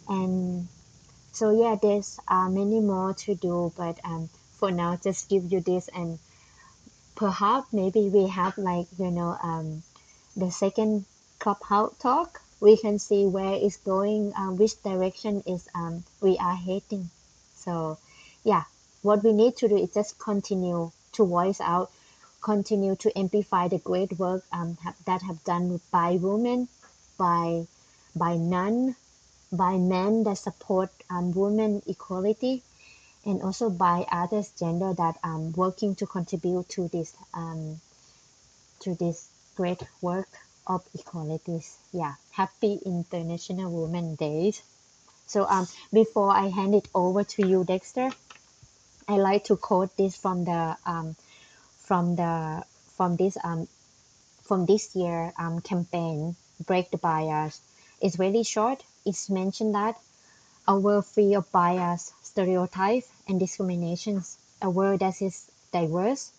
and 0.08 0.68
so 1.32 1.50
yeah 1.50 1.76
there's 1.80 2.18
uh, 2.28 2.48
many 2.48 2.80
more 2.80 3.14
to 3.14 3.34
do 3.34 3.72
but 3.76 3.98
um, 4.04 4.28
for 4.58 4.70
now 4.70 4.98
just 5.02 5.28
give 5.28 5.52
you 5.52 5.60
this 5.60 5.88
and 5.88 6.18
perhaps 7.16 7.72
maybe 7.72 8.08
we 8.08 8.28
have 8.28 8.56
like 8.58 8.86
you 8.98 9.10
know 9.10 9.36
um, 9.42 9.82
the 10.36 10.50
second 10.50 11.04
clubhouse 11.38 11.96
talk. 11.98 12.40
We 12.60 12.76
can 12.76 12.98
see 12.98 13.26
where 13.26 13.54
it's 13.54 13.76
going 13.78 14.32
um, 14.36 14.56
which 14.56 14.82
direction 14.82 15.42
is 15.46 15.68
um, 15.74 16.04
we 16.20 16.38
are 16.38 16.54
heading. 16.54 17.10
So 17.54 17.98
yeah 18.44 18.64
what 19.02 19.22
we 19.22 19.32
need 19.32 19.56
to 19.56 19.68
do 19.68 19.76
is 19.76 19.92
just 19.94 20.18
continue 20.18 20.90
to 21.12 21.24
voice 21.24 21.60
out 21.60 21.90
continue 22.42 22.94
to 22.96 23.18
amplify 23.18 23.68
the 23.68 23.78
great 23.78 24.12
work 24.18 24.42
um, 24.52 24.76
have, 24.82 24.96
that 25.04 25.22
have 25.22 25.42
done 25.44 25.80
by 25.90 26.12
women 26.20 26.68
by 27.18 27.66
by 28.14 28.36
none 28.36 28.96
by 29.52 29.76
men 29.76 30.24
that 30.24 30.38
support 30.38 30.90
um, 31.10 31.32
women 31.32 31.82
equality 31.86 32.62
and 33.26 33.42
also 33.42 33.68
by 33.68 34.06
others 34.10 34.50
gender 34.58 34.94
that 34.94 35.18
um 35.22 35.52
working 35.52 35.94
to 35.96 36.06
contribute 36.06 36.68
to 36.68 36.88
this 36.88 37.14
um 37.34 37.80
to 38.80 38.94
this 38.94 39.28
great 39.56 39.82
work 40.00 40.28
of 40.66 40.84
equalities. 40.94 41.76
Yeah. 41.92 42.14
Happy 42.32 42.80
international 42.84 43.70
women 43.70 44.14
days. 44.14 44.62
So 45.26 45.44
um 45.44 45.66
before 45.92 46.30
i 46.30 46.46
hand 46.48 46.74
it 46.74 46.88
over 46.94 47.24
to 47.24 47.46
you 47.46 47.64
dexter 47.64 48.10
i 49.08 49.16
like 49.16 49.44
to 49.44 49.56
quote 49.56 49.96
this 49.96 50.16
from 50.16 50.44
the 50.44 50.76
um 50.86 51.16
from 51.78 52.16
the 52.16 52.64
from 52.96 53.16
this 53.16 53.36
um 53.42 53.68
from 54.42 54.66
this 54.66 54.94
year 54.94 55.32
um 55.38 55.60
campaign 55.60 56.36
break 56.64 56.90
the 56.90 56.96
bias. 56.96 57.60
It's 58.00 58.18
really 58.18 58.42
short. 58.42 58.82
It's 59.04 59.28
mentioned 59.30 59.74
that 59.74 59.96
world 60.68 61.06
free 61.06 61.34
of 61.34 61.50
bias, 61.52 62.12
stereotype, 62.36 63.04
and 63.26 63.40
discriminations, 63.40 64.36
a 64.60 64.68
world 64.68 65.00
that 65.00 65.22
is 65.22 65.50
diverse, 65.72 66.30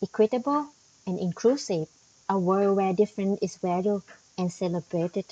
equitable, 0.00 0.68
and 1.04 1.18
inclusive, 1.18 1.88
a 2.28 2.38
world 2.38 2.76
where 2.76 2.92
difference 2.92 3.40
is 3.42 3.56
valued 3.56 4.02
and 4.38 4.52
celebrated. 4.52 5.24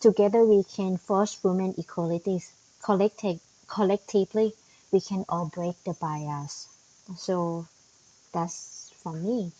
Together 0.00 0.46
we 0.46 0.64
can 0.64 0.96
forge 0.96 1.36
women 1.42 1.74
equalities. 1.76 2.50
Collective, 2.82 3.38
collectively, 3.66 4.54
we 4.92 5.00
can 5.02 5.26
all 5.28 5.50
break 5.54 5.76
the 5.84 5.92
bias. 5.92 6.66
So 7.18 7.66
that's 8.32 8.90
for 9.02 9.12
me. 9.12 9.52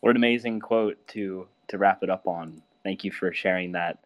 What 0.00 0.10
an 0.10 0.16
amazing 0.16 0.58
quote 0.58 1.06
to 1.14 1.46
to 1.68 1.78
wrap 1.78 2.02
it 2.02 2.10
up 2.10 2.26
on. 2.26 2.62
Thank 2.82 3.04
you 3.04 3.12
for 3.12 3.32
sharing 3.32 3.72
that, 3.72 3.98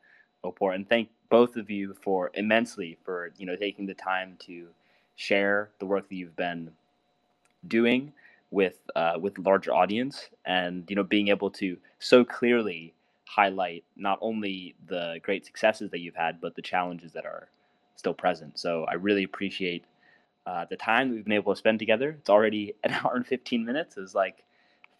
Opor, 0.44 0.72
and 0.72 0.86
thank 0.86 1.08
both 1.28 1.56
of 1.56 1.70
you 1.70 1.94
for 2.02 2.30
immensely 2.34 2.98
for 3.04 3.32
you 3.38 3.46
know 3.46 3.56
taking 3.56 3.86
the 3.86 3.94
time 3.94 4.36
to 4.38 4.68
share 5.16 5.70
the 5.78 5.86
work 5.86 6.08
that 6.08 6.14
you've 6.14 6.36
been 6.36 6.70
doing 7.66 8.12
with 8.50 8.78
uh, 8.94 9.18
with 9.20 9.38
larger 9.38 9.72
audience 9.74 10.28
and 10.44 10.84
you 10.88 10.96
know 10.96 11.02
being 11.02 11.28
able 11.28 11.50
to 11.50 11.76
so 11.98 12.24
clearly 12.24 12.94
highlight 13.26 13.82
not 13.96 14.18
only 14.20 14.74
the 14.86 15.18
great 15.22 15.44
successes 15.44 15.90
that 15.90 15.98
you've 15.98 16.14
had 16.14 16.40
but 16.40 16.54
the 16.54 16.62
challenges 16.62 17.12
that 17.12 17.26
are 17.26 17.48
still 17.96 18.14
present. 18.14 18.58
So 18.58 18.84
i 18.84 18.94
really 18.94 19.24
appreciate 19.24 19.84
uh, 20.46 20.64
the 20.70 20.76
time 20.76 21.10
we've 21.10 21.24
been 21.24 21.32
able 21.32 21.52
to 21.52 21.58
spend 21.58 21.80
together. 21.80 22.16
It's 22.20 22.30
already 22.30 22.74
an 22.84 22.92
hour 22.92 23.16
and 23.16 23.26
15 23.26 23.64
minutes. 23.64 23.96
It's 23.96 24.14
like 24.14 24.44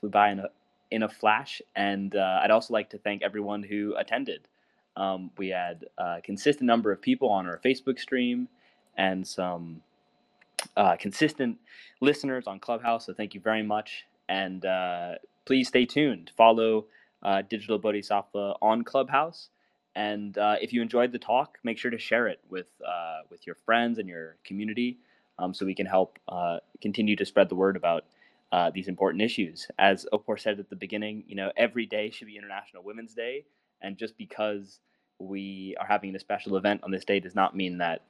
flew 0.01 0.11
by 0.11 0.31
in 0.31 0.41
a 0.41 0.49
in 0.91 1.03
a 1.03 1.09
flash. 1.09 1.63
And 1.77 2.17
uh, 2.17 2.41
i'd 2.43 2.51
also 2.51 2.75
like 2.75 2.91
to 2.91 2.99
thank 2.99 3.23
everyone 3.23 3.63
who 3.63 3.95
attended 3.97 4.49
um, 4.97 5.31
we 5.39 5.49
had 5.49 5.87
a 5.99 6.21
consistent 6.23 6.67
number 6.67 6.93
of 6.93 7.01
people 7.01 7.29
on 7.31 7.47
our 7.47 7.59
facebook 7.65 7.99
stream 7.99 8.49
and 8.97 9.27
some 9.27 9.83
uh, 10.77 10.97
consistent 10.97 11.59
listeners 12.01 12.47
on 12.47 12.59
Clubhouse. 12.61 13.07
So 13.07 13.13
thank 13.13 13.35
you 13.35 13.41
very 13.41 13.63
much. 13.63 14.05
And 14.29 14.65
uh, 14.65 15.15
please 15.45 15.69
stay 15.69 15.87
tuned. 15.87 16.33
Follow 16.37 16.87
uh, 17.23 17.43
Digital 17.49 17.79
Bodhisattva 17.79 18.55
on 18.63 18.85
Clubhouse. 18.85 19.49
And 19.95 20.37
uh, 20.37 20.57
if 20.61 20.73
you 20.73 20.83
enjoyed 20.83 21.13
the 21.13 21.19
talk, 21.19 21.59
make 21.65 21.79
sure 21.79 21.91
to 21.91 21.99
share 21.99 22.29
it 22.29 22.41
with 22.51 22.67
uh, 22.87 23.21
with 23.31 23.47
your 23.47 23.57
friends 23.57 23.99
and 23.99 24.09
your 24.09 24.37
community, 24.45 24.99
um, 25.39 25.55
so 25.55 25.65
we 25.65 25.75
can 25.75 25.87
help 25.87 26.19
uh, 26.29 26.59
continue 26.83 27.17
to 27.17 27.25
spread 27.25 27.49
the 27.49 27.55
word 27.55 27.77
about 27.77 28.05
these 28.75 28.89
important 28.89 29.23
issues. 29.23 29.69
As 29.79 30.07
Opor 30.13 30.37
said 30.39 30.59
at 30.59 30.71
the 30.71 30.77
beginning, 30.77 31.25
you 31.27 31.35
know, 31.37 31.51
every 31.57 31.87
day 31.87 32.11
should 32.11 32.27
be 32.27 32.37
International 32.37 32.83
Women's 32.83 33.15
Day, 33.15 33.45
and 33.83 33.97
just 33.99 34.19
because 34.19 34.81
we 35.19 35.77
are 35.81 35.87
having 35.87 36.15
a 36.17 36.21
special 36.21 36.57
event 36.57 36.83
on 36.85 36.91
this 36.91 37.05
day 37.05 37.21
does 37.21 37.35
not 37.35 37.57
mean 37.57 37.79
that 37.79 38.03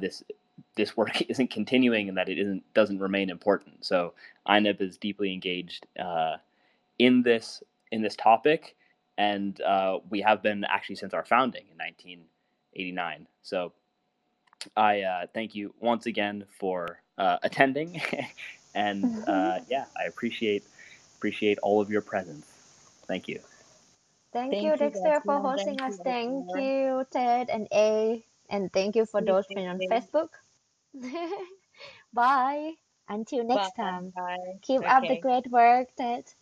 this 0.00 0.22
this 0.76 0.96
work 0.96 1.22
isn't 1.30 1.50
continuing 1.50 2.08
and 2.08 2.18
that 2.18 2.28
it 2.28 2.38
isn't 2.38 2.62
doesn't 2.74 2.98
remain 3.00 3.30
important. 3.30 3.84
So 3.84 4.14
INEB 4.48 4.80
is 4.82 4.96
deeply 4.96 5.32
engaged 5.32 5.86
uh, 5.98 6.36
in 6.98 7.22
this 7.22 7.62
in 7.92 8.02
this 8.02 8.16
topic, 8.16 8.76
and 9.18 9.60
uh, 9.62 9.98
we 10.10 10.22
have 10.22 10.42
been 10.42 10.64
actually 10.64 10.96
since 10.96 11.14
our 11.14 11.24
founding 11.24 11.64
in 11.70 11.78
1989. 11.78 13.28
So 13.42 13.72
I 14.76 15.02
uh, 15.02 15.26
thank 15.34 15.54
you 15.54 15.74
once 15.80 16.06
again 16.06 16.44
for 16.58 17.00
uh, 17.18 17.38
attending, 17.42 18.00
and 18.74 19.18
uh, 19.26 19.60
Mhm. 19.60 19.66
yeah, 19.68 19.86
I 19.98 20.04
appreciate 20.04 20.64
appreciate 21.18 21.58
all 21.62 21.80
of 21.80 21.90
your 21.90 22.02
presence. 22.02 22.46
Thank 23.08 23.28
you. 23.28 23.40
Thank 24.32 24.50
Thank 24.50 24.62
you, 24.62 24.76
Dexter, 24.76 25.20
for 25.20 25.40
hosting 25.40 25.76
Thank 25.76 25.82
us. 25.82 25.98
you, 25.98 26.04
Thank 26.04 26.54
you, 26.54 27.04
Htet 27.10 27.48
and 27.48 27.68
A. 27.72 28.24
And 28.48 28.72
thank 28.72 28.96
you 28.96 29.06
for 29.06 29.22
those 29.22 29.46
friends 29.46 29.68
on. 29.68 29.78
Facebook. 29.90 30.30
Bye. 32.12 32.74
Until 33.08 33.44
next 33.44 33.72
Bye. 33.72 33.72
time. 33.72 34.14
Bye. 34.14 34.60
Keep 34.62 34.82
up 34.88 35.06
the 35.08 35.16
great 35.16 35.50
work, 35.50 35.88
Htet. 35.98 36.34